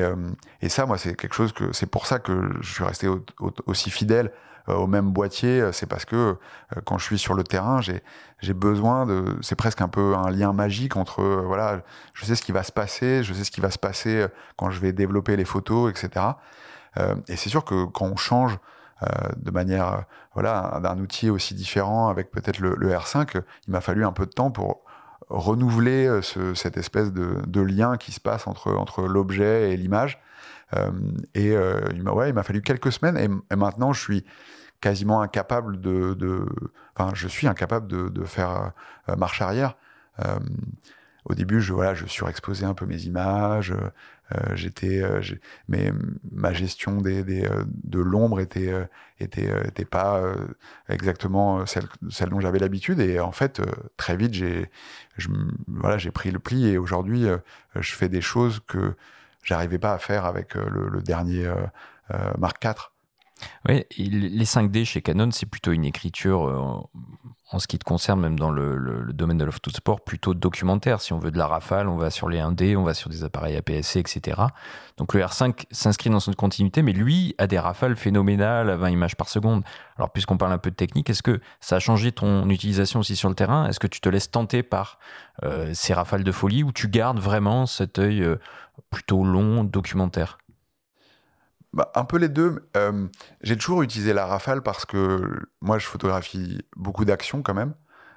et 0.61 0.69
ça, 0.69 0.85
moi, 0.85 0.97
c'est 0.97 1.15
quelque 1.15 1.33
chose 1.33 1.51
que 1.51 1.71
c'est 1.73 1.87
pour 1.87 2.05
ça 2.05 2.19
que 2.19 2.51
je 2.61 2.73
suis 2.73 2.83
resté 2.83 3.07
au, 3.07 3.23
au, 3.39 3.51
aussi 3.65 3.89
fidèle 3.89 4.31
au 4.67 4.85
même 4.85 5.11
boîtier, 5.11 5.69
c'est 5.71 5.85
parce 5.85 6.03
que 6.03 6.35
quand 6.83 6.97
je 6.97 7.05
suis 7.05 7.17
sur 7.17 7.33
le 7.33 7.43
terrain, 7.45 7.79
j'ai 7.79 8.03
j'ai 8.39 8.53
besoin 8.53 9.05
de 9.05 9.37
c'est 9.41 9.55
presque 9.55 9.79
un 9.81 9.87
peu 9.87 10.15
un 10.15 10.29
lien 10.29 10.51
magique 10.51 10.97
entre 10.97 11.23
voilà, 11.23 11.81
je 12.13 12.25
sais 12.25 12.35
ce 12.35 12.41
qui 12.41 12.51
va 12.51 12.63
se 12.63 12.73
passer, 12.73 13.23
je 13.23 13.33
sais 13.33 13.45
ce 13.45 13.51
qui 13.51 13.61
va 13.61 13.71
se 13.71 13.79
passer 13.79 14.27
quand 14.57 14.69
je 14.69 14.81
vais 14.81 14.91
développer 14.91 15.37
les 15.37 15.45
photos, 15.45 15.89
etc. 15.89 16.25
Euh, 16.97 17.15
et 17.27 17.35
c'est 17.35 17.49
sûr 17.49 17.63
que 17.65 17.85
quand 17.85 18.05
on 18.05 18.15
change 18.15 18.57
euh, 19.03 19.07
de 19.37 19.51
manière 19.51 20.03
voilà 20.33 20.79
d'un 20.81 20.97
outil 20.99 21.29
aussi 21.29 21.53
différent 21.53 22.09
avec 22.09 22.31
peut-être 22.31 22.59
le, 22.59 22.75
le, 22.75 22.89
R5, 22.91 23.41
il 23.67 23.71
m'a 23.71 23.81
fallu 23.81 24.05
un 24.05 24.11
peu 24.11 24.25
de 24.25 24.31
temps 24.31 24.51
pour 24.51 24.81
renouveler 25.29 26.21
ce, 26.21 26.53
cette 26.53 26.77
espèce 26.77 27.11
de, 27.11 27.41
de, 27.45 27.61
lien 27.61 27.97
qui 27.97 28.11
se 28.11 28.19
passe 28.19 28.47
entre 28.47 28.73
entre 28.73 29.03
l'objet 29.03 29.71
et 29.73 29.77
l'image. 29.77 30.21
Euh, 30.75 30.91
et 31.33 31.53
il 31.93 32.03
m'a 32.03 32.11
ouais, 32.11 32.33
fallu 32.43 32.61
quelques 32.61 32.91
semaines 32.91 33.17
et, 33.17 33.53
et 33.53 33.55
maintenant 33.55 33.93
je 33.93 34.01
suis 34.01 34.25
quasiment 34.81 35.21
incapable 35.21 35.79
de, 35.79 36.45
enfin, 36.95 37.11
je 37.15 37.27
suis 37.27 37.47
incapable 37.47 37.87
de, 37.87 38.09
de 38.09 38.23
faire 38.25 38.71
euh, 39.09 39.15
marche 39.15 39.41
arrière. 39.41 39.75
Euh, 40.25 40.39
au 41.25 41.33
début, 41.33 41.59
je 41.59 41.73
voilà, 41.73 41.93
je 41.93 42.05
surexposais 42.05 42.65
un 42.65 42.73
peu 42.73 42.85
mes 42.85 43.03
images. 43.03 43.73
Euh, 44.35 44.55
j'étais, 44.55 45.01
mais 45.67 45.91
ma 46.31 46.53
gestion 46.53 47.01
des, 47.01 47.23
des 47.23 47.47
de 47.83 47.99
l'ombre 47.99 48.39
était 48.39 48.73
était 49.19 49.49
était 49.65 49.85
pas 49.85 50.21
exactement 50.89 51.65
celle 51.65 51.87
celle 52.09 52.29
dont 52.29 52.39
j'avais 52.39 52.59
l'habitude. 52.59 52.99
Et 52.99 53.19
en 53.19 53.31
fait, 53.31 53.61
très 53.95 54.17
vite, 54.17 54.33
j'ai 54.33 54.69
je, 55.17 55.29
voilà, 55.67 55.97
j'ai 55.97 56.11
pris 56.11 56.31
le 56.31 56.39
pli 56.39 56.67
et 56.67 56.77
aujourd'hui, 56.77 57.25
je 57.75 57.93
fais 57.93 58.09
des 58.09 58.21
choses 58.21 58.59
que 58.67 58.95
j'arrivais 59.43 59.79
pas 59.79 59.93
à 59.93 59.97
faire 59.97 60.25
avec 60.25 60.55
le, 60.55 60.89
le 60.89 61.01
dernier 61.01 61.49
Mark 62.37 62.63
IV. 62.63 62.91
Oui, 63.67 63.85
les 63.97 64.45
5D 64.45 64.85
chez 64.85 65.01
Canon, 65.01 65.29
c'est 65.31 65.45
plutôt 65.45 65.71
une 65.71 65.85
écriture, 65.85 66.47
euh, 66.47 66.57
en 67.51 67.59
ce 67.59 67.67
qui 67.67 67.77
te 67.77 67.83
concerne, 67.83 68.19
même 68.19 68.37
dans 68.37 68.51
le, 68.51 69.07
domaine 69.13 69.37
de 69.37 69.45
l'autosport, 69.45 70.01
plutôt 70.01 70.33
documentaire. 70.33 71.01
Si 71.01 71.13
on 71.13 71.19
veut 71.19 71.31
de 71.31 71.37
la 71.37 71.47
rafale, 71.47 71.87
on 71.87 71.95
va 71.95 72.09
sur 72.09 72.29
les 72.29 72.39
1D, 72.39 72.75
on 72.75 72.83
va 72.83 72.93
sur 72.93 73.09
des 73.09 73.23
appareils 73.23 73.55
APS-C, 73.55 73.99
etc. 73.99 74.41
Donc 74.97 75.13
le 75.13 75.21
R5 75.21 75.65
s'inscrit 75.71 76.09
dans 76.09 76.19
son 76.19 76.33
continuité, 76.33 76.81
mais 76.81 76.91
lui 76.91 77.35
a 77.37 77.47
des 77.47 77.59
rafales 77.59 77.95
phénoménales 77.95 78.69
à 78.69 78.75
20 78.75 78.89
images 78.89 79.15
par 79.15 79.29
seconde. 79.29 79.63
Alors 79.97 80.11
puisqu'on 80.11 80.37
parle 80.37 80.51
un 80.51 80.57
peu 80.57 80.71
de 80.71 80.75
technique, 80.75 81.09
est-ce 81.09 81.23
que 81.23 81.39
ça 81.59 81.77
a 81.77 81.79
changé 81.79 82.11
ton 82.11 82.49
utilisation 82.49 82.99
aussi 82.99 83.15
sur 83.15 83.29
le 83.29 83.35
terrain? 83.35 83.67
Est-ce 83.67 83.79
que 83.79 83.87
tu 83.87 84.01
te 84.01 84.09
laisses 84.09 84.31
tenter 84.31 84.63
par 84.63 84.99
euh, 85.43 85.71
ces 85.73 85.93
rafales 85.93 86.23
de 86.23 86.31
folie 86.31 86.63
ou 86.63 86.71
tu 86.71 86.89
gardes 86.89 87.19
vraiment 87.19 87.65
cet 87.65 87.99
œil 87.99 88.23
euh, 88.23 88.37
plutôt 88.89 89.23
long, 89.23 89.63
documentaire? 89.63 90.37
Bah, 91.73 91.91
un 91.95 92.05
peu 92.05 92.17
les 92.17 92.29
deux. 92.29 92.67
Euh, 92.75 93.07
j'ai 93.41 93.57
toujours 93.57 93.81
utilisé 93.81 94.13
la 94.13 94.25
rafale 94.25 94.61
parce 94.61 94.85
que 94.85 95.47
moi, 95.61 95.77
je 95.79 95.85
photographie 95.85 96.61
beaucoup 96.75 97.05
d'actions 97.05 97.41
quand 97.41 97.53
même. 97.53 97.73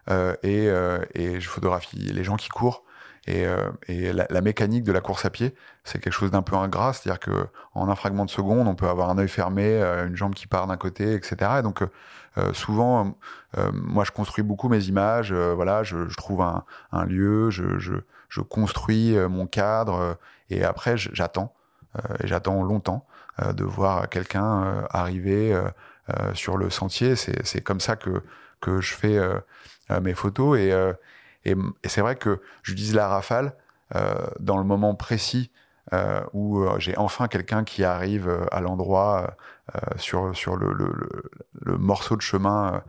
Euh, 0.08 0.34
et, 0.42 0.68
euh, 0.68 1.04
et, 1.14 1.40
je 1.40 1.48
photographie 1.48 1.98
les 1.98 2.24
gens 2.24 2.36
qui 2.36 2.48
courent. 2.48 2.84
Et, 3.26 3.46
euh, 3.46 3.70
et 3.86 4.12
la, 4.12 4.40
mécanique 4.40 4.82
de 4.82 4.92
la 4.92 5.00
course 5.00 5.24
à 5.26 5.30
pied, 5.30 5.54
c'est 5.84 6.00
quelque 6.00 6.12
chose 6.12 6.30
d'un 6.30 6.42
peu 6.42 6.56
ingrat. 6.56 6.92
C'est-à-dire 6.94 7.20
que 7.20 7.48
en 7.74 7.88
un 7.88 7.94
fragment 7.94 8.24
de 8.24 8.30
seconde, 8.30 8.66
on 8.66 8.74
peut 8.74 8.88
avoir 8.88 9.10
un 9.10 9.18
œil 9.18 9.28
fermé, 9.28 9.80
une 9.82 10.16
jambe 10.16 10.34
qui 10.34 10.46
part 10.46 10.66
d'un 10.66 10.78
côté, 10.78 11.14
etc. 11.14 11.58
Et 11.58 11.62
donc, 11.62 11.84
souvent, 12.54 13.14
moi, 13.72 14.04
je 14.04 14.10
construis 14.10 14.42
beaucoup 14.42 14.68
mes 14.68 14.84
images. 14.86 15.32
voilà, 15.32 15.82
je, 15.82 16.08
je, 16.08 16.16
trouve 16.16 16.40
un, 16.40 16.64
un 16.92 17.04
lieu, 17.04 17.50
je, 17.50 17.78
je, 17.78 17.94
je, 18.30 18.40
construis 18.40 19.16
mon 19.28 19.46
cadre. 19.46 20.18
et 20.48 20.64
après, 20.64 20.96
j'attends. 20.96 21.54
et 22.20 22.26
j'attends 22.26 22.62
longtemps. 22.62 23.06
Euh, 23.42 23.52
de 23.52 23.64
voir 23.64 24.08
quelqu'un 24.08 24.64
euh, 24.64 24.82
arriver 24.90 25.52
euh, 25.54 26.34
sur 26.34 26.56
le 26.56 26.70
sentier. 26.70 27.14
C'est 27.16 27.60
comme 27.60 27.80
ça 27.80 27.96
que, 27.96 28.22
que 28.60 28.80
je 28.80 28.94
fais 28.94 29.20
mes 30.02 30.14
photos. 30.14 30.58
Et, 30.58 30.74
et, 31.44 31.54
c'est 31.84 32.00
vrai 32.00 32.16
que 32.16 32.40
j'utilise 32.64 32.94
la 32.94 33.06
rafale 33.06 33.54
dans 34.40 34.56
le 34.56 34.64
moment 34.64 34.96
précis 34.96 35.52
où 36.32 36.66
j'ai 36.78 36.96
enfin 36.96 37.28
quelqu'un 37.28 37.62
qui 37.62 37.84
arrive 37.84 38.28
à 38.50 38.60
l'endroit 38.60 39.36
sur 39.96 40.36
sur 40.36 40.56
le, 40.56 40.72
le, 40.72 41.78
morceau 41.78 42.16
de 42.16 42.22
chemin 42.22 42.82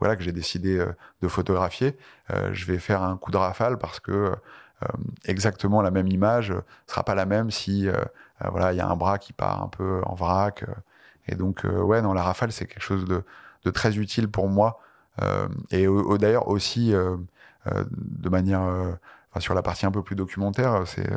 voilà 0.00 0.16
que 0.16 0.24
j'ai 0.24 0.32
décidé 0.32 0.84
de 1.22 1.28
photographier. 1.28 1.96
je 2.50 2.64
vais 2.64 2.80
faire 2.80 3.04
un 3.04 3.16
coup 3.16 3.30
de 3.30 3.36
rafale 3.36 3.78
parce 3.78 4.00
que 4.00 4.34
exactement 5.24 5.82
la 5.82 5.92
même 5.92 6.08
image 6.08 6.52
sera 6.88 7.04
pas 7.04 7.14
la 7.14 7.26
même 7.26 7.52
si 7.52 7.88
voilà 8.50 8.72
il 8.72 8.76
y 8.76 8.80
a 8.80 8.88
un 8.88 8.96
bras 8.96 9.18
qui 9.18 9.32
part 9.32 9.62
un 9.62 9.68
peu 9.68 10.02
en 10.04 10.14
vrac. 10.14 10.64
et 11.26 11.34
donc 11.34 11.64
ouais 11.64 12.02
non 12.02 12.12
la 12.12 12.22
rafale 12.22 12.52
c'est 12.52 12.66
quelque 12.66 12.82
chose 12.82 13.04
de, 13.04 13.24
très 13.70 13.98
utile 13.98 14.28
pour 14.28 14.48
moi 14.48 14.80
et 15.70 15.86
d'ailleurs 16.20 16.48
aussi 16.48 16.92
de 16.92 18.28
manière 18.28 18.98
sur 19.38 19.54
la 19.54 19.62
partie 19.62 19.86
un 19.86 19.90
peu 19.90 20.02
plus 20.02 20.16
documentaire 20.16 20.82
c'est 20.86 21.10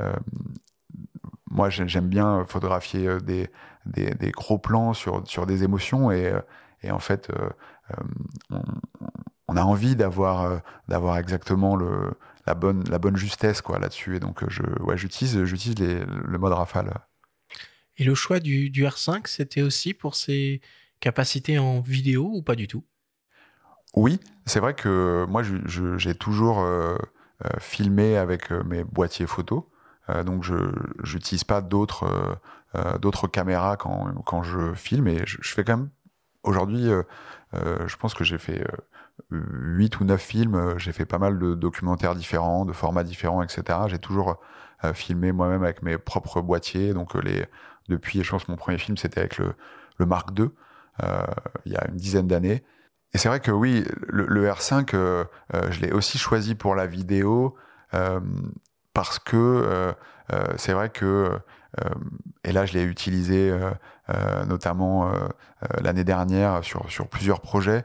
euh, 0.00 0.12
moi, 1.50 1.70
j'aime 1.70 2.08
bien 2.08 2.44
photographier 2.46 3.06
euh, 3.06 3.20
des, 3.20 3.48
des, 3.86 4.30
gros 4.32 4.58
plans 4.58 4.92
sur, 4.92 5.26
sur 5.28 5.46
des 5.46 5.62
émotions 5.62 6.10
et, 6.10 6.26
euh, 6.26 6.40
et 6.82 6.90
en 6.90 6.98
fait, 6.98 7.30
on, 8.50 8.62
on, 9.48 9.56
a 9.56 9.62
envie 9.62 9.96
d'avoir 9.96 10.60
d'avoir 10.88 11.16
exactement 11.16 11.76
le, 11.76 12.12
la 12.46 12.54
bonne 12.54 12.84
la 12.88 12.98
bonne 12.98 13.16
justesse 13.16 13.62
quoi 13.62 13.78
là-dessus 13.78 14.16
et 14.16 14.20
donc 14.20 14.48
je 14.48 14.62
ouais 14.82 14.96
j'utilise 14.96 15.44
j'utilise 15.44 15.76
le 15.78 16.38
mode 16.38 16.52
rafale. 16.52 16.92
Et 17.96 18.04
le 18.04 18.14
choix 18.14 18.40
du, 18.40 18.70
du 18.70 18.84
R5, 18.84 19.28
c'était 19.28 19.62
aussi 19.62 19.94
pour 19.94 20.16
ses 20.16 20.60
capacités 20.98 21.58
en 21.58 21.80
vidéo 21.80 22.28
ou 22.32 22.42
pas 22.42 22.56
du 22.56 22.66
tout? 22.66 22.84
Oui, 23.94 24.18
c'est 24.46 24.58
vrai 24.58 24.74
que 24.74 25.24
moi 25.28 25.42
j'ai 25.44 26.14
toujours 26.16 26.60
euh, 26.60 26.96
filmé 27.60 28.16
avec 28.16 28.50
mes 28.50 28.82
boîtiers 28.82 29.26
photos. 29.26 29.62
Euh, 30.10 30.22
donc 30.22 30.44
je 30.44 30.54
n'utilise 31.14 31.44
pas 31.44 31.60
d'autres 31.62 32.04
euh, 32.04 32.34
euh, 32.74 32.98
d'autres 32.98 33.28
caméras 33.28 33.76
quand, 33.76 34.12
quand 34.26 34.42
je 34.42 34.74
filme 34.74 35.06
et 35.08 35.24
je, 35.26 35.38
je 35.40 35.54
fais 35.54 35.64
quand 35.64 35.76
même 35.76 35.90
aujourd'hui 36.44 36.90
je 37.52 37.96
pense 37.96 38.14
que 38.14 38.24
j'ai 38.24 38.38
fait 38.38 38.64
8 39.30 40.00
ou 40.00 40.04
9 40.04 40.20
films, 40.20 40.74
j'ai 40.78 40.92
fait 40.92 41.04
pas 41.04 41.18
mal 41.18 41.38
de 41.38 41.54
documentaires 41.54 42.14
différents, 42.14 42.64
de 42.64 42.72
formats 42.72 43.04
différents, 43.04 43.42
etc. 43.42 43.78
J'ai 43.86 43.98
toujours 43.98 44.40
euh, 44.84 44.92
filmé 44.92 45.32
moi-même 45.32 45.62
avec 45.62 45.82
mes 45.82 45.98
propres 45.98 46.40
boîtiers. 46.40 46.94
Donc 46.94 47.12
depuis, 47.88 48.22
je 48.22 48.30
pense 48.30 48.48
mon 48.48 48.56
premier 48.56 48.78
film, 48.78 48.96
c'était 48.96 49.20
avec 49.20 49.38
le, 49.38 49.54
Mark 50.00 50.30
II, 50.38 50.48
euh, 51.02 51.22
il 51.64 51.72
y 51.72 51.76
a 51.76 51.88
une 51.88 51.96
dizaine 51.96 52.26
d'années. 52.26 52.64
Et 53.12 53.18
c'est 53.18 53.28
vrai 53.28 53.40
que 53.40 53.52
oui, 53.52 53.84
le, 54.08 54.26
le 54.26 54.48
R5, 54.48 54.90
euh, 54.94 55.24
je 55.70 55.80
l'ai 55.80 55.92
aussi 55.92 56.18
choisi 56.18 56.54
pour 56.54 56.74
la 56.74 56.86
vidéo 56.86 57.56
parce 58.94 59.18
que 59.18 59.36
euh, 59.36 59.92
euh, 60.32 60.44
c'est 60.56 60.72
vrai 60.72 60.88
que 60.88 61.38
et 62.44 62.52
là, 62.52 62.66
je 62.66 62.74
l'ai 62.74 62.84
utilisé 62.84 63.56
notamment 64.46 65.12
l'année 65.80 66.04
dernière 66.04 66.62
sur, 66.62 66.90
sur 66.90 67.08
plusieurs 67.08 67.40
projets. 67.40 67.84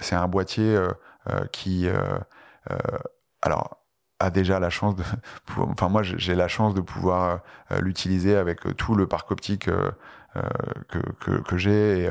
c'est 0.00 0.14
un 0.14 0.28
boîtier 0.28 0.78
qui, 1.52 1.88
alors, 3.40 3.78
a 4.20 4.30
déjà 4.30 4.60
la 4.60 4.70
chance 4.70 4.94
de, 4.94 5.02
enfin 5.56 5.88
moi 5.88 6.04
j'ai 6.04 6.36
la 6.36 6.46
chance 6.46 6.74
de 6.74 6.80
pouvoir 6.80 7.40
l'utiliser 7.80 8.36
avec 8.36 8.60
tout 8.76 8.94
le 8.94 9.08
parc 9.08 9.30
optique 9.32 9.68
que, 10.88 11.42
que, 11.44 11.56
j'ai. 11.56 12.10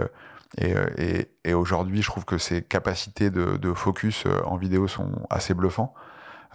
Et, 0.58 0.76
et, 0.98 1.32
et, 1.46 1.54
aujourd'hui, 1.54 2.02
je 2.02 2.08
trouve 2.08 2.26
que 2.26 2.38
ses 2.38 2.62
capacités 2.62 3.30
de, 3.30 3.56
de, 3.56 3.74
focus 3.74 4.26
en 4.46 4.58
vidéo 4.58 4.88
sont 4.90 5.26
assez 5.30 5.54
bluffants. 5.54 5.94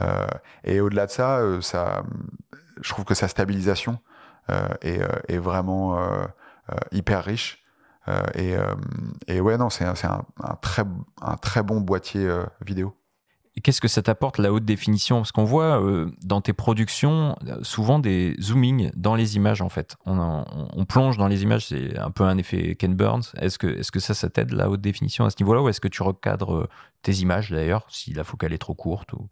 Euh, 0.03 0.27
et 0.65 0.81
au-delà 0.81 1.07
de 1.07 1.11
ça, 1.11 1.41
ça, 1.61 2.03
je 2.81 2.91
trouve 2.91 3.05
que 3.05 3.15
sa 3.15 3.29
stabilisation 3.29 3.99
est, 4.83 5.01
est, 5.29 5.39
vraiment 5.39 5.99
hyper 6.93 7.25
riche. 7.25 7.65
et, 8.35 8.57
et, 9.27 9.41
ouais, 9.41 9.57
non, 9.59 9.71
c'est 9.71 9.85
un, 9.85 9.95
un, 10.43 10.55
très, 10.61 10.85
un 11.21 11.37
très 11.37 11.63
bon 11.63 11.81
boîtier 11.81 12.29
vidéo 12.65 12.97
qu'est-ce 13.63 13.81
que 13.81 13.89
ça 13.89 14.03
t'apporte 14.03 14.39
la 14.39 14.53
haute 14.53 14.65
définition? 14.65 15.17
Parce 15.17 15.33
qu'on 15.33 15.45
voit 15.45 15.83
euh, 15.83 16.11
dans 16.23 16.41
tes 16.41 16.53
productions 16.53 17.37
souvent 17.63 17.99
des 17.99 18.37
zoomings 18.41 18.91
dans 18.95 19.15
les 19.15 19.37
images 19.37 19.63
en 19.63 19.69
fait. 19.69 19.97
On, 20.05 20.85
plonge 20.87 21.17
dans 21.17 21.27
les 21.27 21.43
images, 21.43 21.67
c'est 21.67 21.99
un 21.99 22.11
peu 22.11 22.25
un 22.25 22.39
effet 22.39 22.77
Ken 22.77 22.95
Burns. 22.95 23.33
Est-ce 23.41 23.59
que, 23.59 23.67
est-ce 23.67 23.91
que 23.91 23.99
ça, 23.99 24.15
ça 24.15 24.31
t'aide 24.31 24.53
la 24.53 24.71
haute 24.71 24.81
définition 24.81 25.25
à 25.25 25.31
ce 25.31 25.37
niveau-là? 25.41 25.63
Ou 25.63 25.69
est-ce 25.69 25.81
que 25.81 25.89
tu 25.89 26.03
recadres 26.03 26.55
euh, 26.55 26.69
tes 27.03 27.13
images 27.15 27.51
d'ailleurs 27.51 27.87
si 27.89 28.13
la 28.13 28.25
focale 28.25 28.53
est 28.53 28.59
trop 28.59 28.75
courte 28.75 29.13
ou... 29.13 29.29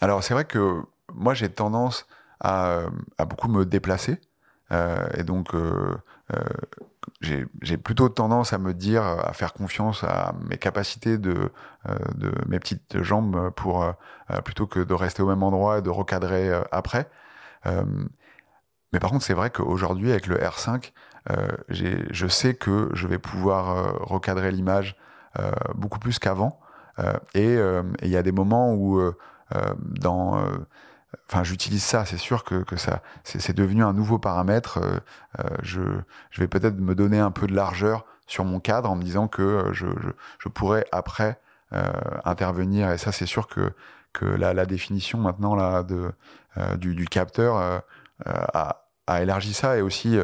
Alors 0.00 0.22
c'est 0.24 0.34
vrai 0.34 0.44
que 0.44 0.82
moi 1.14 1.34
j'ai 1.34 1.48
tendance 1.48 2.06
à, 2.40 2.82
à, 3.18 3.24
beaucoup 3.24 3.48
me 3.48 3.64
déplacer 3.64 4.20
et 4.70 5.22
donc 5.22 5.54
j'ai 7.20 7.76
plutôt 7.76 8.08
tendance 8.08 8.52
à 8.52 8.58
me 8.58 8.72
dire, 8.72 9.02
à 9.02 9.32
faire 9.32 9.52
confiance 9.52 10.04
à 10.04 10.34
mes 10.48 10.58
capacités 10.58 11.18
de, 11.18 11.50
euh, 11.88 11.94
de 12.14 12.32
mes 12.46 12.58
petites 12.58 13.02
jambes 13.02 13.50
pour 13.50 13.82
euh, 13.82 13.92
plutôt 14.44 14.66
que 14.66 14.80
de 14.80 14.94
rester 14.94 15.22
au 15.22 15.26
même 15.26 15.42
endroit 15.42 15.78
et 15.78 15.82
de 15.82 15.90
recadrer 15.90 16.50
euh, 16.50 16.62
après. 16.72 17.08
mais 18.92 19.00
par 19.00 19.10
contre, 19.10 19.24
c'est 19.24 19.34
vrai 19.34 19.50
qu'aujourd'hui, 19.50 20.10
avec 20.10 20.26
le 20.26 20.36
R5, 20.36 20.92
je 21.68 22.26
sais 22.26 22.54
que 22.54 22.90
je 22.92 23.06
vais 23.08 23.18
pouvoir 23.18 23.96
recadrer 24.02 24.50
l'image 24.50 24.96
beaucoup 25.74 25.98
plus 25.98 26.18
qu'avant. 26.18 26.60
et 27.34 27.58
il 28.02 28.08
y 28.08 28.16
a 28.16 28.22
des 28.22 28.32
moments 28.32 28.74
où 28.74 29.00
dans 29.80 30.44
Enfin, 31.28 31.44
j'utilise 31.44 31.82
ça. 31.82 32.04
C'est 32.04 32.18
sûr 32.18 32.44
que, 32.44 32.62
que 32.62 32.76
ça, 32.76 33.02
c'est 33.24 33.54
devenu 33.54 33.82
un 33.84 33.92
nouveau 33.92 34.18
paramètre. 34.18 34.78
Euh, 34.78 34.98
euh, 35.40 35.56
je, 35.62 35.80
vais 36.38 36.48
peut-être 36.48 36.78
me 36.78 36.94
donner 36.94 37.18
un 37.18 37.30
peu 37.30 37.46
de 37.46 37.54
largeur 37.54 38.04
sur 38.26 38.44
mon 38.44 38.60
cadre 38.60 38.90
en 38.90 38.96
me 38.96 39.02
disant 39.02 39.28
que 39.28 39.42
euh, 39.42 39.72
je, 39.72 39.86
je, 40.38 40.48
pourrais 40.48 40.86
après 40.92 41.40
intervenir. 42.24 42.92
Et 42.92 42.98
ça, 42.98 43.10
c'est 43.10 43.26
sûr 43.26 43.48
que 43.48 43.72
que 44.12 44.26
la, 44.26 44.64
définition 44.64 45.18
maintenant 45.18 45.56
là 45.56 45.82
de 45.82 46.12
du, 46.76 47.04
capteur 47.06 47.82
a, 48.24 48.83
a, 49.06 49.22
élargi 49.22 49.54
ça 49.54 49.76
et 49.76 49.82
aussi 49.82 50.18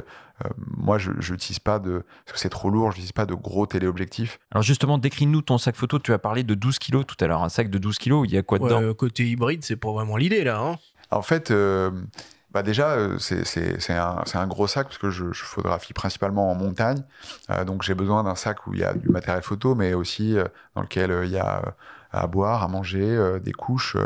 moi, 0.76 0.98
je 0.98 1.10
n'utilise 1.10 1.58
pas 1.58 1.78
de. 1.78 2.02
Parce 2.24 2.34
que 2.34 2.38
c'est 2.38 2.48
trop 2.48 2.70
lourd, 2.70 2.92
je 2.92 2.96
n'utilise 2.96 3.12
pas 3.12 3.26
de 3.26 3.34
gros 3.34 3.66
téléobjectifs. 3.66 4.38
Alors, 4.50 4.62
justement, 4.62 4.98
décris-nous 4.98 5.42
ton 5.42 5.58
sac 5.58 5.76
photo. 5.76 5.98
Tu 5.98 6.12
as 6.12 6.18
parlé 6.18 6.44
de 6.44 6.54
12 6.54 6.78
kilos 6.78 7.04
tout 7.06 7.16
à 7.22 7.26
l'heure. 7.26 7.42
Un 7.42 7.48
sac 7.48 7.70
de 7.70 7.78
12 7.78 7.98
kilos, 7.98 8.26
il 8.28 8.34
y 8.34 8.38
a 8.38 8.42
quoi 8.42 8.58
dedans? 8.58 8.94
Côté 8.94 9.28
hybride, 9.28 9.64
c'est 9.64 9.76
pas 9.76 9.92
vraiment 9.92 10.16
l'idée, 10.16 10.44
là. 10.44 10.58
Hein 10.58 10.78
en 11.10 11.22
fait, 11.22 11.50
euh, 11.50 11.90
bah 12.52 12.62
déjà, 12.62 12.90
euh, 12.92 13.18
c'est 13.18 13.92
un, 13.92 14.22
un, 14.32 14.46
gros 14.46 14.66
sac 14.66 14.86
parce 14.86 14.98
que 14.98 15.10
je, 15.10 15.32
je 15.32 15.42
photographie 15.42 15.92
principalement 15.92 16.50
en 16.50 16.54
montagne. 16.54 17.02
Euh, 17.50 17.64
donc, 17.64 17.82
j'ai 17.82 17.94
besoin 17.94 18.22
d'un 18.22 18.36
sac 18.36 18.66
où 18.66 18.74
il 18.74 18.80
y 18.80 18.84
a 18.84 18.94
du 18.94 19.08
matériel 19.08 19.42
photo, 19.42 19.74
mais 19.74 19.94
aussi 19.94 20.36
dans 20.74 20.82
lequel 20.82 21.22
il 21.24 21.30
y 21.30 21.38
a 21.38 21.62
à 22.12 22.26
boire, 22.26 22.62
à 22.62 22.68
manger, 22.68 23.18
des 23.42 23.52
couches. 23.52 23.96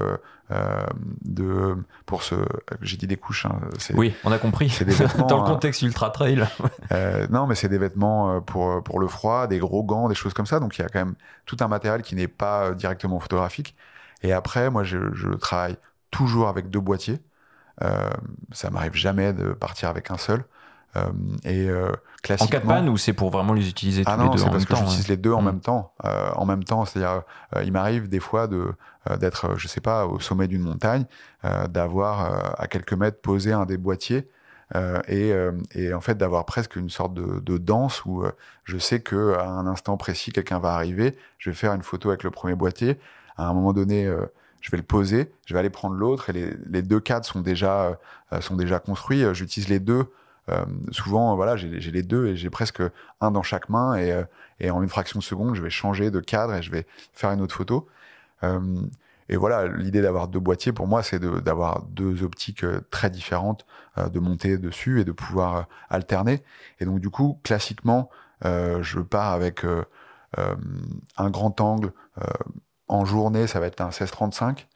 de 1.24 1.76
pour 2.04 2.22
ce 2.22 2.34
j'ai 2.82 2.98
dit 2.98 3.06
des 3.06 3.16
couches 3.16 3.46
hein, 3.46 3.58
oui 3.94 4.14
on 4.24 4.30
a 4.30 4.38
compris 4.38 4.70
des 4.80 4.92
vêtements, 4.92 5.26
dans 5.32 5.42
le 5.42 5.48
contexte 5.48 5.80
ultra 5.80 6.10
trail 6.10 6.46
non 7.30 7.46
mais 7.46 7.54
c'est 7.54 7.70
des 7.70 7.78
vêtements 7.78 8.42
pour 8.42 8.82
pour 8.82 9.00
le 9.00 9.08
froid 9.08 9.46
des 9.46 9.58
gros 9.58 9.82
gants 9.82 10.06
des 10.06 10.14
choses 10.14 10.34
comme 10.34 10.44
ça 10.44 10.60
donc 10.60 10.76
il 10.76 10.82
y 10.82 10.84
a 10.84 10.88
quand 10.88 10.98
même 10.98 11.14
tout 11.46 11.56
un 11.60 11.68
matériel 11.68 12.02
qui 12.02 12.14
n'est 12.14 12.28
pas 12.28 12.72
directement 12.72 13.18
photographique 13.20 13.74
et 14.22 14.34
après 14.34 14.70
moi 14.70 14.84
je, 14.84 14.98
je 15.14 15.30
travaille 15.30 15.78
toujours 16.14 16.48
avec 16.48 16.70
deux 16.70 16.80
boîtiers. 16.80 17.18
Euh, 17.82 18.10
ça 18.52 18.70
m'arrive 18.70 18.94
jamais 18.94 19.32
de 19.32 19.52
partir 19.52 19.88
avec 19.88 20.12
un 20.12 20.16
seul. 20.16 20.44
Euh, 20.96 21.02
et 21.44 21.68
euh, 21.68 21.90
En 22.40 22.46
cas 22.46 22.60
de 22.60 22.66
panne 22.66 22.88
ou 22.88 22.96
c'est 22.96 23.12
pour 23.12 23.30
vraiment 23.30 23.52
les 23.52 23.68
utiliser 23.68 24.04
tous 24.04 24.10
ah 24.10 24.16
les 24.16 24.28
deux 24.30 24.42
en 24.42 24.50
même 24.52 24.64
temps 24.64 24.66
parce 24.66 24.66
que 24.66 24.76
j'utilise 24.76 25.08
les 25.08 25.16
deux 25.16 25.32
en 25.32 25.42
hmm. 25.42 25.46
même 25.46 25.60
temps. 25.60 25.92
Euh, 26.04 26.30
en 26.36 26.46
même 26.46 26.64
temps, 26.64 26.84
c'est-à-dire, 26.84 27.22
il 27.64 27.72
m'arrive 27.72 28.08
des 28.08 28.20
fois 28.20 28.46
de 28.46 28.72
d'être, 29.20 29.58
je 29.58 29.68
sais 29.68 29.82
pas, 29.82 30.06
au 30.06 30.18
sommet 30.18 30.48
d'une 30.48 30.62
montagne, 30.62 31.04
d'avoir 31.68 32.58
à 32.58 32.66
quelques 32.68 32.94
mètres 32.94 33.20
posé 33.20 33.52
un 33.52 33.66
des 33.66 33.76
boîtiers. 33.76 34.30
Et, 35.08 35.30
et, 35.74 35.92
en 35.92 36.00
fait 36.00 36.16
d'avoir 36.16 36.46
presque 36.46 36.76
une 36.76 36.88
sorte 36.88 37.12
de, 37.12 37.38
de 37.40 37.58
danse 37.58 38.06
où 38.06 38.24
je 38.64 38.78
sais 38.78 39.00
que 39.00 39.34
à 39.34 39.46
un 39.46 39.66
instant 39.66 39.98
précis 39.98 40.32
quelqu'un 40.32 40.58
va 40.58 40.72
arriver, 40.72 41.16
je 41.36 41.50
vais 41.50 41.54
faire 41.54 41.74
une 41.74 41.82
photo 41.82 42.08
avec 42.08 42.22
le 42.24 42.30
premier 42.30 42.54
boîtier. 42.54 42.98
À 43.36 43.46
un 43.46 43.52
moment 43.52 43.74
donné, 43.74 44.10
je 44.62 44.70
vais 44.70 44.78
le 44.78 44.84
poser, 44.84 45.30
je 45.44 45.52
vais 45.52 45.60
aller 45.60 45.68
prendre 45.68 45.94
l'autre 45.94 46.30
et 46.30 46.32
les, 46.32 46.54
les, 46.70 46.80
deux 46.80 46.98
cadres 46.98 47.26
sont 47.26 47.42
déjà 47.42 47.98
euh, 48.34 48.40
sont 48.40 48.56
déjà 48.56 48.78
construits. 48.78 49.22
J'utilise 49.32 49.68
les 49.68 49.80
deux. 49.80 50.06
Euh, 50.50 50.64
souvent, 50.90 51.34
voilà, 51.36 51.56
j'ai 51.56 51.68
les 51.90 52.02
deux 52.02 52.26
et 52.28 52.36
j'ai 52.36 52.50
presque 52.50 52.82
un 53.20 53.30
dans 53.30 53.42
chaque 53.42 53.68
main 53.68 53.94
et, 53.94 54.12
euh, 54.12 54.24
et, 54.60 54.70
en 54.70 54.82
une 54.82 54.88
fraction 54.88 55.18
de 55.18 55.24
seconde, 55.24 55.54
je 55.54 55.62
vais 55.62 55.70
changer 55.70 56.10
de 56.10 56.20
cadre 56.20 56.54
et 56.54 56.62
je 56.62 56.70
vais 56.70 56.86
faire 57.12 57.30
une 57.30 57.40
autre 57.40 57.54
photo. 57.54 57.88
et 59.30 59.36
voilà, 59.36 59.66
l'idée 59.68 60.02
d'avoir 60.02 60.28
deux 60.28 60.38
boîtiers 60.38 60.72
pour 60.72 60.86
moi, 60.86 61.02
c'est 61.02 61.18
d'avoir 61.18 61.82
deux 61.84 62.22
optiques 62.22 62.66
très 62.90 63.08
différentes, 63.08 63.64
de 63.96 64.18
monter 64.20 64.58
dessus 64.58 65.00
et 65.00 65.04
de 65.04 65.12
pouvoir 65.12 65.66
alterner. 65.88 66.42
Et 66.78 66.84
donc 66.84 67.00
du 67.00 67.08
coup, 67.08 67.40
classiquement, 67.42 68.10
je 68.42 69.00
pars 69.00 69.32
avec 69.32 69.64
un 71.16 71.30
grand 71.30 71.58
angle 71.62 71.92
en 72.88 73.06
journée, 73.06 73.46
ça 73.46 73.60
va 73.60 73.66
être 73.66 73.80
un 73.80 73.86
1635. 73.86 74.68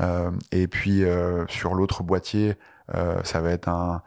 Euh, 0.00 0.30
et 0.50 0.66
puis 0.66 1.04
euh, 1.04 1.46
sur 1.48 1.74
l'autre 1.74 2.02
boîtier, 2.02 2.56
euh, 2.94 3.22
ça 3.22 3.40
va 3.40 3.50
être 3.50 3.68
un, 3.68 4.02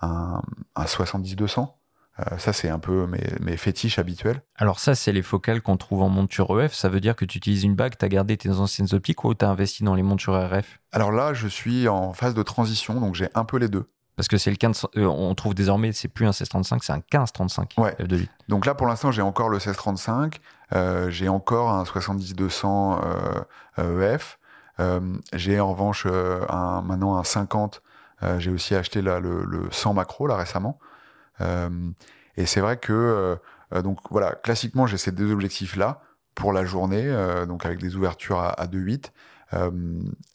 un, 0.00 0.42
un 0.76 0.84
70-200. 0.84 1.68
ça, 2.38 2.52
c'est 2.52 2.68
un 2.68 2.78
peu 2.78 3.06
mes, 3.06 3.24
mes, 3.40 3.56
fétiches 3.56 3.98
habituels. 3.98 4.42
Alors 4.56 4.80
ça, 4.80 4.94
c'est 4.94 5.12
les 5.12 5.22
focales 5.22 5.62
qu'on 5.62 5.76
trouve 5.76 6.02
en 6.02 6.08
monture 6.08 6.60
EF. 6.60 6.72
Ça 6.72 6.88
veut 6.88 7.00
dire 7.00 7.14
que 7.16 7.24
tu 7.24 7.38
utilises 7.38 7.64
une 7.64 7.74
bague, 7.74 7.96
tu 7.98 8.04
as 8.04 8.08
gardé 8.08 8.36
tes 8.36 8.50
anciennes 8.50 8.88
optiques 8.92 9.24
ou 9.24 9.34
tu 9.34 9.44
as 9.44 9.50
investi 9.50 9.84
dans 9.84 9.94
les 9.94 10.02
montures 10.02 10.34
RF 10.34 10.80
Alors 10.92 11.12
là, 11.12 11.34
je 11.34 11.46
suis 11.46 11.88
en 11.88 12.12
phase 12.12 12.34
de 12.34 12.42
transition, 12.42 13.00
donc 13.00 13.14
j'ai 13.14 13.28
un 13.34 13.44
peu 13.44 13.58
les 13.58 13.68
deux. 13.68 13.88
Parce 14.18 14.26
que 14.26 14.36
c'est 14.36 14.50
le 14.50 14.56
15, 14.56 14.86
on 14.96 15.32
trouve 15.36 15.54
désormais, 15.54 15.92
c'est 15.92 16.08
plus 16.08 16.24
un 16.24 16.30
1635, 16.30 16.82
c'est 16.82 16.92
un 16.92 16.96
1535 16.96 17.74
ouais. 17.78 17.92
f 17.92 18.28
Donc 18.48 18.66
là, 18.66 18.74
pour 18.74 18.88
l'instant, 18.88 19.12
j'ai 19.12 19.22
encore 19.22 19.48
le 19.48 19.58
1635, 19.58 20.40
euh, 20.74 21.08
j'ai 21.08 21.28
encore 21.28 21.70
un 21.70 21.84
70-200 21.84 23.00
euh, 23.78 24.14
EF, 24.14 24.40
euh, 24.80 24.98
j'ai 25.34 25.60
en 25.60 25.70
revanche 25.70 26.04
un, 26.06 26.82
maintenant 26.82 27.16
un 27.16 27.22
50, 27.22 27.80
j'ai 28.38 28.50
aussi 28.50 28.74
acheté 28.74 29.02
là, 29.02 29.20
le, 29.20 29.44
le 29.44 29.68
100 29.70 29.94
macro 29.94 30.26
là 30.26 30.36
récemment. 30.36 30.78
et 31.40 32.46
c'est 32.46 32.60
vrai 32.60 32.76
que, 32.76 33.38
donc 33.82 33.98
voilà, 34.10 34.32
classiquement, 34.32 34.86
j'ai 34.86 34.98
ces 34.98 35.12
deux 35.12 35.32
objectifs 35.32 35.76
là 35.76 36.02
pour 36.34 36.52
la 36.52 36.64
journée, 36.64 37.10
donc 37.46 37.64
avec 37.64 37.78
des 37.78 37.96
ouvertures 37.96 38.38
à, 38.38 38.50
à 38.50 38.66
2.8. 38.66 39.10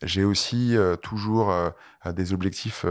j'ai 0.04 0.24
aussi 0.24 0.76
toujours 1.02 1.54
des 2.06 2.34
objectifs 2.34 2.86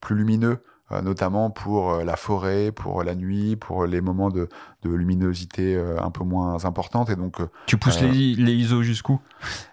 plus 0.00 0.16
lumineux, 0.16 0.62
euh, 0.92 1.00
notamment 1.00 1.50
pour 1.50 1.92
euh, 1.92 2.04
la 2.04 2.16
forêt, 2.16 2.72
pour 2.72 3.02
la 3.02 3.14
nuit, 3.14 3.56
pour 3.56 3.86
les 3.86 4.02
moments 4.02 4.28
de, 4.28 4.48
luminosité 4.84 5.74
euh, 5.74 5.98
un 6.02 6.10
peu 6.10 6.24
moins 6.24 6.64
importante. 6.66 7.08
Et 7.08 7.16
donc, 7.16 7.36
tu 7.66 7.78
pousses 7.78 8.00
les, 8.00 8.10
ISO 8.10 8.82
jusqu'où? 8.82 9.20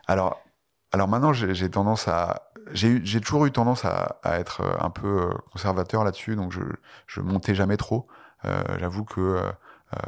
Alors, 0.08 0.40
alors 0.92 1.08
maintenant, 1.08 1.34
j'ai 1.34 1.70
tendance 1.70 2.08
à 2.08 2.49
j'ai 2.74 3.22
toujours 3.22 3.46
eu 3.46 3.52
tendance 3.52 3.86
à, 3.86 4.20
être 4.24 4.62
un 4.80 4.90
peu 4.90 5.30
conservateur 5.52 6.04
là-dessus, 6.04 6.36
donc 6.36 6.52
je, 6.52 6.62
je 7.08 7.22
montais 7.22 7.56
jamais 7.56 7.78
trop. 7.78 8.08
J'avoue 8.80 9.04
que 9.04 9.42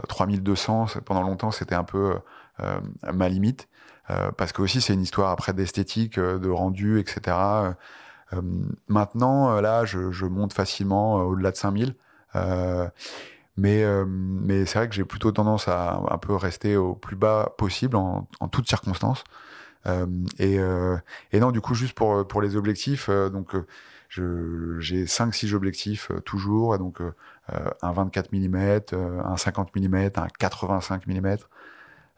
3200 0.08 0.88
pendant 1.06 1.22
longtemps 1.22 1.52
c'était 1.52 1.76
un 1.76 1.84
peu 1.84 2.16
ma 3.12 3.30
limite, 3.30 3.68
parce 4.38 4.52
que 4.52 4.62
aussi 4.62 4.82
c'est 4.82 4.94
une 4.94 5.02
histoire 5.02 5.32
après 5.32 5.54
d'esthétique, 5.54 6.20
de 6.20 6.50
rendu, 6.50 7.00
etc. 7.00 7.76
Euh, 8.34 8.42
maintenant, 8.88 9.52
euh, 9.52 9.62
là, 9.62 9.86
je, 9.86 10.12
je 10.12 10.26
monte 10.26 10.54
facilement 10.54 11.20
euh, 11.20 11.24
au-delà 11.24 11.52
de 11.52 11.58
5000. 11.58 11.96
mais 13.58 13.84
mais 14.08 14.66
c'est 14.66 14.80
vrai 14.80 14.90
que 14.90 14.96
j'ai 14.96 15.04
plutôt 15.06 15.32
tendance 15.32 15.68
à 15.68 16.02
un 16.10 16.18
peu 16.18 16.36
rester 16.36 16.78
au 16.78 16.96
plus 16.96 17.16
bas 17.16 17.54
possible 17.58 17.96
en, 17.96 18.28
en 18.40 18.48
toutes 18.48 18.68
circonstances. 18.68 19.24
Et, 20.40 20.58
et 21.32 21.40
non, 21.40 21.52
du 21.52 21.62
coup, 21.62 21.74
juste 21.74 21.94
pour 21.94 22.28
pour 22.28 22.42
les 22.42 22.56
objectifs, 22.56 23.10
donc 23.10 23.56
j'ai 24.10 25.06
5-6 25.06 25.54
objectifs 25.54 26.12
toujours, 26.26 26.78
donc 26.78 27.00
un 27.82 27.92
24 27.92 28.32
mm, 28.32 28.82
un 29.26 29.38
50 29.38 29.76
mm, 29.76 29.96
un 30.16 30.28
85 30.40 31.08
mm. 31.08 31.38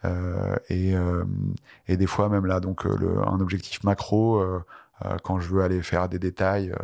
Euh, 0.05 0.57
et, 0.70 0.93
et 1.88 1.95
des 1.95 2.07
fois 2.07 2.28
même 2.28 2.45
là 2.45 2.59
donc 2.59 2.84
le, 2.84 3.26
un 3.26 3.39
objectif 3.39 3.86
macro 3.86 4.43
quand 5.24 5.39
je 5.39 5.47
veux 5.47 5.64
aller 5.64 5.82
faire 5.82 6.09
des 6.09 6.20
détails 6.20 6.76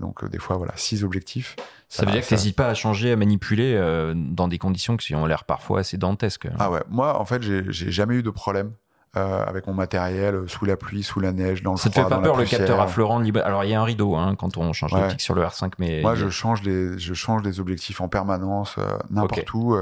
donc 0.00 0.28
des 0.28 0.40
fois 0.40 0.56
voilà 0.56 0.72
six 0.74 1.04
objectifs 1.04 1.54
ça, 1.94 2.06
veut 2.06 2.12
dire 2.12 2.22
que 2.22 2.26
tu 2.26 2.34
n'hésites 2.34 2.56
pas 2.56 2.66
à 2.66 2.74
changer, 2.74 3.12
à 3.12 3.16
manipuler 3.16 3.74
euh, 3.74 4.14
dans 4.16 4.48
des 4.48 4.58
conditions 4.58 4.96
qui 4.96 5.14
ont 5.14 5.26
l'air 5.26 5.44
parfois 5.44 5.80
assez 5.80 5.96
dantesques. 5.96 6.48
Ah 6.58 6.70
ouais, 6.70 6.82
moi 6.88 7.20
en 7.20 7.24
fait, 7.24 7.42
j'ai 7.42 7.70
jamais 7.70 8.16
eu 8.16 8.22
de 8.22 8.30
problème. 8.30 8.72
Euh, 9.16 9.44
avec 9.46 9.66
mon 9.66 9.74
matériel 9.74 10.34
euh, 10.34 10.48
sous 10.48 10.64
la 10.64 10.76
pluie, 10.76 11.02
sous 11.02 11.20
la 11.20 11.32
neige, 11.32 11.62
dans 11.62 11.72
le 11.72 11.76
Ça 11.76 11.88
te 11.88 11.94
fait 11.94 12.08
pas 12.08 12.18
peur 12.18 12.36
le 12.36 12.44
capteur 12.44 12.80
à 12.80 12.88
Florent 12.88 13.22
Alors 13.44 13.64
il 13.64 13.70
y 13.70 13.74
a 13.74 13.80
un 13.80 13.84
rideau 13.84 14.16
hein, 14.16 14.34
quand 14.36 14.56
on 14.56 14.72
change 14.72 14.92
l'optique 14.92 15.20
sur 15.20 15.34
le 15.34 15.42
R5, 15.42 15.72
mais 15.78 16.02
moi 16.02 16.14
je 16.14 16.28
change 16.28 16.62
les 16.62 16.98
je 16.98 17.14
change 17.14 17.42
les 17.42 17.60
objectifs 17.60 18.00
en 18.00 18.08
permanence 18.08 18.76
n'importe 19.10 19.52
où. 19.54 19.76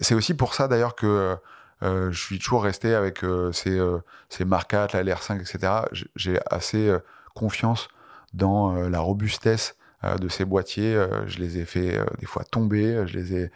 C'est 0.00 0.14
aussi 0.14 0.34
pour 0.34 0.54
ça 0.54 0.68
d'ailleurs 0.68 0.94
que 0.96 1.36
je 1.82 2.10
suis 2.10 2.38
toujours 2.38 2.64
resté 2.64 2.94
avec 2.94 3.20
ces 3.52 3.80
ces 4.28 4.44
Mark 4.44 4.72
IV, 4.72 4.88
la 4.94 5.04
LR5, 5.04 5.40
etc. 5.40 5.72
J'ai 6.16 6.40
assez 6.50 6.92
confiance 7.34 7.88
dans 8.34 8.72
la 8.72 8.98
robustesse 8.98 9.76
euh, 10.04 10.16
de 10.16 10.28
ces 10.28 10.44
boîtiers. 10.44 10.96
Euh, 10.96 11.28
je 11.28 11.38
les 11.38 11.58
ai 11.58 11.64
fait 11.64 11.96
euh, 11.96 12.04
des 12.18 12.26
fois 12.26 12.42
tomber, 12.42 13.06
je 13.06 13.16
les 13.16 13.34
ai 13.36 13.50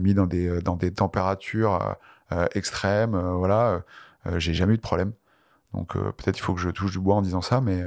mis 0.00 0.14
dans 0.14 0.26
des 0.26 0.60
dans 0.60 0.74
des 0.74 0.92
températures 0.92 1.96
extrêmes. 2.54 3.14
voilà, 3.14 3.82
j'ai 4.36 4.54
jamais 4.54 4.74
eu 4.74 4.76
de 4.76 4.82
problème. 4.82 5.12
Donc 5.74 5.94
peut-être 5.94 6.38
il 6.38 6.42
faut 6.42 6.54
que 6.54 6.60
je 6.60 6.68
touche 6.68 6.92
du 6.92 7.00
bois 7.00 7.14
en 7.16 7.22
disant 7.22 7.40
ça, 7.40 7.60
mais 7.60 7.82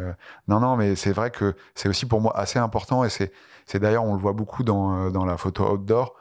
non, 0.48 0.60
non, 0.60 0.76
mais 0.76 0.96
c'est 0.96 1.12
vrai 1.12 1.30
que 1.30 1.56
c'est 1.76 1.88
aussi 1.88 2.08
pour 2.08 2.20
moi 2.20 2.36
assez 2.38 2.58
important 2.58 3.04
et 3.04 3.10
c'est 3.10 3.32
c'est 3.68 3.80
d'ailleurs 3.80 4.04
on 4.04 4.16
le 4.16 4.20
voit 4.20 4.34
beaucoup 4.34 4.64
dans 4.64 5.12
dans 5.12 5.26
la 5.26 5.38
photo 5.38 5.72
outdoor. 5.72 6.16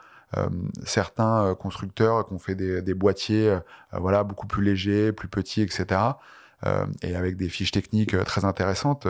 certains 0.83 1.55
constructeurs 1.55 2.27
qui 2.27 2.33
ont 2.33 2.39
fait 2.39 2.55
des, 2.55 2.81
des 2.81 2.93
boîtiers, 2.93 3.57
voilà, 3.93 4.23
beaucoup 4.23 4.47
plus 4.47 4.63
légers, 4.63 5.11
plus 5.11 5.27
petits, 5.27 5.61
etc. 5.61 6.01
et 7.01 7.15
avec 7.15 7.35
des 7.35 7.49
fiches 7.49 7.71
techniques 7.71 8.15
très 8.25 8.45
intéressantes. 8.45 9.07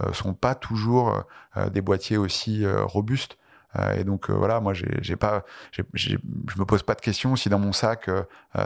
Euh, 0.00 0.12
sont 0.12 0.34
pas 0.34 0.54
toujours 0.54 1.10
euh, 1.10 1.20
euh, 1.56 1.70
des 1.70 1.80
boîtiers 1.80 2.16
aussi 2.16 2.64
robustes. 2.66 3.38
Et 3.96 4.04
donc 4.04 4.30
voilà, 4.30 4.60
moi 4.60 4.72
j'ai 4.74 5.16
pas, 5.16 5.44
je 5.72 6.14
me 6.14 6.64
pose 6.64 6.82
pas 6.82 6.94
de 6.94 7.00
questions 7.00 7.36
si 7.36 7.48
dans 7.48 7.58
mon 7.58 7.72
sac 7.72 8.10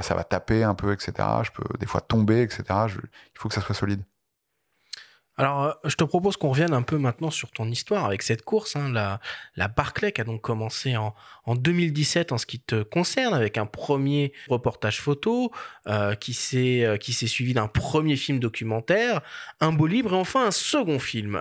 ça 0.01 0.15
va 0.15 0.25
taper 0.25 0.63
un 0.63 0.75
peu, 0.75 0.93
etc. 0.93 1.13
Je 1.43 1.51
peux 1.51 1.65
des 1.79 1.87
fois 1.87 2.01
tomber, 2.01 2.43
etc. 2.43 2.63
il 2.69 3.39
faut 3.39 3.49
que 3.49 3.55
ça 3.55 3.61
soit 3.61 3.75
solide. 3.75 4.03
Alors, 5.39 5.63
euh, 5.63 5.73
je 5.87 5.97
te 5.97 6.05
propose 6.05 6.37
qu'on 6.37 6.51
revienne 6.51 6.75
un 6.75 6.83
peu 6.83 6.99
maintenant 6.99 7.31
sur 7.31 7.51
ton 7.51 7.71
histoire 7.71 8.05
avec 8.05 8.23
cette 8.23 8.43
course, 8.43 8.77
hein, 8.77 8.91
la, 8.93 9.19
la 9.57 9.67
Barclay 9.67 10.13
qui 10.13 10.21
a 10.21 10.25
donc 10.25 10.43
commencé 10.43 10.95
en, 10.97 11.15
en 11.45 11.55
2017 11.55 12.33
en 12.33 12.39
ce 12.39 12.45
qui 12.45 12.61
te 12.61 12.83
concerne, 12.83 13.33
avec 13.33 13.57
un 13.57 13.65
premier 13.65 14.35
reportage 14.49 15.01
photo 15.01 15.51
euh, 15.89 16.15
qui 16.15 16.35
s'est 16.35 16.85
euh, 16.85 16.99
qui 16.99 17.15
s'est 17.15 17.27
suivi 17.27 17.55
d'un 17.55 17.67
premier 17.67 18.17
film 18.17 18.41
documentaire, 18.41 19.23
un 19.61 19.73
beau 19.73 19.87
livre 19.87 20.13
et 20.13 20.17
enfin 20.17 20.47
un 20.47 20.51
second 20.51 20.99
film 20.99 21.41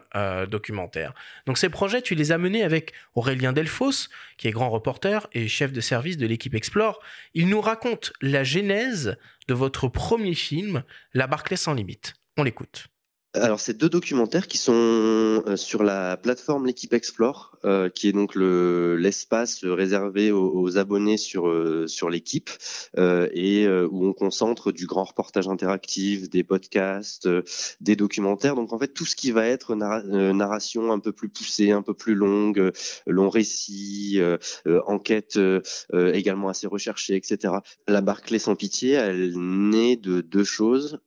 documentaire. 0.49 1.13
Donc 1.45 1.57
ces 1.57 1.69
projets, 1.69 2.01
tu 2.01 2.15
les 2.15 2.31
as 2.31 2.37
menés 2.37 2.63
avec 2.63 2.93
Aurélien 3.13 3.51
Delfos, 3.51 4.07
qui 4.37 4.47
est 4.47 4.51
grand 4.51 4.69
reporter 4.69 5.27
et 5.33 5.47
chef 5.47 5.73
de 5.73 5.81
service 5.81 6.17
de 6.17 6.25
l'équipe 6.25 6.55
Explore. 6.55 6.99
Il 7.33 7.49
nous 7.49 7.61
raconte 7.61 8.13
la 8.21 8.43
genèse 8.43 9.17
de 9.47 9.53
votre 9.53 9.87
premier 9.87 10.33
film, 10.33 10.83
La 11.13 11.27
Barclay 11.27 11.57
sans 11.57 11.73
limite. 11.73 12.13
On 12.37 12.43
l'écoute. 12.43 12.87
Alors, 13.34 13.61
c'est 13.61 13.77
deux 13.77 13.88
documentaires 13.88 14.45
qui 14.45 14.57
sont 14.57 14.73
euh, 14.75 15.55
sur 15.55 15.84
la 15.84 16.17
plateforme 16.17 16.65
L'équipe 16.65 16.91
Explore, 16.91 17.57
euh, 17.63 17.88
qui 17.88 18.09
est 18.09 18.11
donc 18.11 18.36
le 18.36 18.97
l'espace 18.97 19.63
réservé 19.63 20.34
aux, 20.34 20.77
abonnés 20.77 21.15
sur 21.15 21.47
euh, 21.47 21.88
sur 21.88 22.09
l'équipe 22.09 22.49
et 22.97 23.67
où 23.69 24.05
on 24.05 24.13
concentre 24.13 24.73
du 24.73 24.86
grand 24.86 25.05
reportage 25.05 25.47
interactif, 25.47 26.29
des 26.29 26.43
podcasts, 26.43 27.29
des 27.79 27.95
documentaires. 27.95 28.55
Donc 28.55 28.73
en 28.73 28.79
fait, 28.79 28.89
tout 28.89 29.05
ce 29.05 29.15
qui 29.15 29.32
va 29.32 29.47
être 29.47 29.75
narration 29.75 30.91
un 30.91 30.99
peu 30.99 31.13
plus 31.13 31.29
poussée, 31.29 31.71
un 31.71 31.82
peu 31.82 31.93
plus 31.93 32.15
longue, 32.15 32.71
long 33.07 33.29
récit, 33.29 34.19
enquête 34.86 35.39
également 35.93 36.49
assez 36.49 36.67
recherchée, 36.67 37.15
etc. 37.15 37.55
La 37.88 38.01
Barclay 38.01 38.39
sans 38.39 38.55
pitié, 38.55 38.91
elle 38.91 39.34
naît 39.38 39.95
de 39.95 40.21
deux 40.21 40.43
choses. 40.43 40.99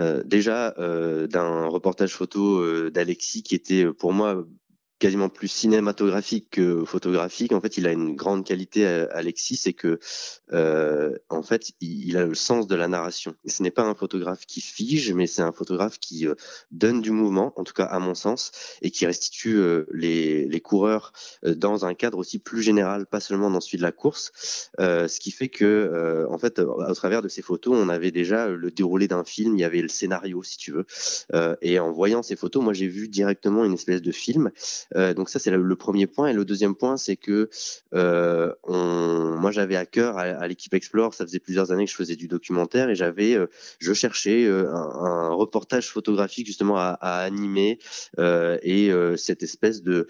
Euh, 0.00 0.22
déjà 0.24 0.74
euh, 0.78 1.26
d'un 1.26 1.66
reportage 1.66 2.14
photo 2.14 2.58
euh, 2.58 2.90
d'Alexis 2.90 3.42
qui 3.42 3.54
était 3.54 3.86
pour 3.92 4.12
moi 4.12 4.44
quasiment 5.02 5.28
plus 5.28 5.48
cinématographique 5.48 6.46
que 6.52 6.84
photographique. 6.84 7.52
En 7.52 7.60
fait, 7.60 7.76
il 7.76 7.88
a 7.88 7.92
une 7.92 8.14
grande 8.14 8.46
qualité, 8.46 8.86
euh, 8.86 9.08
Alexis, 9.10 9.56
c'est 9.56 9.72
que, 9.72 9.98
euh, 10.52 11.18
en 11.28 11.42
fait, 11.42 11.72
il, 11.80 12.16
a 12.16 12.24
le 12.24 12.36
sens 12.36 12.68
de 12.68 12.76
la 12.76 12.86
narration. 12.86 13.34
Ce 13.44 13.64
n'est 13.64 13.72
pas 13.72 13.82
un 13.82 13.96
photographe 13.96 14.46
qui 14.46 14.60
fige, 14.60 15.12
mais 15.12 15.26
c'est 15.26 15.42
un 15.42 15.50
photographe 15.50 15.98
qui 15.98 16.28
euh, 16.28 16.36
donne 16.70 17.00
du 17.00 17.10
mouvement, 17.10 17.52
en 17.56 17.64
tout 17.64 17.72
cas 17.72 17.86
à 17.86 17.98
mon 17.98 18.14
sens, 18.14 18.52
et 18.80 18.92
qui 18.92 19.04
restitue 19.04 19.56
euh, 19.56 19.86
les, 19.92 20.46
les, 20.46 20.60
coureurs 20.60 21.12
dans 21.42 21.84
un 21.84 21.94
cadre 21.94 22.18
aussi 22.18 22.38
plus 22.38 22.62
général, 22.62 23.06
pas 23.06 23.18
seulement 23.18 23.50
dans 23.50 23.60
celui 23.60 23.78
de 23.78 23.82
la 23.82 23.90
course. 23.90 24.30
ce 24.78 25.18
qui 25.18 25.32
fait 25.32 25.48
que, 25.48 26.26
en 26.30 26.38
fait, 26.38 26.60
au 26.60 26.94
travers 26.94 27.22
de 27.22 27.28
ces 27.28 27.42
photos, 27.42 27.76
on 27.76 27.88
avait 27.88 28.12
déjà 28.12 28.46
le 28.46 28.70
déroulé 28.70 29.08
d'un 29.08 29.24
film, 29.24 29.56
il 29.56 29.60
y 29.60 29.64
avait 29.64 29.82
le 29.82 29.88
scénario, 29.88 30.44
si 30.44 30.58
tu 30.58 30.70
veux. 30.70 30.86
et 31.60 31.80
en 31.80 31.90
voyant 31.90 32.22
ces 32.22 32.36
photos, 32.36 32.62
moi, 32.62 32.72
j'ai 32.72 32.86
vu 32.86 33.08
directement 33.08 33.64
une 33.64 33.74
espèce 33.74 34.02
de 34.02 34.12
film. 34.12 34.52
Euh, 34.96 35.14
donc 35.14 35.28
ça 35.28 35.38
c'est 35.38 35.50
le, 35.50 35.76
premier 35.76 36.06
point. 36.06 36.28
Et 36.28 36.32
le 36.32 36.44
deuxième 36.44 36.74
point, 36.74 36.96
c'est 36.96 37.16
que 37.16 37.48
euh, 37.94 38.52
on, 38.64 39.36
moi 39.38 39.50
j'avais 39.50 39.76
à 39.76 39.86
cœur 39.86 40.18
à, 40.18 40.46
l'équipe 40.46 40.74
Explore, 40.74 41.14
ça 41.14 41.24
faisait 41.24 41.38
plusieurs 41.38 41.72
années 41.72 41.84
que 41.84 41.90
je 41.90 41.96
faisais 41.96 42.16
du 42.16 42.28
documentaire 42.28 42.88
et 42.90 42.94
j'avais, 42.94 43.34
euh, 43.34 43.46
je 43.78 43.92
cherchais 43.92 44.46
un, 44.48 44.66
un, 44.66 45.30
reportage 45.30 45.90
photographique 45.90 46.46
justement 46.46 46.76
à, 46.76 46.98
à 47.00 47.20
animer 47.22 47.78
et 48.18 48.90
cette 49.16 49.42
espèce 49.42 49.82
de 49.82 50.06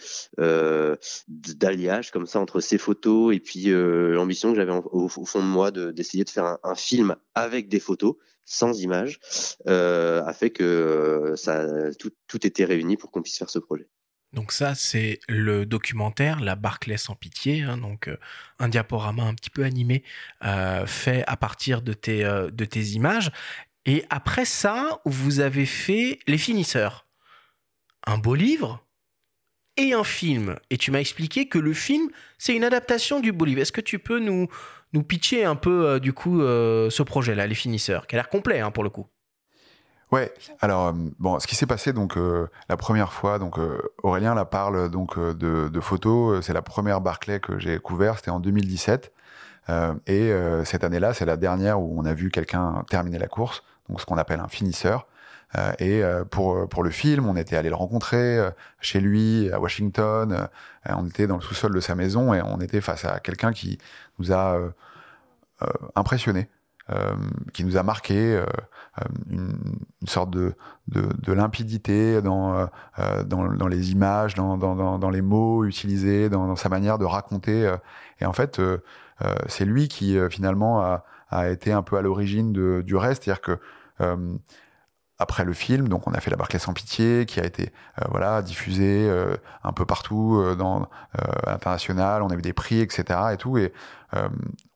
d'alliage 1.29 2.11
comme 2.11 2.27
ça 2.27 2.41
entre 2.41 2.61
ces 2.61 2.79
photos 2.79 3.35
et 3.35 3.41
puis 3.41 3.67
l'ambition 3.69 4.51
que 4.51 4.57
j'avais 4.57 4.73
au, 4.73 5.09
fond 5.09 5.41
de 5.41 5.47
moi 5.47 5.71
d'essayer 5.71 6.25
de, 6.25 6.31
faire 6.31 6.45
un, 6.45 6.59
un 6.63 6.75
film 6.75 7.17
avec 7.35 7.69
des 7.69 7.81
photos 7.81 8.17
sans 8.45 8.81
images, 8.81 9.21
euh, 9.69 10.23
a 10.25 10.33
fait 10.33 10.51
que 10.51 11.35
ça, 11.37 11.67
tout, 11.99 12.11
tout 12.27 12.47
était 12.47 12.65
réuni 12.65 12.97
pour 12.97 13.11
qu'on 13.11 13.23
puisse 13.23 13.39
faire 13.39 13.51
ce 13.51 13.59
projet. 13.59 13.89
Donc 14.33 14.51
ça, 14.53 14.75
c'est 14.75 15.21
le 15.29 15.67
documentaire 15.67 16.41
La 16.41 16.57
Barclay 16.57 16.97
sans 16.97 17.15
pitié, 17.15 17.63
hein, 17.63 17.77
donc 17.77 18.09
euh, 18.09 18.17
un 18.59 18.69
diaporama 18.69 19.25
un 19.25 19.35
petit 19.35 19.51
peu 19.51 19.63
animé 19.63 20.05
euh, 20.45 20.87
fait 20.87 21.23
à 21.27 21.37
partir 21.37 21.83
de 21.83 21.93
tes, 21.93 22.25
euh, 22.25 22.51
de 22.51 22.65
tes 22.65 22.81
images. 22.81 23.31
Et 23.85 24.05
après 24.09 24.47
ça, 24.47 25.01
vous 25.05 25.41
avez 25.41 25.67
fait 25.67 26.19
Les 26.27 26.39
Finisseurs, 26.39 27.07
un 28.07 28.17
beau 28.17 28.35
livre 28.35 28.87
et 29.77 29.93
un 29.93 30.05
film. 30.05 30.57
Et 30.71 30.79
tu 30.79 30.91
m'as 30.93 31.01
expliqué 31.01 31.47
que 31.49 31.59
le 31.59 31.75
film, 31.75 32.09
c'est 32.39 32.55
une 32.55 32.65
adaptation 32.65 33.21
du 33.21 33.33
beau 33.33 33.45
livre. 33.45 33.61
Est-ce 33.61 33.73
que 33.73 33.81
tu 33.83 33.99
peux 33.99 34.19
nous, 34.19 34.49
nous 34.95 35.03
pitcher 35.03 35.45
un 35.45 35.57
peu 35.57 35.99
du 35.99 36.13
coup 36.13 36.41
ce 36.41 37.03
projet-là, 37.03 37.47
Les 37.47 37.55
Finisseurs, 37.55 38.07
qui 38.07 38.15
a 38.15 38.19
l'air 38.19 38.29
complet 38.29 38.61
hein, 38.61 38.71
pour 38.71 38.85
le 38.85 38.91
coup? 38.91 39.09
Ouais. 40.13 40.31
Alors 40.61 40.89
euh, 40.89 40.93
bon, 41.19 41.41
ce 41.41 41.47
qui 41.47 41.57
s'est 41.57 41.67
passé 41.67 41.95
donc 41.95 42.19
euh, 42.19 42.47
la 42.69 42.77
première 42.77 43.15
fois, 43.15 43.39
donc 43.39 43.59
euh, 43.59 43.79
Aurélien 44.03 44.35
la 44.35 44.45
parle 44.45 44.91
donc 44.91 45.19
de, 45.19 45.69
de 45.69 45.81
photos. 45.81 46.45
C'est 46.45 46.53
la 46.53 46.61
première 46.61 47.01
Barclay 47.01 47.41
que 47.41 47.59
j'ai 47.59 47.79
couvert, 47.79 48.17
c'était 48.17 48.31
en 48.31 48.39
2017. 48.39 49.11
et 50.07 50.33
cette 50.65 50.85
année-là, 50.85 51.15
c'est 51.15 51.25
la 51.25 51.37
dernière 51.37 51.81
où 51.81 51.95
on 51.99 52.05
a 52.05 52.13
vu 52.13 52.31
quelqu'un 52.31 52.85
terminer 52.91 53.19
la 53.19 53.29
course, 53.29 53.63
donc 53.89 54.01
ce 54.01 54.07
qu'on 54.07 54.19
appelle 54.19 54.41
un 54.41 54.49
finisseur. 54.49 55.07
et 55.79 56.03
pour 56.31 56.69
pour 56.69 56.83
le 56.83 56.91
film, 56.91 57.27
on 57.27 57.37
était 57.37 57.57
allé 57.57 57.71
le 57.71 57.77
rencontrer 57.77 58.39
chez 58.81 59.01
lui 59.01 59.51
à 59.53 59.61
Washington. 59.61 60.49
on 60.89 61.07
était 61.07 61.27
dans 61.27 61.37
le 61.37 61.43
sous-sol 61.43 61.75
de 61.75 61.81
sa 61.81 61.95
maison 61.95 62.35
et 62.35 62.43
on 62.43 62.61
était 62.61 62.83
face 62.83 63.05
à 63.07 63.21
quelqu'un 63.21 63.53
qui 63.53 63.79
nous 64.19 64.33
a 64.33 64.59
impressionné. 65.95 66.49
Euh, 66.91 67.15
qui 67.53 67.65
nous 67.65 67.77
a 67.77 67.85
marqué, 67.85 68.35
euh, 68.35 68.43
euh, 68.43 69.05
une, 69.31 69.55
une, 70.01 70.09
sorte 70.09 70.31
de, 70.31 70.55
de, 70.89 71.03
de 71.17 71.33
limpidité 71.33 72.21
dans, 72.21 72.69
dans, 73.25 73.53
dans, 73.55 73.69
les 73.69 73.93
images, 73.93 74.35
dans, 74.35 74.57
dans, 74.57 74.99
dans, 74.99 75.11
les 75.11 75.23
mots 75.23 75.65
utilisés, 75.65 76.29
dans, 76.29 76.57
sa 76.57 76.69
manière 76.69 76.99
de 76.99 77.05
raconter. 77.05 77.73
et 78.21 78.27
en 78.27 78.33
fait, 78.33 78.61
c'est 79.47 79.65
lui 79.65 79.87
qui 79.87 80.19
finalement 80.29 80.81
a, 80.83 81.05
a, 81.31 81.51
été 81.51 81.71
un 81.71 81.83
peu 81.83 81.97
à 81.97 82.03
l'origine 82.03 82.53
du 82.83 82.97
reste, 82.97 83.25
c'est-à-dire 83.25 83.43
que 83.43 83.59
après 85.23 85.45
le 85.45 85.53
film. 85.53 85.89
Donc 85.89 86.07
on 86.07 86.13
a 86.13 86.21
fait 86.21 86.31
La 86.31 86.37
Barclay 86.37 86.59
sans 86.59 86.75
pitié, 86.75 87.25
qui 87.27 87.41
a 87.41 87.45
été 87.45 87.73
euh, 88.01 88.05
voilà 88.11 88.43
diffusé 88.43 89.09
euh, 89.09 89.37
un 89.65 89.73
peu 89.73 89.87
partout 89.87 90.37
euh, 90.37 90.55
dans 90.55 90.89
international. 91.47 92.23
On 92.23 92.29
a 92.29 92.35
eu 92.35 92.43
des 92.43 92.53
prix, 92.53 92.81
etc. 92.81 93.19
Et 93.33 93.37
tout. 93.37 93.57
Et 93.57 93.73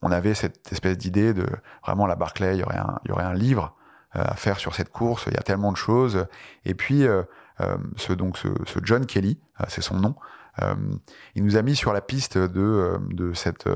on 0.01 0.11
avait 0.11 0.33
cette 0.33 0.73
espèce 0.73 0.97
d'idée 0.97 1.35
de 1.35 1.47
vraiment 1.85 2.07
la 2.07 2.17
Barclay. 2.17 2.57
Il 2.57 2.61
y 2.61 2.63
aurait 2.63 2.79
un, 2.79 2.99
il 3.05 3.09
y 3.09 3.13
aurait 3.13 3.25
un 3.25 3.35
livre 3.35 3.75
à 4.13 4.35
faire 4.35 4.59
sur 4.59 4.75
cette 4.75 4.91
course. 4.91 5.25
Il 5.27 5.35
y 5.35 5.37
a 5.37 5.43
tellement 5.43 5.73
de 5.73 5.77
choses. 5.77 6.27
Et 6.65 6.73
puis, 6.73 7.05
ce, 7.97 8.13
donc, 8.15 8.39
ce 8.39 8.79
John 8.83 9.05
Kelly, 9.05 9.39
c'est 9.69 9.83
son 9.83 9.97
nom, 9.97 10.15
il 11.35 11.45
nous 11.45 11.59
a 11.59 11.63
mis 11.63 11.77
sur 11.77 11.93
la 11.93 12.01
piste 12.01 12.39
de, 12.39 12.99
de 13.11 13.35
cette 13.35 13.69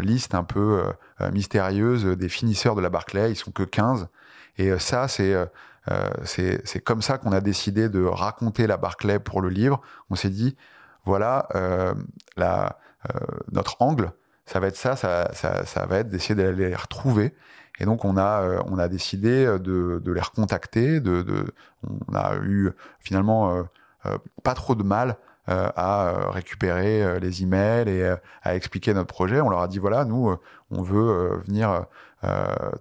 liste 0.00 0.34
un 0.34 0.44
peu 0.44 0.82
mystérieuse 1.32 2.04
des 2.04 2.28
finisseurs 2.28 2.74
de 2.74 2.82
la 2.82 2.90
Barclay. 2.90 3.30
Ils 3.32 3.36
sont 3.36 3.50
que 3.50 3.62
15. 3.62 4.08
Et 4.58 4.78
ça, 4.78 5.08
c'est 5.08 5.34
c'est 6.24 6.80
comme 6.84 7.02
ça 7.02 7.18
qu'on 7.18 7.32
a 7.32 7.40
décidé 7.40 7.88
de 7.88 8.04
raconter 8.04 8.66
la 8.66 8.76
Barclay 8.76 9.18
pour 9.18 9.40
le 9.40 9.48
livre. 9.48 9.80
On 10.10 10.14
s'est 10.14 10.30
dit, 10.30 10.56
voilà, 11.04 11.48
la, 12.36 12.78
notre 13.52 13.76
angle, 13.80 14.12
ça 14.46 14.60
va 14.60 14.68
être 14.68 14.76
ça, 14.76 14.96
ça, 14.96 15.30
ça, 15.32 15.86
va 15.86 15.98
être 15.98 16.08
d'essayer 16.08 16.34
d'aller 16.34 16.68
les 16.70 16.74
retrouver. 16.74 17.34
Et 17.80 17.84
donc 17.84 18.04
on 18.04 18.16
a 18.16 18.42
euh, 18.42 18.88
décidé 18.88 19.44
de, 19.44 20.02
les 20.06 20.20
recontacter. 20.20 21.00
De, 21.00 21.52
on 21.86 22.14
a 22.14 22.36
eu 22.42 22.70
finalement 22.98 23.54
euh, 23.54 23.62
euh, 24.06 24.18
pas 24.42 24.54
trop 24.54 24.74
de 24.74 24.82
mal 24.82 25.16
à 25.50 26.28
récupérer 26.28 27.18
les 27.20 27.42
emails 27.42 27.88
et 27.88 28.14
à 28.42 28.54
expliquer 28.54 28.92
notre 28.92 29.06
projet. 29.06 29.40
On 29.40 29.48
leur 29.48 29.60
a 29.60 29.68
dit 29.68 29.78
voilà, 29.78 30.04
nous 30.04 30.36
on 30.70 30.82
veut 30.82 31.40
venir 31.46 31.86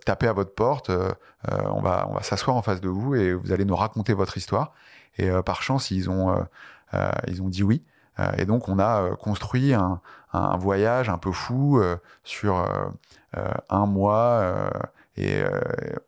taper 0.05 0.27
à 0.27 0.33
votre 0.33 0.53
porte. 0.55 0.89
on 1.47 1.81
va 1.81 2.07
on 2.09 2.13
va 2.13 2.23
s'asseoir 2.23 2.55
en 2.55 2.61
face 2.61 2.81
de 2.81 2.89
vous 2.89 3.15
et 3.15 3.33
vous 3.33 3.51
allez 3.51 3.65
nous 3.65 3.75
raconter 3.75 4.13
votre 4.13 4.37
histoire. 4.37 4.73
Et 5.17 5.29
par 5.45 5.61
chance 5.61 5.91
ils 5.91 6.09
ont 6.09 6.45
ils 7.27 7.41
ont 7.41 7.49
dit 7.49 7.63
oui. 7.63 7.83
et 8.37 8.45
donc 8.45 8.67
on 8.67 8.79
a 8.79 9.15
construit 9.15 9.73
un, 9.73 10.01
un, 10.33 10.57
voyage 10.57 11.09
un 11.09 11.17
peu 11.17 11.31
fou 11.31 11.79
euh, 11.79 11.97
sur 12.23 12.57
euh, 12.57 12.65
euh, 13.37 13.47
un 13.69 13.85
mois 13.85 14.71
et 15.17 15.43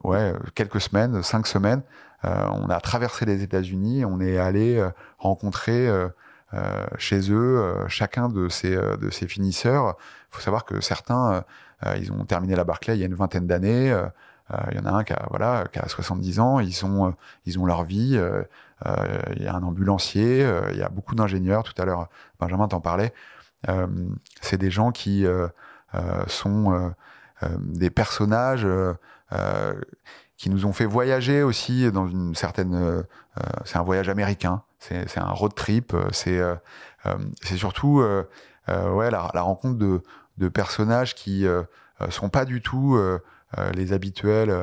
ouais 0.03 0.34
quelques 0.55 0.82
semaines, 0.82 1.23
cinq 1.23 1.47
semaines. 1.47 1.82
on 2.23 2.69
a 2.69 2.80
traversé 2.80 3.25
les 3.25 3.43
États-Unis, 3.43 4.05
on 4.05 4.19
est 4.19 4.38
allé 4.38 4.88
rencontrer 5.17 5.89
chez 6.97 7.32
eux 7.32 7.86
chacun 7.88 8.30
de 8.30 8.49
ces 8.49 8.75
de 8.75 9.09
ces 9.09 9.27
finisseurs. 9.27 9.95
Il 10.32 10.36
faut 10.36 10.41
savoir 10.41 10.63
que 10.63 10.80
certains 10.80 11.43
ils 11.97 12.11
ont 12.11 12.25
terminé 12.25 12.55
la 12.55 12.63
Barclay 12.63 12.95
il 12.95 12.99
y 12.99 13.03
a 13.03 13.05
une 13.05 13.15
vingtaine 13.15 13.47
d'années. 13.47 13.95
Il 14.71 14.77
y 14.77 14.80
en 14.80 14.86
a 14.86 14.91
un 14.91 15.03
qui 15.03 15.13
a, 15.13 15.27
voilà, 15.30 15.65
qui 15.71 15.80
a 15.80 15.88
70 15.88 16.39
ans, 16.39 16.59
ils, 16.59 16.73
sont, 16.73 17.13
ils 17.45 17.59
ont 17.59 17.65
leur 17.65 17.84
vie. 17.84 18.19
Il 18.86 19.43
y 19.43 19.47
a 19.47 19.55
un 19.55 19.63
ambulancier, 19.63 20.45
il 20.71 20.77
y 20.77 20.82
a 20.82 20.89
beaucoup 20.89 21.15
d'ingénieurs. 21.15 21.63
Tout 21.63 21.80
à 21.82 21.86
l'heure, 21.86 22.09
Benjamin 22.39 22.67
t'en 22.67 22.82
parlait. 22.82 23.13
Euh, 23.67 23.88
c'est 24.41 24.57
des 24.57 24.71
gens 24.71 24.91
qui 24.91 25.25
euh, 25.25 25.47
euh, 25.95 26.23
sont 26.27 26.93
des 27.59 27.89
personnages 27.89 28.67
qui 30.38 30.49
nous 30.49 30.65
ont 30.65 30.73
fait 30.73 30.86
voyager 30.86 31.43
aussi 31.43 31.91
dans 31.91 32.07
une 32.07 32.36
certaine. 32.36 33.05
c'est 33.65 33.77
un 33.77 33.84
voyage 33.84 34.09
américain, 34.09 34.63
c'est 34.80 35.17
un 35.17 35.32
road 35.32 35.53
trip, 35.55 35.95
c'est 36.11 36.41
c'est 37.41 37.55
surtout 37.55 38.03
ouais 38.67 39.09
la, 39.09 39.32
la, 39.34 39.41
rencontre 39.41 39.77
de, 39.77 40.03
de 40.39 40.47
personnages 40.47 41.13
qui 41.13 41.45
sont 42.09 42.29
pas 42.29 42.45
du 42.45 42.61
tout 42.61 42.99
les 43.73 43.93
habituels 43.93 44.55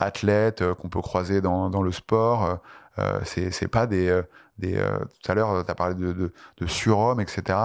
athlètes 0.00 0.64
qu'on 0.74 0.88
peut 0.88 1.00
croiser 1.00 1.40
dans, 1.40 1.70
dans 1.70 1.82
le 1.82 1.92
sport. 1.92 2.60
Euh, 2.98 3.20
c'est 3.24 3.68
pas 3.68 3.86
des 3.86 4.22
des, 4.58 4.76
euh, 4.76 4.98
tout 5.22 5.32
à 5.32 5.34
l'heure, 5.34 5.64
tu 5.64 5.70
as 5.70 5.74
parlé 5.74 5.94
de, 5.94 6.12
de, 6.12 6.32
de 6.58 6.66
surhomme, 6.66 7.20
etc. 7.20 7.58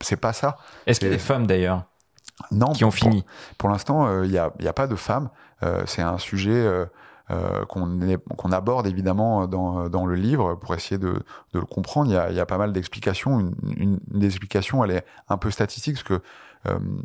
C'est 0.00 0.16
pas 0.16 0.32
ça. 0.32 0.58
Est-ce 0.86 1.00
qu'il 1.00 1.08
y 1.08 1.10
a 1.10 1.14
des 1.14 1.22
femmes 1.22 1.46
d'ailleurs 1.46 1.84
non, 2.50 2.72
qui 2.72 2.84
ont 2.84 2.90
fini? 2.90 3.24
Pour, 3.56 3.70
l'instant, 3.70 4.22
il 4.22 4.30
n'y 4.30 4.36
a, 4.36 4.52
y 4.60 4.68
a, 4.68 4.72
pas 4.74 4.86
de 4.86 4.94
femmes. 4.94 5.30
Euh, 5.62 5.84
c'est 5.86 6.02
un 6.02 6.18
sujet 6.18 6.68
euh, 7.30 7.64
qu'on 7.64 8.52
aborde 8.52 8.86
évidemment 8.86 9.46
dans, 9.46 9.88
dans, 9.88 10.06
le 10.06 10.14
livre 10.14 10.54
pour 10.54 10.74
essayer 10.74 10.98
de, 10.98 11.24
de 11.52 11.58
le 11.58 11.66
comprendre. 11.66 12.10
Il 12.10 12.14
y 12.14 12.16
a, 12.16 12.30
y 12.30 12.40
a, 12.40 12.46
pas 12.46 12.58
mal 12.58 12.72
d'explications. 12.72 13.40
Une, 13.40 13.54
une, 13.76 14.00
des 14.06 14.26
explications, 14.26 14.84
elle 14.84 14.92
est 14.92 15.04
un 15.28 15.36
peu 15.36 15.50
statistique, 15.50 15.94
parce 15.94 16.04
que 16.04 16.20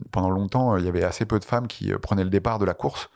pendant 0.10 0.32
longtemps, 0.32 0.76
il 0.78 0.86
y 0.86 0.88
avait 0.88 1.04
assez 1.04 1.26
peu 1.26 1.38
de 1.38 1.46
femmes 1.46 1.68
qui 1.68 1.92
prenaient 1.94 2.24
le 2.24 2.32
départ 2.32 2.58
de 2.58 2.66
la 2.66 2.74
course. 2.74 3.10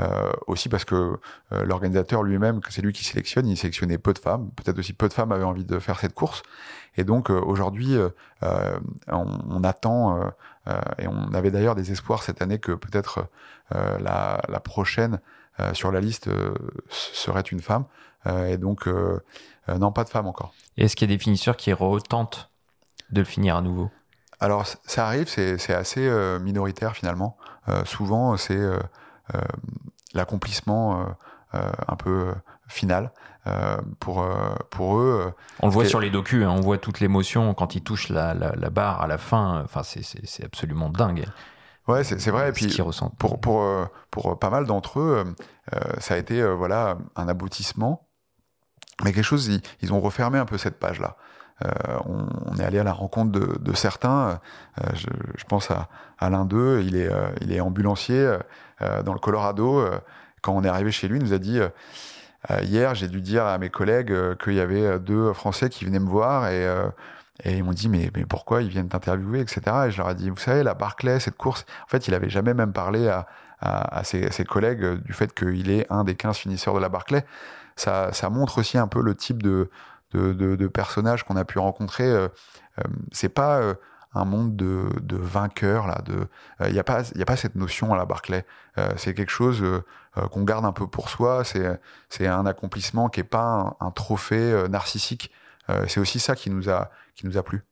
Euh, 0.00 0.32
aussi 0.46 0.68
parce 0.68 0.84
que 0.84 1.18
euh, 1.52 1.64
l'organisateur 1.66 2.22
lui-même, 2.22 2.60
c'est 2.70 2.80
lui 2.80 2.92
qui 2.92 3.04
sélectionne, 3.04 3.46
il 3.46 3.56
sélectionnait 3.56 3.98
peu 3.98 4.12
de 4.12 4.18
femmes. 4.18 4.50
Peut-être 4.56 4.78
aussi 4.78 4.92
peu 4.92 5.08
de 5.08 5.12
femmes 5.12 5.32
avaient 5.32 5.44
envie 5.44 5.64
de 5.64 5.78
faire 5.78 5.98
cette 5.98 6.14
course. 6.14 6.42
Et 6.96 7.04
donc 7.04 7.30
euh, 7.30 7.40
aujourd'hui, 7.40 7.96
on, 8.42 9.26
on, 9.50 9.64
attend, 9.64 10.32
et 10.98 11.06
on 11.06 11.34
avait 11.34 11.50
d'ailleurs 11.50 11.74
des 11.74 11.92
espoirs 11.92 12.22
cette 12.22 12.40
année 12.40 12.58
que 12.58 12.72
peut-être 12.72 13.26
la, 13.70 14.40
la, 14.48 14.60
prochaine 14.60 15.20
sur 15.72 15.92
la 15.92 16.00
liste 16.00 16.28
serait 16.88 17.40
une 17.40 17.60
femme. 17.60 17.84
et 18.26 18.56
donc, 18.56 18.88
non, 19.68 19.92
pas 19.92 20.04
de 20.04 20.08
femme 20.08 20.26
encore. 20.26 20.52
Est-ce 20.76 20.96
qu'il 20.96 21.10
y 21.10 21.12
a 21.12 21.16
des 21.16 21.22
finisseurs 21.22 21.56
qui 21.56 21.72
retentent 21.72 22.50
de 23.10 23.20
le 23.20 23.24
finir 23.24 23.56
à 23.56 23.62
nouveau? 23.62 23.90
Alors 24.40 24.66
ça 24.66 25.06
arrive, 25.06 25.28
c'est 25.28 25.74
assez 25.74 26.10
minoritaire 26.40 26.94
finalement. 26.94 27.36
souvent 27.84 28.36
c'est 28.36 28.58
euh, 29.34 29.40
l'accomplissement 30.12 31.00
euh, 31.00 31.04
euh, 31.54 31.70
un 31.86 31.96
peu 31.96 32.34
final 32.66 33.12
pour 34.00 34.26
pour 34.70 34.98
eux. 34.98 35.32
On 35.60 35.66
le 35.66 35.72
voit 35.72 35.84
sur 35.84 36.00
les 36.00 36.10
docus, 36.10 36.44
hein, 36.44 36.50
on 36.50 36.60
voit 36.60 36.78
toute 36.78 37.00
l'émotion 37.00 37.54
quand 37.54 37.74
ils 37.74 37.82
touchent 37.82 38.08
la, 38.08 38.34
la, 38.34 38.70
barre 38.70 39.00
à 39.00 39.06
la 39.06 39.18
fin. 39.18 39.62
Enfin, 39.64 39.82
c'est 39.82 40.44
absolument 40.44 40.88
dingue. 40.88 41.24
Ouais, 41.90 42.04
c'est 42.04 42.30
vrai. 42.30 42.50
Et 42.50 42.52
puis, 42.52 42.76
pour, 43.18 43.40
pour, 43.40 43.88
pour 44.10 44.38
pas 44.38 44.50
mal 44.50 44.66
d'entre 44.66 45.00
eux, 45.00 45.24
ça 45.98 46.14
a 46.14 46.16
été 46.16 46.42
voilà 46.54 46.98
un 47.16 47.28
aboutissement. 47.28 48.08
Mais 49.02 49.12
quelque 49.12 49.24
chose, 49.24 49.50
ils, 49.80 49.92
ont 49.92 50.00
refermé 50.00 50.38
un 50.38 50.44
peu 50.44 50.58
cette 50.58 50.78
page-là. 50.78 51.16
on, 52.04 52.56
est 52.58 52.64
allé 52.64 52.78
à 52.78 52.84
la 52.84 52.92
rencontre 52.92 53.32
de, 53.32 53.58
de 53.58 53.72
certains. 53.72 54.40
je, 54.94 55.06
je, 55.36 55.44
pense 55.44 55.70
à, 55.70 55.88
à 56.18 56.28
l'un 56.28 56.44
d'eux. 56.44 56.82
Il 56.84 56.96
est, 56.96 57.10
il 57.40 57.52
est 57.52 57.60
ambulancier. 57.60 58.36
Euh, 58.82 59.02
dans 59.02 59.12
le 59.12 59.18
Colorado. 59.18 59.80
Euh, 59.80 59.98
quand 60.42 60.54
on 60.54 60.64
est 60.64 60.68
arrivé 60.68 60.90
chez 60.90 61.06
lui, 61.06 61.18
il 61.18 61.22
nous 61.22 61.34
a 61.34 61.38
dit 61.38 61.58
euh, 61.60 61.68
hier, 62.62 62.94
j'ai 62.94 63.08
dû 63.08 63.20
dire 63.20 63.44
à 63.44 63.58
mes 63.58 63.68
collègues 63.68 64.14
qu'il 64.42 64.54
y 64.54 64.60
avait 64.60 64.98
deux 64.98 65.34
Français 65.34 65.68
qui 65.68 65.84
venaient 65.84 65.98
me 65.98 66.08
voir 66.08 66.48
et 66.48 66.66
et 67.44 67.58
ils 67.58 67.64
m'ont 67.64 67.72
dit, 67.72 67.88
mais, 67.88 68.10
mais 68.14 68.24
pourquoi 68.24 68.62
ils 68.62 68.68
viennent 68.68 68.88
t'interviewer, 68.88 69.40
etc. 69.40 69.60
Et 69.86 69.90
je 69.90 69.98
leur 69.98 70.10
ai 70.10 70.14
dit, 70.14 70.30
vous 70.30 70.36
savez, 70.36 70.62
la 70.62 70.74
Barclay, 70.74 71.20
cette 71.20 71.36
course, 71.36 71.64
en 71.84 71.88
fait, 71.88 72.08
il 72.08 72.14
avait 72.14 72.30
jamais 72.30 72.54
même 72.54 72.72
parlé 72.72 73.08
à, 73.08 73.26
à, 73.60 74.04
ses, 74.04 74.30
ses, 74.32 74.44
collègues 74.44 75.02
du 75.02 75.12
fait 75.12 75.34
qu'il 75.34 75.70
est 75.70 75.86
un 75.90 76.04
des 76.04 76.14
15 76.14 76.36
finisseurs 76.36 76.74
de 76.74 76.80
la 76.80 76.88
Barclay. 76.88 77.24
Ça, 77.76 78.12
ça 78.12 78.30
montre 78.30 78.58
aussi 78.58 78.78
un 78.78 78.88
peu 78.88 79.02
le 79.02 79.14
type 79.14 79.42
de, 79.42 79.70
de, 80.12 80.32
de, 80.32 80.56
de 80.56 80.68
personnage 80.68 81.24
qu'on 81.24 81.36
a 81.36 81.44
pu 81.44 81.58
rencontrer. 81.58 82.04
Euh, 82.06 82.28
c'est 83.12 83.28
pas 83.28 83.74
un 84.14 84.24
monde 84.24 84.56
de, 84.56 84.88
de 85.00 85.16
vainqueurs 85.16 85.86
là. 85.86 86.02
Il 86.08 86.26
euh, 86.60 86.70
n'y 86.70 86.78
a 86.78 86.84
pas, 86.84 87.02
y 87.14 87.22
a 87.22 87.24
pas 87.24 87.36
cette 87.36 87.54
notion 87.54 87.92
à 87.92 87.96
la 87.96 88.04
Barclay. 88.04 88.44
Euh, 88.78 88.88
c'est 88.96 89.14
quelque 89.14 89.30
chose 89.30 89.62
euh, 89.62 89.82
qu'on 90.32 90.42
garde 90.42 90.64
un 90.64 90.72
peu 90.72 90.86
pour 90.86 91.08
soi. 91.08 91.44
C'est, 91.44 92.26
un 92.26 92.46
accomplissement 92.46 93.08
qui 93.08 93.20
est 93.20 93.24
pas 93.24 93.76
un 93.80 93.90
trophée 93.90 94.68
narcissique. 94.68 95.30
c'est 95.86 96.00
aussi 96.00 96.18
ça 96.18 96.34
qui 96.34 96.50
nous 96.50 96.68
a, 96.68 96.90
qui 97.20 97.26
nous 97.26 97.38
a 97.38 97.42
plu. 97.42 97.62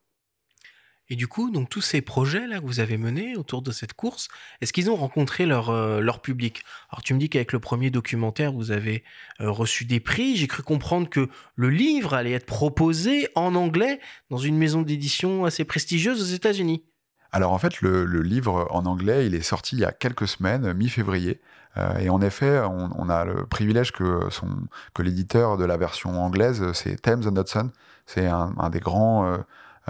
Et 1.11 1.15
du 1.15 1.27
coup, 1.27 1.49
donc 1.49 1.69
tous 1.69 1.81
ces 1.81 2.01
projets 2.01 2.45
là 2.45 2.59
que 2.59 2.65
vous 2.65 2.79
avez 2.79 2.97
menés 2.97 3.35
autour 3.35 3.63
de 3.63 3.71
cette 3.71 3.93
course, 3.93 4.27
est-ce 4.61 4.71
qu'ils 4.71 4.91
ont 4.91 4.95
rencontré 4.95 5.47
leur 5.47 5.71
euh, 5.71 6.01
leur 6.01 6.21
public? 6.21 6.61
Alors 6.91 7.01
tu 7.01 7.15
me 7.15 7.19
dis 7.19 7.29
qu'avec 7.29 7.51
le 7.51 7.59
premier 7.59 7.89
documentaire, 7.89 8.53
vous 8.53 8.69
avez 8.69 9.03
euh, 9.41 9.49
reçu 9.49 9.85
des 9.85 9.99
prix. 9.99 10.35
J'ai 10.35 10.45
cru 10.45 10.61
comprendre 10.61 11.09
que 11.09 11.27
le 11.55 11.69
livre 11.71 12.13
allait 12.13 12.33
être 12.33 12.45
proposé 12.45 13.27
en 13.33 13.55
anglais 13.55 13.99
dans 14.29 14.37
une 14.37 14.57
maison 14.57 14.83
d'édition 14.83 15.45
assez 15.45 15.65
prestigieuse 15.65 16.21
aux 16.21 16.35
États-Unis. 16.35 16.83
Alors 17.31 17.53
en 17.53 17.57
fait, 17.57 17.81
le, 17.81 18.05
le, 18.05 18.21
livre 18.21 18.67
en 18.69 18.85
anglais, 18.85 19.25
il 19.25 19.33
est 19.33 19.41
sorti 19.41 19.75
il 19.75 19.79
y 19.79 19.85
a 19.85 19.91
quelques 19.91 20.27
semaines, 20.27 20.73
mi-février. 20.73 21.39
Euh, 21.77 21.97
et 21.99 22.09
en 22.09 22.21
effet, 22.21 22.61
on, 22.61 23.09
a 23.09 23.25
le 23.25 23.45
privilège 23.45 23.91
que, 23.91 24.27
son, 24.29 24.47
que 24.93 25.01
l'éditeur 25.01 25.57
de 25.57 25.65
la 25.65 25.77
version 25.77 26.21
anglaise, 26.21 26.71
c'est 26.73 27.01
Thames 27.01 27.23
Hudson. 27.23 27.69
C'est 28.05 28.27
un, 28.27 28.53
un, 28.57 28.69
des 28.69 28.79
grands 28.79 29.37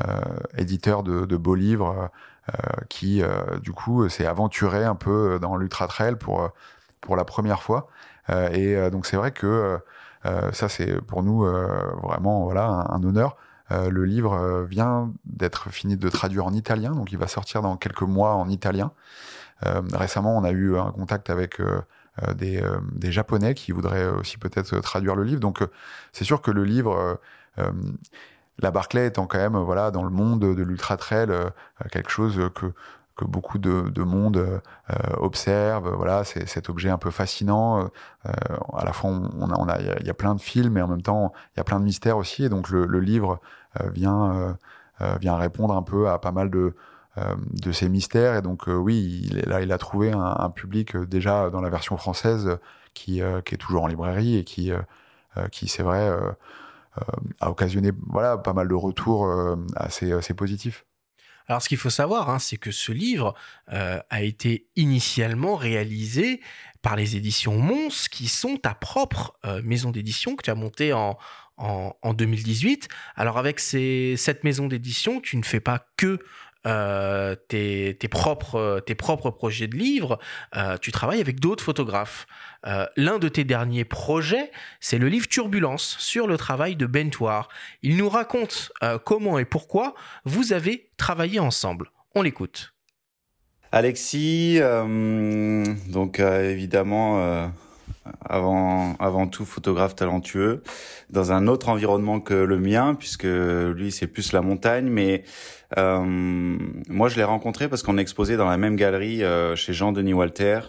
euh, 0.07 0.21
éditeur 0.57 1.03
de, 1.03 1.25
de, 1.25 1.35
beaux 1.35 1.55
livres 1.55 2.09
euh, 2.49 2.53
qui, 2.89 3.21
euh, 3.21 3.59
du 3.59 3.71
coup, 3.71 4.07
s'est 4.07 4.25
aventuré 4.25 4.85
un 4.85 4.95
peu 4.95 5.39
dans 5.41 5.57
l'ultra 5.57 5.87
trail 5.87 6.15
pour 6.15 6.49
pour 7.01 7.15
la 7.15 7.25
première 7.25 7.61
fois. 7.63 7.87
et 8.51 8.89
donc 8.91 9.05
c'est 9.05 9.15
vrai 9.15 9.31
que 9.31 9.79
ça 10.51 10.67
c'est 10.67 11.01
pour 11.01 11.23
nous 11.23 11.45
vraiment 12.03 12.43
voilà 12.43 12.65
un, 12.65 12.89
un 12.89 13.03
honneur. 13.03 13.37
le 13.71 14.03
livre 14.03 14.65
vient 14.69 15.11
d'être 15.25 15.69
fini 15.69 15.95
de 15.95 16.09
traduire 16.09 16.45
en 16.45 16.53
italien, 16.53 16.91
donc 16.91 17.13
il 17.13 17.17
va 17.17 17.27
sortir 17.27 17.61
dans 17.61 17.77
quelques 17.77 18.01
mois 18.01 18.35
en 18.35 18.49
italien. 18.49 18.91
Récemment, 19.93 20.37
on 20.37 20.43
a 20.43 20.51
eu 20.51 20.77
un 20.77 20.91
contact 20.91 21.29
avec 21.29 21.61
des, 22.35 22.63
des, 22.93 23.11
Japonais 23.11 23.53
qui 23.53 23.71
voudraient 23.71 24.07
aussi 24.07 24.37
peut-être 24.37 24.79
traduire 24.79 25.15
le 25.15 25.23
livre. 25.23 25.39
Donc 25.39 25.63
c'est 26.13 26.23
sûr 26.25 26.41
que 26.41 26.51
le 26.51 26.63
livre 26.63 27.19
la 28.61 28.71
Barclay 28.71 29.07
étant 29.07 29.25
quand 29.25 29.37
même 29.37 29.57
voilà 29.57 29.91
dans 29.91 30.03
le 30.03 30.09
monde 30.09 30.41
de 30.41 30.63
l'ultra 30.63 30.97
trail 30.97 31.29
euh, 31.29 31.49
quelque 31.91 32.09
chose 32.09 32.39
que 32.55 32.73
que 33.15 33.25
beaucoup 33.25 33.57
de, 33.57 33.89
de 33.89 34.01
monde 34.03 34.37
euh, 34.37 34.59
observe. 35.17 35.93
Voilà, 35.93 36.23
c'est 36.23 36.47
cet 36.47 36.69
objet 36.69 36.89
un 36.89 36.97
peu 36.97 37.11
fascinant. 37.11 37.89
à 38.23 38.85
la 38.85 38.93
fois, 38.93 39.09
on, 39.09 39.29
on 39.41 39.67
a, 39.67 39.77
il 39.99 40.07
y 40.07 40.09
a 40.09 40.13
plein 40.13 40.35
de 40.35 40.39
films, 40.39 40.71
mais 40.71 40.81
en 40.81 40.87
même 40.87 41.01
temps, 41.01 41.33
il 41.53 41.57
y 41.57 41.59
a 41.59 41.65
plein 41.65 41.81
de 41.81 41.83
mystères 41.83 42.15
aussi. 42.15 42.45
Et 42.45 42.49
donc, 42.49 42.69
le, 42.69 42.85
le 42.85 43.01
livre 43.01 43.41
vient 43.93 44.57
vient 45.19 45.35
répondre 45.35 45.75
un 45.75 45.83
peu 45.83 46.07
à 46.07 46.17
pas 46.17 46.31
mal 46.31 46.49
de 46.49 46.75
de 47.51 47.71
ces 47.71 47.89
mystères. 47.89 48.35
Et 48.35 48.41
donc, 48.41 48.67
oui, 48.67 49.27
il, 49.29 49.37
là, 49.47 49.61
il 49.61 49.71
a 49.71 49.77
trouvé 49.77 50.11
un, 50.11 50.49
public 50.49 50.95
déjà 50.97 51.49
dans 51.49 51.61
la 51.61 51.69
version 51.69 51.97
française 51.97 52.57
qui, 52.93 53.21
qui 53.45 53.55
est 53.55 53.57
toujours 53.57 53.83
en 53.83 53.87
librairie 53.87 54.37
et 54.37 54.43
qui, 54.43 54.71
qui 55.51 55.67
c'est 55.67 55.83
vrai, 55.83 56.11
a 57.39 57.49
occasionné 57.49 57.91
voilà, 58.07 58.37
pas 58.37 58.53
mal 58.53 58.67
de 58.67 58.75
retours 58.75 59.27
assez, 59.75 60.33
positifs. 60.33 60.85
Alors, 61.49 61.63
ce 61.63 61.67
qu'il 61.67 61.79
faut 61.79 61.89
savoir, 61.89 62.29
hein, 62.29 62.37
c'est 62.37 62.57
que 62.57 62.69
ce 62.69 62.91
livre 62.91 63.33
euh, 63.73 63.99
a 64.11 64.21
été 64.21 64.67
initialement 64.75 65.55
réalisé 65.55 66.41
par 66.83 66.95
les 66.95 67.15
éditions 67.15 67.57
Mons, 67.57 68.07
qui 68.11 68.27
sont 68.27 68.55
ta 68.57 68.75
propre 68.75 69.33
euh, 69.45 69.59
maison 69.63 69.89
d'édition 69.89 70.35
que 70.35 70.43
tu 70.43 70.51
as 70.51 70.55
montée 70.55 70.93
en, 70.93 71.17
en, 71.57 71.95
en 72.03 72.13
2018. 72.13 72.87
Alors, 73.15 73.39
avec 73.39 73.59
ces, 73.59 74.13
cette 74.15 74.43
maison 74.43 74.67
d'édition, 74.67 75.21
tu 75.21 75.37
ne 75.37 75.43
fais 75.43 75.59
pas 75.59 75.87
que 75.97 76.19
euh, 76.67 77.35
tes, 77.47 77.95
propres, 78.09 78.81
tes 78.85 78.95
propres 78.95 79.29
projets 79.31 79.67
de 79.67 79.77
livres, 79.77 80.19
euh, 80.57 80.77
tu 80.77 80.91
travailles 80.91 81.21
avec 81.21 81.39
d'autres 81.39 81.63
photographes. 81.63 82.27
Euh, 82.67 82.85
L'un 82.97 83.17
de 83.17 83.29
tes 83.29 83.45
derniers 83.45 83.85
projets, 83.85 84.51
c'est 84.81 84.97
le 84.97 85.07
livre 85.07 85.27
Turbulence 85.27 85.95
sur 85.99 86.27
le 86.27 86.37
travail 86.37 86.75
de 86.75 86.85
Bentoir. 86.85 87.47
Il 87.81 87.95
nous 87.95 88.09
raconte 88.09 88.71
comment 89.05 89.39
et 89.39 89.45
pourquoi 89.45 89.95
vous 90.25 90.51
avez 90.51 90.89
travaillé 90.97 91.39
ensemble. 91.39 91.91
On 92.15 92.21
l'écoute. 92.21 92.73
Alexis, 93.71 94.59
donc 94.59 96.19
évidemment 96.19 97.51
avant, 98.27 98.95
avant 98.99 99.27
tout 99.27 99.45
photographe 99.45 99.95
talentueux, 99.95 100.61
dans 101.09 101.31
un 101.31 101.47
autre 101.47 101.69
environnement 101.69 102.19
que 102.19 102.33
le 102.33 102.59
mien, 102.59 102.95
puisque 102.95 103.23
lui 103.25 103.91
c'est 103.91 104.07
plus 104.07 104.31
la 104.33 104.41
montagne, 104.41 104.87
mais 104.87 105.23
euh, 105.77 106.57
moi 106.89 107.09
je 107.09 107.15
l'ai 107.15 107.23
rencontré 107.23 107.67
parce 107.67 107.83
qu'on 107.83 107.97
exposait 107.97 108.37
dans 108.37 108.49
la 108.49 108.57
même 108.57 108.75
galerie 108.75 109.23
euh, 109.23 109.55
chez 109.55 109.73
Jean-Denis 109.73 110.13
Walter, 110.13 110.59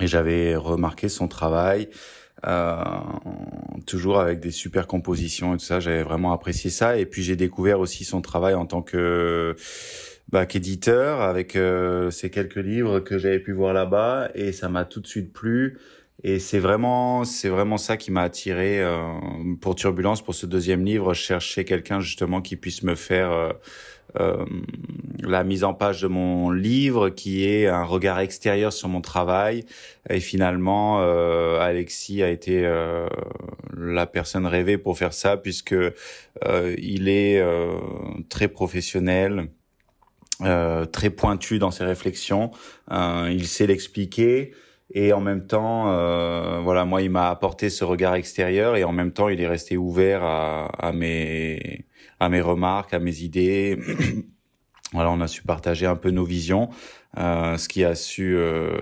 et 0.00 0.06
j'avais 0.06 0.56
remarqué 0.56 1.08
son 1.08 1.28
travail, 1.28 1.88
euh, 2.46 2.76
toujours 3.86 4.18
avec 4.18 4.40
des 4.40 4.50
super 4.50 4.86
compositions 4.86 5.54
et 5.54 5.58
tout 5.58 5.64
ça, 5.64 5.80
j'avais 5.80 6.02
vraiment 6.02 6.32
apprécié 6.32 6.70
ça, 6.70 6.98
et 6.98 7.06
puis 7.06 7.22
j'ai 7.22 7.36
découvert 7.36 7.80
aussi 7.80 8.04
son 8.04 8.20
travail 8.20 8.54
en 8.54 8.66
tant 8.66 8.82
que 8.82 9.54
bah, 10.32 10.46
qu'éditeur 10.46 11.20
avec 11.20 11.56
euh, 11.56 12.10
ces 12.10 12.30
quelques 12.30 12.56
livres 12.56 13.00
que 13.00 13.18
j'avais 13.18 13.38
pu 13.38 13.52
voir 13.52 13.74
là-bas. 13.74 14.30
Et 14.34 14.52
ça 14.52 14.70
m'a 14.70 14.86
tout 14.86 15.00
de 15.00 15.06
suite 15.06 15.32
plu 15.32 15.78
et 16.24 16.38
c'est 16.38 16.58
vraiment, 16.58 17.24
c'est 17.24 17.48
vraiment 17.48 17.78
ça 17.78 17.96
qui 17.96 18.10
m'a 18.10 18.22
attiré 18.22 18.80
euh, 18.80 18.98
pour 19.60 19.74
Turbulence, 19.74 20.22
pour 20.22 20.34
ce 20.34 20.46
deuxième 20.46 20.84
livre. 20.84 21.14
Je 21.14 21.20
cherchais 21.22 21.64
quelqu'un 21.64 22.00
justement 22.00 22.40
qui 22.40 22.56
puisse 22.56 22.82
me 22.82 22.94
faire 22.94 23.32
euh, 23.32 23.52
euh, 24.20 24.44
la 25.20 25.42
mise 25.44 25.64
en 25.64 25.72
page 25.72 26.02
de 26.02 26.08
mon 26.08 26.50
livre, 26.50 27.08
qui 27.08 27.46
est 27.46 27.66
un 27.66 27.84
regard 27.84 28.20
extérieur 28.20 28.72
sur 28.72 28.88
mon 28.88 29.00
travail. 29.00 29.64
Et 30.10 30.20
finalement, 30.20 31.00
euh, 31.00 31.60
Alexis 31.60 32.22
a 32.22 32.28
été 32.28 32.66
euh, 32.66 33.08
la 33.76 34.06
personne 34.06 34.46
rêvée 34.46 34.78
pour 34.78 34.98
faire 34.98 35.14
ça, 35.14 35.36
puisque 35.36 35.74
il 36.78 37.08
est 37.08 37.42
très 38.28 38.48
professionnel. 38.48 39.48
très 40.40 41.10
pointu 41.10 41.58
dans 41.58 41.70
ses 41.70 41.84
réflexions, 41.84 42.50
il 42.90 43.46
sait 43.46 43.66
l'expliquer, 43.66 44.52
et 44.94 45.12
en 45.12 45.20
même 45.20 45.46
temps, 45.46 45.92
euh, 45.92 46.60
voilà, 46.62 46.84
moi, 46.84 47.02
il 47.02 47.10
m'a 47.10 47.30
apporté 47.30 47.70
ce 47.70 47.84
regard 47.84 48.14
extérieur 48.14 48.76
et 48.76 48.84
en 48.84 48.92
même 48.92 49.12
temps, 49.12 49.28
il 49.28 49.40
est 49.40 49.46
resté 49.48 49.76
ouvert 49.76 50.22
à, 50.22 50.66
à 50.66 50.92
mes 50.92 51.86
à 52.20 52.28
mes 52.28 52.40
remarques, 52.40 52.94
à 52.94 53.00
mes 53.00 53.22
idées. 53.22 53.78
voilà, 54.92 55.10
on 55.10 55.20
a 55.20 55.26
su 55.26 55.42
partager 55.42 55.86
un 55.86 55.96
peu 55.96 56.10
nos 56.10 56.24
visions, 56.24 56.70
euh, 57.18 57.56
ce 57.56 57.68
qui 57.68 57.84
a 57.84 57.96
su, 57.96 58.36
euh, 58.36 58.76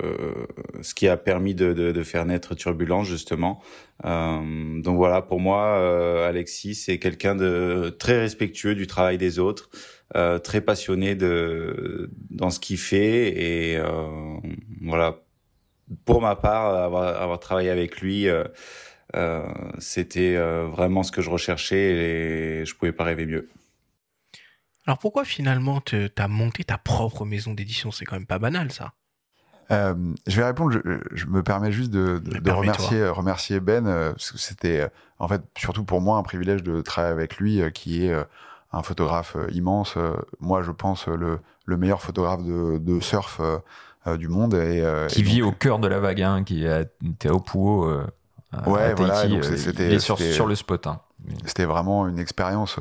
ce 0.82 0.94
qui 0.94 1.08
a 1.08 1.16
permis 1.16 1.54
de, 1.54 1.72
de, 1.72 1.90
de 1.90 2.02
faire 2.02 2.26
naître 2.26 2.54
Turbulence 2.54 3.06
justement. 3.06 3.62
Euh, 4.04 4.80
donc 4.82 4.96
voilà, 4.96 5.22
pour 5.22 5.40
moi, 5.40 5.78
euh, 5.78 6.28
Alexis, 6.28 6.74
c'est 6.74 6.98
quelqu'un 6.98 7.34
de 7.34 7.94
très 7.98 8.18
respectueux 8.20 8.74
du 8.74 8.86
travail 8.86 9.16
des 9.16 9.38
autres. 9.38 9.70
Euh, 10.16 10.40
très 10.40 10.61
passionné 10.61 11.14
de 11.14 12.11
dans 12.30 12.50
ce 12.50 12.58
qu'il 12.58 12.78
fait 12.78 13.28
et 13.28 13.76
euh, 13.76 14.08
voilà 14.82 15.20
pour 16.05 16.20
ma 16.20 16.36
part, 16.36 16.74
avoir, 16.74 17.20
avoir 17.20 17.41
travaillé 17.41 17.70
avec 17.70 18.01
lui, 18.01 18.28
euh, 18.28 18.45
euh, 19.16 19.43
c'était 19.78 20.36
euh, 20.36 20.66
vraiment 20.66 21.03
ce 21.03 21.12
que 21.12 21.22
je 21.22 21.30
recherchais 21.30 22.61
et 22.61 22.64
je 22.64 22.74
pouvais 22.74 22.93
pas 22.93 23.05
rêver 23.05 23.26
mieux. 23.26 23.49
Alors 24.86 24.99
pourquoi 24.99 25.24
finalement 25.24 25.80
tu 25.80 26.09
as 26.16 26.28
monté 26.28 26.64
ta 26.64 26.78
propre 26.78 27.24
maison 27.24 27.55
d'édition? 27.55 27.91
C'est 27.91 28.05
quand 28.05 28.16
même 28.16 28.26
pas 28.26 28.38
banal 28.38 28.72
ça. 28.72 28.93
Euh, 29.70 29.95
je 30.26 30.36
vais 30.36 30.45
répondre. 30.45 30.72
Je, 30.72 30.99
je, 31.12 31.26
me 31.26 31.43
permets 31.43 31.70
juste 31.70 31.91
de, 31.91 32.18
de, 32.18 32.38
de 32.38 32.51
remercier, 32.51 33.07
remercier 33.07 33.61
Ben 33.61 33.86
euh, 33.86 34.11
parce 34.11 34.32
que 34.32 34.38
c'était 34.38 34.88
en 35.18 35.28
fait 35.28 35.43
surtout 35.57 35.84
pour 35.84 36.01
moi 36.01 36.18
un 36.18 36.22
privilège 36.22 36.62
de 36.64 36.80
travailler 36.80 37.12
avec 37.12 37.36
lui, 37.36 37.62
qui 37.72 38.07
est 38.07 38.14
un 38.72 38.82
photographe 38.82 39.36
immense. 39.53 39.97
moi, 40.41 40.62
je 40.62 40.72
pense 40.72 41.07
le, 41.07 41.41
le 41.70 41.76
meilleur 41.76 42.03
photographe 42.03 42.43
de, 42.43 42.78
de 42.78 43.01
surf 43.01 43.38
euh, 43.41 43.59
du 44.07 44.28
monde. 44.28 44.55
Et, 44.55 44.80
euh, 44.82 45.07
qui 45.07 45.20
et 45.20 45.22
vit 45.22 45.42
au 45.42 45.53
cœur 45.53 45.78
de 45.78 45.88
la 45.88 46.01
vague, 46.01 46.22
hein, 46.22 46.44
qui 46.44 46.64
était 46.66 47.30
au 47.30 47.40
Pouo. 47.40 47.84
Euh, 47.84 48.07
ouais, 48.66 48.94
voilà. 48.94 49.24
C'était 49.57 49.98
sur, 49.98 50.18
sur, 50.18 50.46
le 50.46 50.55
spot. 50.55 50.86
Hein. 50.86 51.01
C'était 51.44 51.66
vraiment 51.66 52.07
une 52.07 52.18
expérience 52.18 52.78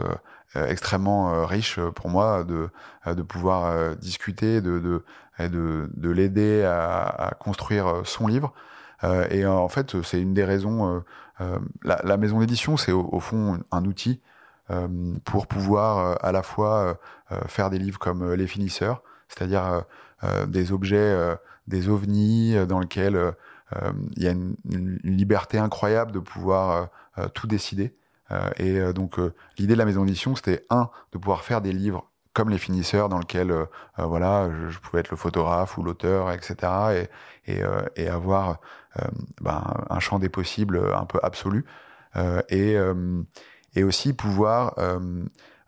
extrêmement 0.56 1.46
riche 1.46 1.80
pour 1.96 2.10
moi 2.10 2.44
de, 2.44 2.70
de 3.06 3.22
pouvoir 3.22 3.96
discuter, 3.98 4.62
de, 4.62 4.80
de, 4.80 5.04
de, 5.48 5.90
de 5.96 6.10
l'aider 6.10 6.64
à, 6.64 7.04
à, 7.04 7.32
construire 7.36 8.02
son 8.06 8.28
livre. 8.28 8.54
Euh, 9.04 9.28
et 9.30 9.46
en 9.46 9.70
fait, 9.70 10.02
c'est 10.04 10.22
une 10.22 10.34
des 10.34 10.44
raisons. 10.44 11.04
Euh, 11.42 11.60
la, 11.84 12.02
la, 12.04 12.18
maison 12.18 12.40
d'édition, 12.40 12.78
c'est 12.78 12.92
au, 12.92 13.08
au, 13.12 13.20
fond 13.20 13.60
un 13.72 13.86
outil 13.86 14.20
euh, 14.72 14.88
pour 15.24 15.48
pouvoir 15.48 16.18
à 16.24 16.32
la 16.32 16.44
fois 16.44 17.00
faire 17.48 17.70
des 17.70 17.80
livres 17.80 18.00
comme 18.00 18.34
Les 18.34 18.48
Finisseurs, 18.48 19.04
c'est-à-dire 19.30 19.84
euh, 20.24 20.46
des 20.46 20.72
objets, 20.72 20.98
euh, 20.98 21.36
des 21.68 21.88
ovnis 21.88 22.56
euh, 22.56 22.66
dans 22.66 22.80
lesquels 22.80 23.34
il 24.18 24.24
y 24.24 24.28
a 24.28 24.32
une, 24.32 24.56
une, 24.68 24.98
liberté 25.04 25.60
incroyable 25.60 26.12
de 26.12 26.18
pouvoir 26.18 26.90
tout 27.36 27.46
décider. 27.46 27.94
et 28.58 28.82
donc 28.94 29.20
l'idée 29.60 29.74
de 29.74 29.78
la 29.78 29.86
maison 29.86 30.06
d'édition, 30.06 30.36
c'était 30.36 30.66
un 30.72 30.90
de 31.12 31.20
pouvoir 31.20 31.44
faire 31.44 31.62
des 31.62 31.72
livres 31.72 32.10
comme 32.34 32.50
les 32.50 32.58
finisseurs 32.58 33.10
dans 33.10 33.20
lesquels 33.20 33.52
euh, 33.52 33.66
voilà 33.98 34.50
je, 34.52 34.70
je, 34.70 34.80
pouvais 34.80 35.02
être 35.02 35.10
le 35.10 35.18
photographe 35.18 35.78
ou 35.78 35.84
l'auteur 35.84 36.32
etc 36.32 37.08
et, 37.46 37.52
et, 37.52 37.64
euh, 37.64 37.82
et 37.96 38.08
avoir 38.08 38.60
euh, 38.98 39.06
ben, 39.42 39.62
un 39.90 40.00
champ 40.00 40.20
des 40.20 40.30
possibles 40.30 40.82
un 40.96 41.06
peu 41.06 41.20
absolu 41.22 41.66
et, 42.50 42.76
et 43.76 43.84
aussi 43.84 44.14
pouvoir 44.14 44.74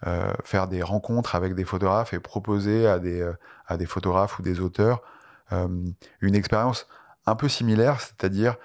euh, 0.08 0.34
faire 0.44 0.68
des 0.68 0.82
rencontres 0.82 1.36
avec 1.36 1.56
des 1.56 1.66
photographes 1.66 2.14
et 2.14 2.20
proposer 2.20 2.88
à 2.88 3.00
des, 3.00 3.22
euh, 3.22 3.34
à 3.68 3.78
des 3.78 3.86
photographes 3.86 4.40
ou 4.40 4.42
des 4.42 4.60
auteurs 4.60 5.02
euh, 5.52 5.68
une 6.22 6.36
expérience 6.36 6.88
un 7.26 7.36
peu 7.36 7.48
similaire, 7.50 8.02
c'est-à-dire 8.02 8.56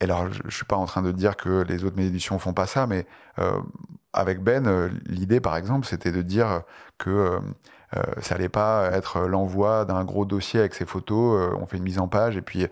et 0.00 0.04
alors, 0.04 0.30
je, 0.32 0.42
je 0.46 0.54
suis 0.54 0.64
pas 0.64 0.76
en 0.76 0.86
train 0.86 1.02
de 1.02 1.12
dire 1.12 1.36
que 1.36 1.62
les 1.62 1.84
autres 1.84 1.98
éditions 1.98 2.38
font 2.38 2.52
pas 2.52 2.66
ça, 2.66 2.86
mais 2.86 3.06
euh, 3.38 3.60
avec 4.12 4.42
Ben, 4.42 4.66
euh, 4.66 4.90
l'idée, 5.06 5.40
par 5.40 5.56
exemple, 5.56 5.86
c'était 5.86 6.12
de 6.12 6.22
dire 6.22 6.62
que 6.98 7.10
euh, 7.10 7.40
ça 8.20 8.34
allait 8.34 8.48
pas 8.48 8.90
être 8.92 9.20
l'envoi 9.20 9.84
d'un 9.84 10.04
gros 10.04 10.24
dossier 10.24 10.60
avec 10.60 10.74
ses 10.74 10.84
photos. 10.84 11.54
on 11.60 11.66
fait 11.66 11.76
une 11.76 11.84
mise 11.84 12.00
en 12.00 12.08
page 12.08 12.36
et 12.36 12.42
puis 12.42 12.66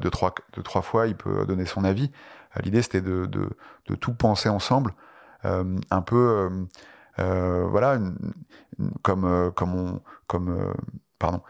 deux 0.00 0.10
trois 0.10 0.32
deux 0.52 0.62
trois 0.62 0.82
fois, 0.82 1.08
il 1.08 1.16
peut 1.16 1.44
donner 1.46 1.66
son 1.66 1.82
avis. 1.82 2.12
l'idée, 2.62 2.82
c'était 2.82 3.00
de, 3.00 3.26
de, 3.26 3.50
de, 3.86 3.94
tout 3.96 4.14
penser 4.14 4.48
ensemble, 4.48 4.94
un 5.44 6.02
peu 6.02 6.50
euh, 7.18 7.66
voilà, 7.68 7.94
une, 7.94 8.16
une, 8.78 8.92
comme, 9.02 9.24
euh, 9.24 9.50
comme 9.50 9.74
on, 9.74 10.00
comme, 10.26 10.50
euh, 10.50 10.72
pardon, 11.18 11.42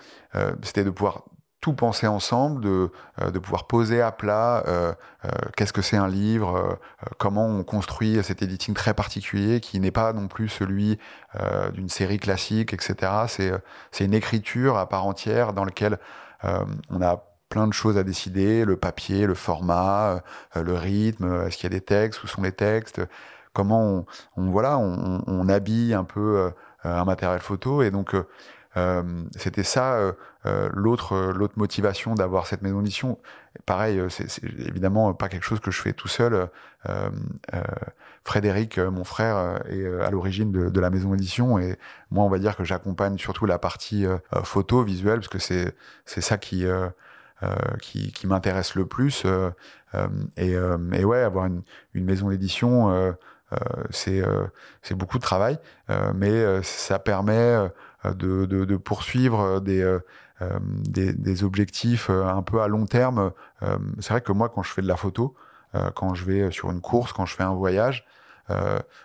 c'était 0.63 0.85
de 0.85 0.91
pouvoir 0.91 1.25
tout 1.61 1.73
penser 1.73 2.07
ensemble, 2.07 2.63
de, 2.63 2.91
de 3.21 3.39
pouvoir 3.41 3.67
poser 3.67 4.01
à 4.01 4.13
plat 4.13 4.63
euh, 4.69 4.95
euh, 5.25 5.29
qu'est-ce 5.57 5.73
que 5.73 5.83
c'est 5.83 5.97
un 5.97 6.07
livre, 6.07 6.57
euh, 6.57 6.75
comment 7.19 7.47
on 7.47 7.65
construit 7.65 8.23
cet 8.23 8.43
editing 8.43 8.75
très 8.75 8.95
particulier 8.95 9.59
qui 9.61 9.81
n'est 9.81 9.91
pas 9.91 10.13
non 10.13 10.29
plus 10.29 10.49
celui 10.49 10.99
d'une 11.75 11.89
série 11.89 12.19
classique, 12.19 12.73
etc. 12.73 13.61
C'est 13.91 14.05
une 14.05 14.15
écriture 14.15 14.77
à 14.79 14.89
part 14.89 15.07
entière 15.07 15.53
dans 15.53 15.65
laquelle 15.65 15.99
on 16.43 17.03
a 17.03 17.25
plein 17.49 17.67
de 17.67 17.73
choses 17.73 17.99
à 17.99 18.05
décider, 18.05 18.65
le 18.65 18.77
papier, 18.77 19.27
le 19.27 19.35
format, 19.35 20.23
le 20.55 20.75
rythme, 20.75 21.45
est-ce 21.47 21.57
qu'il 21.57 21.65
y 21.65 21.75
a 21.75 21.79
des 21.79 21.85
textes, 21.85 22.23
où 22.23 22.27
sont 22.27 22.43
les 22.43 22.53
textes, 22.53 23.01
comment 23.59 24.07
on, 24.37 24.51
voilà, 24.51 24.79
on, 24.79 25.49
habille 25.49 25.93
un 25.93 26.05
peu 26.05 26.37
euh, 26.37 26.51
un 26.85 27.05
matériel 27.05 27.41
photo. 27.41 27.83
Et 27.83 27.91
donc, 27.91 28.15
euh, 28.77 29.25
c'était 29.37 29.65
ça 29.65 30.15
l'autre 30.73 31.33
l'autre 31.35 31.55
motivation 31.57 32.15
d'avoir 32.15 32.47
cette 32.47 32.63
maison 32.63 32.79
d'édition. 32.79 33.19
Pareil, 33.67 34.01
c'est 34.11 34.45
évidemment 34.45 35.13
pas 35.13 35.29
quelque 35.29 35.43
chose 35.43 35.59
que 35.59 35.73
je 35.73 35.83
fais 35.83 35.93
tout 35.93 36.07
seul. 36.07 36.49
Frédéric, 38.23 38.79
mon 38.79 39.03
frère, 39.03 39.61
est 39.69 39.85
à 40.03 40.11
l'origine 40.11 40.53
de, 40.53 40.81
la 40.81 40.91
maison 40.91 41.11
d'édition 41.11 41.59
et 41.59 41.77
moi, 42.13 42.25
on 42.25 42.29
va 42.29 42.39
dire 42.39 42.57
que 42.57 42.63
j'accompagne 42.63 43.19
surtout 43.19 43.45
la 43.45 43.59
partie 43.59 44.07
photo, 44.45 44.85
visuelle, 44.85 45.19
parce 45.19 45.29
que 45.29 45.41
c'est 45.41 46.21
ça 46.21 46.39
qui 46.39 46.65
qui, 47.83 48.27
m'intéresse 48.29 48.77
le 48.77 48.87
plus. 48.87 49.27
et, 50.37 50.53
et 50.53 51.05
ouais, 51.05 51.23
avoir 51.23 51.47
une, 51.47 51.63
maison 52.05 52.31
d'édition 52.31 52.91
euh, 52.91 53.13
c'est 53.91 54.21
euh, 54.21 54.47
c'est 54.83 54.95
beaucoup 54.95 55.19
de 55.19 55.23
travail, 55.23 55.59
euh, 55.91 56.13
mais 56.15 56.63
ça 56.63 56.99
permet 56.99 57.57
de, 58.05 58.45
de, 58.45 58.65
de, 58.65 58.77
poursuivre 58.77 59.61
des, 59.61 59.99
des, 60.85 61.13
des, 61.13 61.45
objectifs 61.45 62.11
un 62.11 62.43
peu 62.43 62.61
à 62.61 62.69
long 62.69 62.87
terme. 62.87 63.33
c'est 63.99 64.11
vrai 64.11 64.21
que 64.21 64.33
moi, 64.33 64.49
quand 64.49 64.63
je 64.63 64.73
fais 64.73 64.83
de 64.83 64.89
la 64.89 64.97
photo, 64.97 65.35
quand 65.95 66.15
je 66.15 66.25
vais 66.25 66.51
sur 66.51 66.71
une 66.71 66.81
course, 66.81 67.13
quand 67.13 67.27
je 67.27 67.35
fais 67.35 67.43
un 67.43 67.55
voyage, 67.55 68.07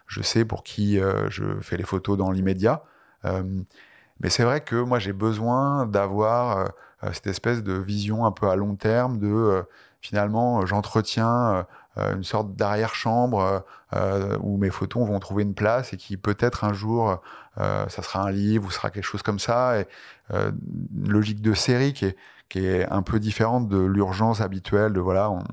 je 0.08 0.22
sais 0.22 0.46
pour 0.46 0.64
qui 0.64 1.00
je 1.30 1.60
fais 1.62 1.78
les 1.78 1.84
photos 1.84 2.18
dans 2.18 2.32
l'immédiat. 2.32 2.84
mais 3.24 4.30
c'est 4.30 4.44
vrai 4.44 4.62
que 4.62 4.76
moi, 4.76 5.00
j'ai 5.00 5.14
besoin 5.14 5.86
d'avoir 5.88 6.72
cette 7.14 7.28
espèce 7.28 7.64
de 7.64 7.74
vision 7.74 8.26
un 8.26 8.32
peu 8.32 8.50
à 8.50 8.56
long 8.56 8.76
terme 8.76 9.18
de 9.18 9.66
finalement, 10.04 10.66
j'entretiens 10.66 11.54
euh, 11.54 11.64
une 11.98 12.24
sorte 12.24 12.56
d'arrière-chambre 12.56 13.42
euh, 13.42 13.60
euh, 13.96 14.38
où 14.42 14.58
mes 14.58 14.70
photos 14.72 15.08
vont 15.08 15.20
trouver 15.20 15.44
une 15.44 15.54
place 15.54 15.94
et 15.94 15.98
qui 15.98 16.18
peut-être 16.18 16.64
un 16.64 16.74
jour, 16.74 17.22
ça 17.58 18.02
sera 18.02 18.24
un 18.24 18.32
livre 18.32 18.66
ou 18.66 18.72
sera 18.72 18.90
quelque 18.90 19.04
chose 19.04 19.22
comme 19.22 19.38
ça. 19.38 19.80
Et 19.80 19.86
une 20.32 21.12
logique 21.12 21.42
de 21.42 21.54
série 21.54 21.94
qui 21.94 22.06
est, 22.06 22.18
qui 22.50 22.66
est 22.66 22.90
un 22.92 23.04
peu 23.04 23.20
différente 23.20 23.68
de 23.68 23.78
l'urgence 23.78 24.42
habituelle 24.42 24.94
de 24.94 25.00
voilà, 25.00 25.30
on, 25.30 25.44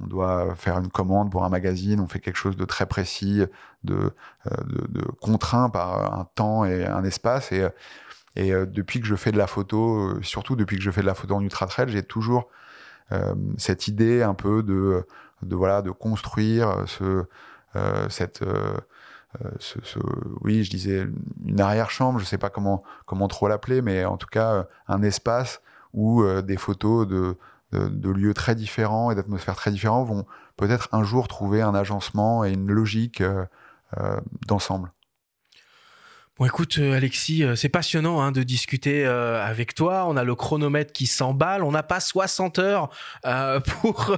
on, 0.00 0.06
doit 0.06 0.54
faire 0.54 0.78
une 0.78 0.88
commande 0.88 1.30
pour 1.30 1.44
un 1.44 1.48
magazine, 1.48 2.00
on 2.00 2.08
fait 2.08 2.20
quelque 2.20 2.36
chose 2.36 2.56
de 2.56 2.66
très 2.66 2.84
précis, 2.84 3.42
de, 3.84 4.12
de, 4.44 4.86
de 4.88 5.02
contraint 5.22 5.70
par 5.70 6.18
un 6.18 6.28
temps 6.34 6.66
et 6.66 6.84
un 6.84 7.04
espace. 7.04 7.52
Et, 7.52 7.66
et 8.36 8.50
depuis 8.66 9.00
que 9.00 9.06
je 9.06 9.16
fais 9.16 9.32
de 9.32 9.38
la 9.38 9.46
photo, 9.46 10.20
surtout 10.20 10.56
depuis 10.56 10.76
que 10.76 10.82
je 10.82 10.90
fais 10.90 11.00
de 11.00 11.06
la 11.06 11.14
photo 11.14 11.36
en 11.36 11.40
ultra 11.40 11.66
trail, 11.66 11.88
j'ai 11.88 12.02
toujours 12.02 12.50
euh, 13.12 13.34
cette 13.56 13.86
idée 13.86 14.22
un 14.22 14.34
peu 14.34 14.62
de 14.62 15.06
de 15.46 15.56
voilà 15.56 15.82
de 15.82 15.90
construire 15.90 16.84
ce 16.86 17.26
euh, 17.76 18.08
cette 18.08 18.42
euh, 18.42 18.76
euh, 19.44 20.00
oui, 20.42 20.64
je 20.64 20.70
disais 20.70 21.06
une 21.44 21.60
arrière-chambre, 21.60 22.18
je 22.18 22.24
sais 22.24 22.38
pas 22.38 22.48
comment 22.48 22.82
comment 23.04 23.28
trop 23.28 23.48
l'appeler, 23.48 23.82
mais 23.82 24.04
en 24.04 24.16
tout 24.16 24.28
cas 24.28 24.66
un 24.88 25.02
espace 25.02 25.60
où 25.92 26.24
des 26.42 26.56
photos 26.56 27.06
de, 27.06 27.36
de, 27.72 28.10
lieux 28.10 28.34
très 28.34 28.54
différents 28.54 29.10
et 29.10 29.14
d'atmosphères 29.14 29.56
très 29.56 29.70
différentes 29.70 30.08
vont 30.08 30.26
peut-être 30.56 30.88
un 30.92 31.02
jour 31.04 31.28
trouver 31.28 31.62
un 31.62 31.74
agencement 31.74 32.44
et 32.44 32.52
une 32.52 32.70
logique 32.70 33.22
euh, 33.98 34.20
d'ensemble. 34.48 34.92
Bon, 36.38 36.44
écoute, 36.44 36.76
euh, 36.80 36.94
Alexis, 36.94 37.44
euh, 37.44 37.56
c'est 37.56 37.70
passionnant 37.70 38.20
hein, 38.20 38.30
de 38.30 38.42
discuter 38.42 39.06
euh, 39.06 39.42
avec 39.42 39.74
toi. 39.74 40.04
On 40.06 40.18
a 40.18 40.22
le 40.22 40.34
chronomètre 40.34 40.92
qui 40.92 41.06
s'emballe. 41.06 41.62
On 41.62 41.70
n'a 41.70 41.82
pas 41.82 41.98
60 41.98 42.58
heures 42.58 42.90
pour 43.64 44.14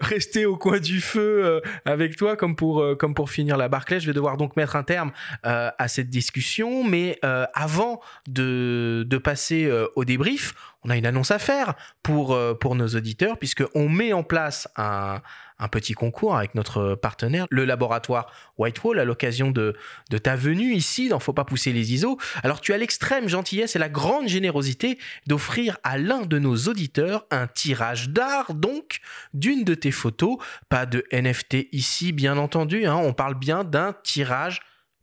rester 0.00 0.46
au 0.46 0.56
coin 0.56 0.80
du 0.80 1.02
feu 1.02 1.60
avec 1.84 2.16
toi, 2.16 2.36
comme 2.36 2.56
pour 2.56 2.82
comme 2.98 3.12
pour 3.12 3.28
finir 3.28 3.58
la 3.58 3.68
Barclay. 3.68 4.00
Je 4.00 4.06
vais 4.06 4.14
devoir 4.14 4.38
donc 4.38 4.56
mettre 4.56 4.74
un 4.74 4.82
terme 4.84 5.12
à 5.42 5.88
cette 5.88 6.08
discussion. 6.08 6.82
Mais 6.82 7.18
avant 7.22 8.00
de 8.26 9.04
de 9.06 9.18
passer 9.18 9.70
au 9.96 10.04
débrief, 10.04 10.54
on 10.82 10.90
a 10.90 10.96
une 10.96 11.06
annonce 11.06 11.30
à 11.30 11.38
faire 11.38 11.74
pour 12.02 12.38
pour 12.58 12.74
nos 12.74 12.88
auditeurs, 12.88 13.38
puisque 13.38 13.64
on 13.74 13.88
met 13.88 14.12
en 14.12 14.22
place 14.22 14.68
un 14.76 15.20
un 15.58 15.68
petit 15.68 15.94
concours 15.94 16.36
avec 16.36 16.54
notre 16.54 16.94
partenaire, 16.94 17.46
le 17.50 17.64
laboratoire 17.64 18.30
Whitewall, 18.58 18.98
à 18.98 19.04
l'occasion 19.04 19.50
de, 19.50 19.76
ta 20.22 20.36
venue 20.36 20.74
ici 20.74 21.08
dans 21.08 21.20
Faut 21.20 21.32
pas 21.32 21.44
pousser 21.44 21.72
les 21.72 21.92
ISO. 21.92 22.18
Alors 22.42 22.60
tu 22.60 22.72
as 22.72 22.78
l'extrême 22.78 23.28
gentillesse 23.28 23.76
et 23.76 23.78
la 23.78 23.88
grande 23.88 24.28
générosité 24.28 24.98
d'offrir 25.26 25.78
à 25.84 25.98
l'un 25.98 26.22
de 26.22 26.38
nos 26.38 26.56
auditeurs 26.56 27.26
un 27.30 27.46
tirage 27.46 28.10
d'art, 28.10 28.54
donc, 28.54 29.00
d'une 29.32 29.64
de 29.64 29.74
tes 29.74 29.92
photos. 29.92 30.38
Pas 30.68 30.86
de 30.86 31.04
NFT 31.12 31.68
ici, 31.72 32.12
bien 32.12 32.36
entendu, 32.36 32.86
hein, 32.86 32.96
on 32.96 33.12
parle 33.12 33.34
bien 33.34 33.64
d'un 33.64 33.94
tirage 34.02 34.60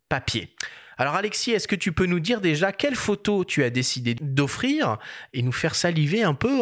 papier. 0.10 0.54
Alors 1.02 1.16
Alexis, 1.16 1.49
est-ce 1.49 1.68
que 1.68 1.76
tu 1.76 1.93
peux 1.93 2.06
nous 2.06 2.20
dire 2.20 2.41
déjà 2.41 2.72
quelle 2.72 2.93
photo 2.93 3.43
tu 3.43 3.64
as 3.64 3.72
décidé 3.72 4.14
d'offrir 4.14 4.99
et 5.34 5.41
nous 5.41 5.52
faire 5.52 5.74
saliver 5.74 6.22
un 6.22 6.36
peu 6.36 6.60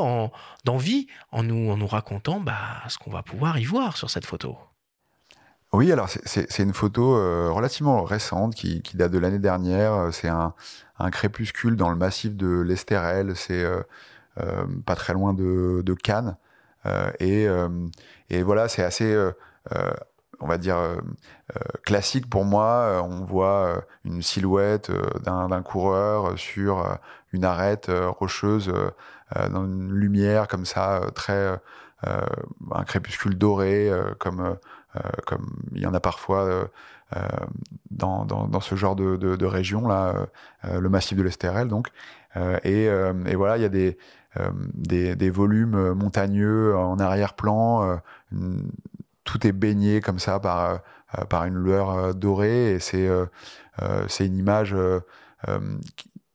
d'envie 0.63 1.07
en 1.33 1.43
nous, 1.43 1.69
en 1.69 1.75
nous 1.75 1.87
racontant 1.87 2.39
bah, 2.39 2.55
ce 2.87 2.97
qu'on 2.97 3.11
va 3.11 3.21
pouvoir 3.21 3.59
y 3.59 3.65
voir 3.65 3.97
sur 3.97 4.09
cette 4.09 4.25
photo? 4.25 4.57
Oui, 5.73 5.91
alors 5.91 6.07
c'est 6.07 6.59
une 6.59 6.73
photo 6.73 7.17
euh, 7.17 7.51
relativement 7.51 8.01
récente 8.05 8.55
qui, 8.55 8.81
date 8.93 9.11
de 9.11 9.17
l'année 9.17 9.39
dernière. 9.39 10.07
C'est 10.13 10.29
un, 10.29 10.53
crépuscule 11.11 11.75
dans 11.75 11.89
le 11.89 11.97
massif 11.97 12.33
de 12.37 12.61
l'Estérel. 12.61 13.33
C'est 13.35 13.61
euh, 13.61 13.81
euh, 14.39 14.63
pas 14.85 14.95
très 14.95 15.11
loin 15.11 15.33
de, 15.33 15.95
Cannes. 16.01 16.37
et, 17.19 17.45
et, 18.29 18.41
voilà, 18.43 18.69
c'est 18.69 18.83
assez 18.83 19.13
on 20.41 20.47
va 20.47 20.57
dire, 20.57 20.77
euh, 20.77 20.95
euh, 21.55 21.59
classique 21.85 22.29
pour 22.29 22.45
moi. 22.45 22.65
Euh, 22.65 23.01
on 23.01 23.23
voit 23.25 23.83
une 24.05 24.21
silhouette 24.21 24.91
d'un 25.23 25.61
coureur 25.61 26.37
sur 26.37 26.97
une 27.33 27.45
arête 27.45 27.91
rocheuse 27.91 28.73
dans 29.35 29.65
une 29.65 29.91
lumière 29.91 30.47
comme 30.47 30.65
ça, 30.65 31.01
très 31.13 31.59
un 32.05 32.83
crépuscule 32.85 33.37
doré, 33.37 33.91
comme 34.19 34.57
comme 35.27 35.61
il 35.73 35.81
y 35.81 35.85
en 35.85 35.93
a 35.93 35.99
parfois 35.99 36.69
dans, 37.91 38.25
dans, 38.25 38.59
ce 38.59 38.75
genre 38.75 38.95
de, 38.95 39.15
de, 39.17 39.45
région 39.45 39.87
là, 39.87 40.15
le 40.63 40.89
massif 40.89 41.17
de 41.17 41.23
l'Estérel 41.23 41.67
donc. 41.67 41.89
Et, 42.63 42.85
et, 42.85 43.35
voilà, 43.35 43.57
il 43.57 43.61
y 43.61 43.65
a 43.65 43.69
des, 43.69 43.97
des, 44.73 45.15
des, 45.15 45.29
volumes 45.29 45.93
montagneux 45.93 46.75
en 46.75 46.97
arrière-plan, 46.97 47.99
tout 49.30 49.45
est 49.45 49.51
baigné 49.51 50.01
comme 50.01 50.17
ça 50.17 50.39
par 50.39 50.80
euh, 51.17 51.25
par 51.25 51.45
une 51.45 51.55
lueur 51.55 51.91
euh, 51.91 52.13
dorée 52.13 52.71
et 52.71 52.80
c'est 52.80 53.07
euh, 53.07 53.25
c'est 54.07 54.25
une 54.25 54.36
image 54.36 54.75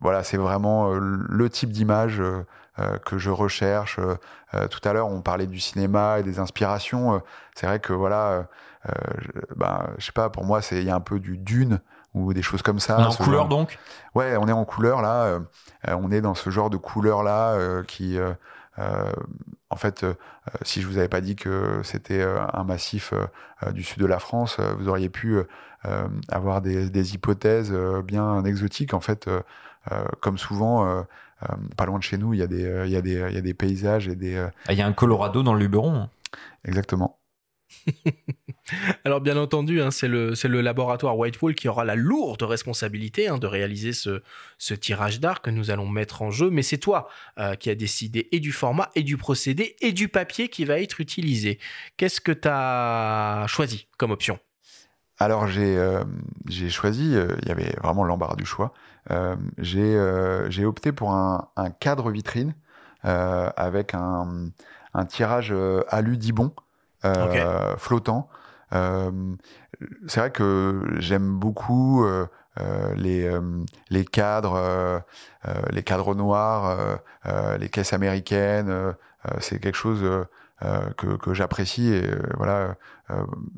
voilà 0.00 0.22
c'est 0.22 0.36
vraiment 0.38 0.94
le 0.94 1.50
type 1.50 1.70
d'image 1.70 2.22
que 3.04 3.18
je 3.18 3.28
recherche. 3.28 4.00
tout 4.70 4.88
à 4.88 4.92
l'heure, 4.94 5.08
on 5.08 5.20
parlait 5.20 5.46
du 5.46 5.60
cinéma 5.60 6.20
et 6.20 6.22
des 6.22 6.38
inspirations. 6.38 7.20
c'est 7.54 7.66
vrai 7.66 7.80
que 7.80 7.92
voilà, 7.92 8.46
je, 9.18 9.28
ben, 9.56 9.90
je 9.98 10.06
sais 10.06 10.12
pas, 10.12 10.30
pour 10.30 10.44
moi, 10.44 10.62
c'est 10.62 10.78
il 10.78 10.84
y 10.84 10.90
a 10.90 10.94
un 10.94 11.00
peu 11.00 11.20
du 11.20 11.36
dune 11.36 11.80
ou 12.14 12.32
des 12.32 12.40
choses 12.40 12.62
comme 12.62 12.80
ça. 12.80 12.96
On 12.98 13.02
est 13.02 13.06
en 13.06 13.24
couleur 13.24 13.48
donc? 13.48 13.78
Ouais, 14.14 14.38
on 14.38 14.48
est 14.48 14.52
en 14.52 14.64
couleur 14.64 15.02
là. 15.02 15.40
on 15.86 16.10
est 16.10 16.22
dans 16.22 16.34
ce 16.34 16.48
genre 16.48 16.70
de 16.70 16.78
couleur 16.78 17.22
là 17.22 17.58
qui 17.82 18.18
euh, 18.18 18.32
en 18.76 19.76
fait, 19.76 20.04
euh, 20.04 20.14
si 20.62 20.82
je 20.82 20.86
vous 20.86 20.98
avais 20.98 21.08
pas 21.08 21.20
dit 21.20 21.36
que 21.36 21.80
c'était 21.82 22.20
euh, 22.20 22.40
un 22.52 22.64
massif 22.64 23.12
du 23.72 23.82
sud 23.82 24.00
de 24.00 24.06
la 24.06 24.18
France, 24.18 24.60
vous 24.78 24.88
auriez 24.88 25.08
pu 25.08 25.38
avoir 26.28 26.62
des, 26.62 26.90
des, 26.90 27.14
hypothèses 27.14 27.72
bien 28.04 28.44
exotiques. 28.44 28.94
En 28.94 29.00
fait, 29.00 29.28
comme 30.20 30.38
souvent, 30.38 31.04
pas 31.76 31.86
loin 31.86 31.98
de 31.98 32.02
chez 32.02 32.18
nous, 32.18 32.34
il 32.34 32.40
y 32.40 32.42
a 32.42 32.46
des, 32.46 32.82
il 32.84 32.90
y 32.90 32.96
a 32.96 33.00
des, 33.00 33.24
il 33.28 33.34
y 33.34 33.38
a 33.38 33.40
des 33.40 33.54
paysages 33.54 34.08
et 34.08 34.16
des. 34.16 34.36
Ah, 34.66 34.72
il 34.72 34.78
y 34.78 34.82
a 34.82 34.86
un 34.86 34.92
Colorado 34.92 35.42
dans 35.42 35.54
le 35.54 35.60
Luberon. 35.60 36.08
Exactement. 36.64 37.18
Alors 39.04 39.20
bien 39.20 39.36
entendu, 39.36 39.82
hein, 39.82 39.90
c'est 39.90 40.08
le, 40.08 40.32
le 40.44 40.60
laboratoire 40.60 41.18
Whitewall 41.18 41.54
qui 41.54 41.68
aura 41.68 41.84
la 41.84 41.94
lourde 41.94 42.42
responsabilité 42.42 43.28
hein, 43.28 43.38
de 43.38 43.46
réaliser 43.46 43.92
ce, 43.92 44.22
ce 44.58 44.74
tirage 44.74 45.20
d'art 45.20 45.42
que 45.42 45.50
nous 45.50 45.70
allons 45.70 45.88
mettre 45.88 46.22
en 46.22 46.30
jeu, 46.30 46.50
mais 46.50 46.62
c'est 46.62 46.78
toi 46.78 47.08
euh, 47.38 47.54
qui 47.54 47.70
as 47.70 47.74
décidé 47.74 48.28
et 48.32 48.40
du 48.40 48.52
format, 48.52 48.90
et 48.94 49.02
du 49.02 49.16
procédé, 49.16 49.76
et 49.80 49.92
du 49.92 50.08
papier 50.08 50.48
qui 50.48 50.64
va 50.64 50.80
être 50.80 51.00
utilisé. 51.00 51.58
Qu'est-ce 51.96 52.20
que 52.20 52.32
tu 52.32 52.48
as 52.50 53.44
choisi 53.48 53.86
comme 53.98 54.10
option? 54.10 54.38
Alors 55.18 55.46
j'ai 55.46 55.76
euh, 55.76 56.02
choisi, 56.70 57.14
euh, 57.14 57.36
il 57.42 57.48
y 57.48 57.52
avait 57.52 57.76
vraiment 57.82 58.04
l'embarras 58.04 58.36
du 58.36 58.46
choix. 58.46 58.72
j'ai 59.58 60.64
opté 60.64 60.92
pour 60.92 61.12
un, 61.12 61.48
cadre 61.80 62.10
vitrine 62.10 62.54
avec 63.02 63.92
un, 63.94 64.48
un 64.94 65.04
tirage 65.04 65.54
alu 65.88 66.16
Dibon 66.16 66.54
euh, 67.04 67.76
flottant. 67.76 68.28
Euh, 68.72 69.10
c'est 70.06 70.20
vrai 70.20 70.30
que 70.30 70.82
j'aime 70.98 71.38
beaucoup 71.38 72.04
euh, 72.04 72.26
les, 72.96 73.30
les 73.90 74.04
cadres, 74.04 75.02
les 75.70 75.82
cadres 75.82 76.14
noirs, 76.14 77.00
les 77.58 77.68
caisses 77.68 77.92
américaines. 77.92 78.94
c'est 79.40 79.58
quelque 79.58 79.76
chose 79.76 80.04
que, 80.96 81.16
que 81.16 81.34
j'apprécie 81.34 81.92
et 81.92 82.08
voilà 82.36 82.76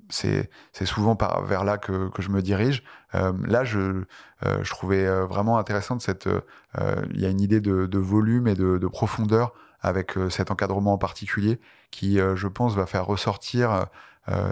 c'est 0.09 0.51
c'est 0.73 0.87
souvent 0.87 1.15
par 1.15 1.45
vers 1.45 1.63
là 1.63 1.77
que, 1.77 2.09
que 2.09 2.23
je 2.23 2.31
me 2.31 2.41
dirige 2.41 2.83
là 3.13 3.65
je 3.65 4.05
je 4.43 4.71
trouvais 4.71 5.07
vraiment 5.27 5.59
intéressant 5.59 5.97
de 5.97 6.03
cette 6.03 6.29
il 7.13 7.21
y 7.21 7.27
a 7.27 7.29
une 7.29 7.43
idée 7.43 7.61
de, 7.61 7.85
de 7.85 7.99
volume 7.99 8.49
et 8.49 8.55
de, 8.55 8.79
de 8.79 8.87
profondeur 8.87 9.53
avec 9.81 10.15
cet 10.31 10.51
encadrement 10.51 10.95
en 10.95 10.99
particulier 10.99 11.61
qui 11.91 12.19
je 12.19 12.49
pense 12.49 12.75
va 12.75 12.87
faire 12.87 13.07
ressortir 13.07 13.87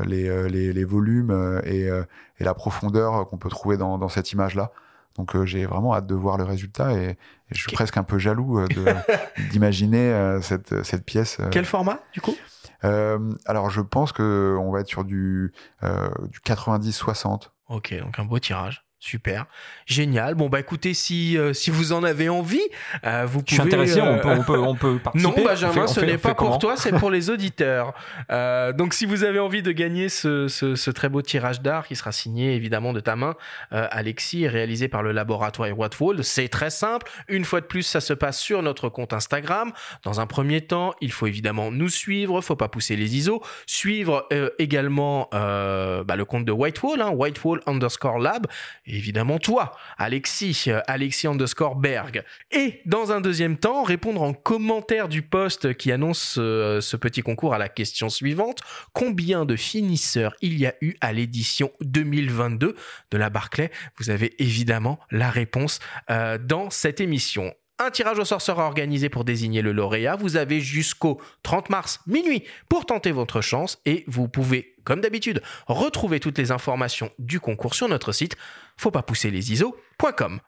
les, 0.07 0.49
les, 0.49 0.73
les, 0.73 0.85
volumes 0.85 1.61
et, 1.65 1.87
et 1.87 2.45
la 2.45 2.55
profondeur 2.55 3.29
qu'on 3.29 3.39
peut 3.39 3.49
trouver 3.49 3.77
dans, 3.77 3.99
dans 3.99 4.09
cette 4.09 4.33
image 4.33 4.55
là 4.55 4.71
donc 5.17 5.37
euh, 5.37 5.47
j'ai 5.47 5.65
vraiment 5.65 5.95
hâte 5.95 6.07
de 6.07 6.15
voir 6.15 6.37
le 6.39 6.45
résultat 6.45 6.93
et, 6.93 7.17
je 7.51 7.61
suis 7.61 7.73
presque 7.73 7.97
un 7.97 8.03
peu 8.03 8.19
jaloux 8.19 8.59
euh, 8.59 8.67
d'imaginer 9.51 10.13
euh, 10.13 10.41
cette, 10.41 10.83
cette 10.83 11.05
pièce. 11.05 11.39
Quel 11.53 11.65
format 11.65 12.01
du 12.13 12.21
coup? 12.21 12.35
Alors 12.83 13.71
je 13.71 13.81
pense 13.81 14.13
qu'on 14.13 14.71
va 14.71 14.81
être 14.81 14.89
sur 14.89 15.05
du, 15.05 15.53
du 15.83 16.39
90-60. 16.41 17.49
Ok, 17.69 17.95
donc 17.99 18.19
un 18.19 18.25
beau 18.27 18.39
tirage. 18.39 18.85
Super, 19.05 19.45
génial. 19.85 20.35
Bon 20.35 20.49
bah 20.49 20.61
écoutez, 20.61 20.95
si 20.95 21.37
euh, 21.37 21.53
si 21.53 21.71
vous 21.71 21.93
en 21.93 22.05
avez 22.05 22.31
envie, 22.31 22.63
euh, 23.05 23.27
vous 23.27 23.43
pouvez. 23.43 23.45
Je 23.49 23.55
suis 23.57 23.63
intéressé, 23.63 24.01
on, 24.01 24.19
peut, 24.19 24.31
on, 24.31 24.43
peut, 24.43 24.59
on 24.59 24.75
peut 24.77 24.99
participer. 24.99 25.41
Non, 25.43 25.47
Benjamin, 25.47 25.87
ce 25.87 26.01
n'est 26.01 26.17
pas 26.17 26.35
pour 26.35 26.59
toi, 26.59 26.79
c'est 26.79 26.93
pour 26.93 27.11
les 27.11 27.29
auditeurs. 27.29 27.93
Euh, 28.33 28.73
donc 28.73 28.95
si 28.95 29.05
vous 29.05 29.23
avez 29.23 29.41
envie 29.41 29.61
de 29.61 29.73
gagner 29.73 30.09
ce, 30.09 30.49
ce, 30.49 30.75
ce 30.75 30.91
très 30.91 31.11
beau 31.11 31.21
tirage 31.21 31.61
d'art 31.61 31.87
qui 31.87 31.97
sera 31.97 32.13
signé 32.13 32.55
évidemment 32.55 32.95
de 32.95 33.01
ta 33.01 33.15
main, 33.15 33.35
Alexis, 33.73 34.45
et 34.45 34.49
réalisé 34.49 34.89
par 34.89 35.03
le 35.03 35.13
laboratoire 35.13 35.69
Wattwall, 35.79 36.25
c'est 36.25 36.49
très 36.49 36.71
simple. 36.71 37.07
Une 37.29 37.45
fois 37.45 37.61
de 37.61 37.67
plus, 37.67 37.83
ça 37.83 38.01
se 38.01 38.15
passe 38.15 38.41
sur 38.41 38.63
notre 38.63 38.89
compte 38.89 39.13
Instagram. 39.13 39.73
Dans 40.03 40.21
un 40.21 40.27
premier 40.27 40.63
temps, 40.63 40.95
il 41.03 41.13
faut 41.13 41.27
évidemment 41.27 41.71
nous 41.71 41.91
suivre, 41.91 42.41
faut 42.41 42.57
pas 42.57 42.69
pousser 42.69 42.97
les 42.97 43.17
ISO, 43.17 43.43
suivre 43.67 44.27
également 44.59 45.29
bah, 45.31 46.17
le 46.17 46.25
compte 46.25 46.47
de 46.47 46.53
Whitewall, 46.53 47.03
hein, 47.03 47.11
Whitewall 47.11 47.61
underscore 47.67 48.19
lab 48.19 48.47
évidemment 48.97 49.39
toi, 49.39 49.77
Alexis, 49.99 50.65
euh, 50.69 50.81
Alexis 50.87 51.27
underscore 51.27 51.77
Berg. 51.77 52.25
Et 52.51 52.81
dans 52.87 53.13
un 53.13 53.21
deuxième 53.21 53.57
temps, 53.57 53.83
répondre 53.83 54.23
en 54.23 54.33
commentaire 54.33 55.09
du 55.09 55.23
post 55.23 55.75
qui 55.75 55.93
annonce 55.93 56.37
euh, 56.39 56.81
ce 56.81 56.97
petit 56.97 57.23
concours 57.23 57.55
à 57.55 57.59
la 57.59 57.69
question 57.69 58.09
suivante. 58.09 58.61
Combien 58.93 59.45
de 59.45 59.57
finisseurs 59.57 60.35
il 60.41 60.59
y 60.59 60.67
a 60.67 60.75
eu 60.81 60.95
à 61.01 61.13
l'édition 61.13 61.71
2022 61.81 62.77
de 63.11 63.19
la 63.19 63.31
Barclay 63.31 63.71
Vous 63.99 64.11
avez 64.11 64.35
évidemment 64.43 64.99
la 65.11 65.31
réponse 65.31 65.81
euh, 66.11 66.39
dans 66.39 66.71
cette 66.71 67.01
émission. 67.01 67.53
Un 67.81 67.91
tirage 67.91 68.21
au 68.21 68.25
sort 68.25 68.41
sera 68.41 68.67
organisé 68.67 69.09
pour 69.09 69.25
désigner 69.25 69.61
le 69.61 69.73
lauréat. 69.73 70.15
Vous 70.15 70.37
avez 70.37 70.61
jusqu'au 70.61 71.21
30 71.43 71.71
mars 71.71 72.01
minuit 72.07 72.45
pour 72.69 72.87
tenter 72.87 73.11
votre 73.11 73.41
chance 73.41 73.81
et 73.85 74.05
vous 74.07 74.29
pouvez, 74.29 74.77
comme 74.85 75.01
d'habitude, 75.01 75.43
retrouver 75.67 76.21
toutes 76.21 76.39
les 76.39 76.53
informations 76.53 77.11
du 77.19 77.41
concours 77.41 77.75
sur 77.75 77.89
notre 77.89 78.13
site 78.13 78.37
faut 78.77 78.91
pas 78.91 79.03
pousser 79.03 79.31
les 79.31 79.53
ISO.com. 79.53 80.41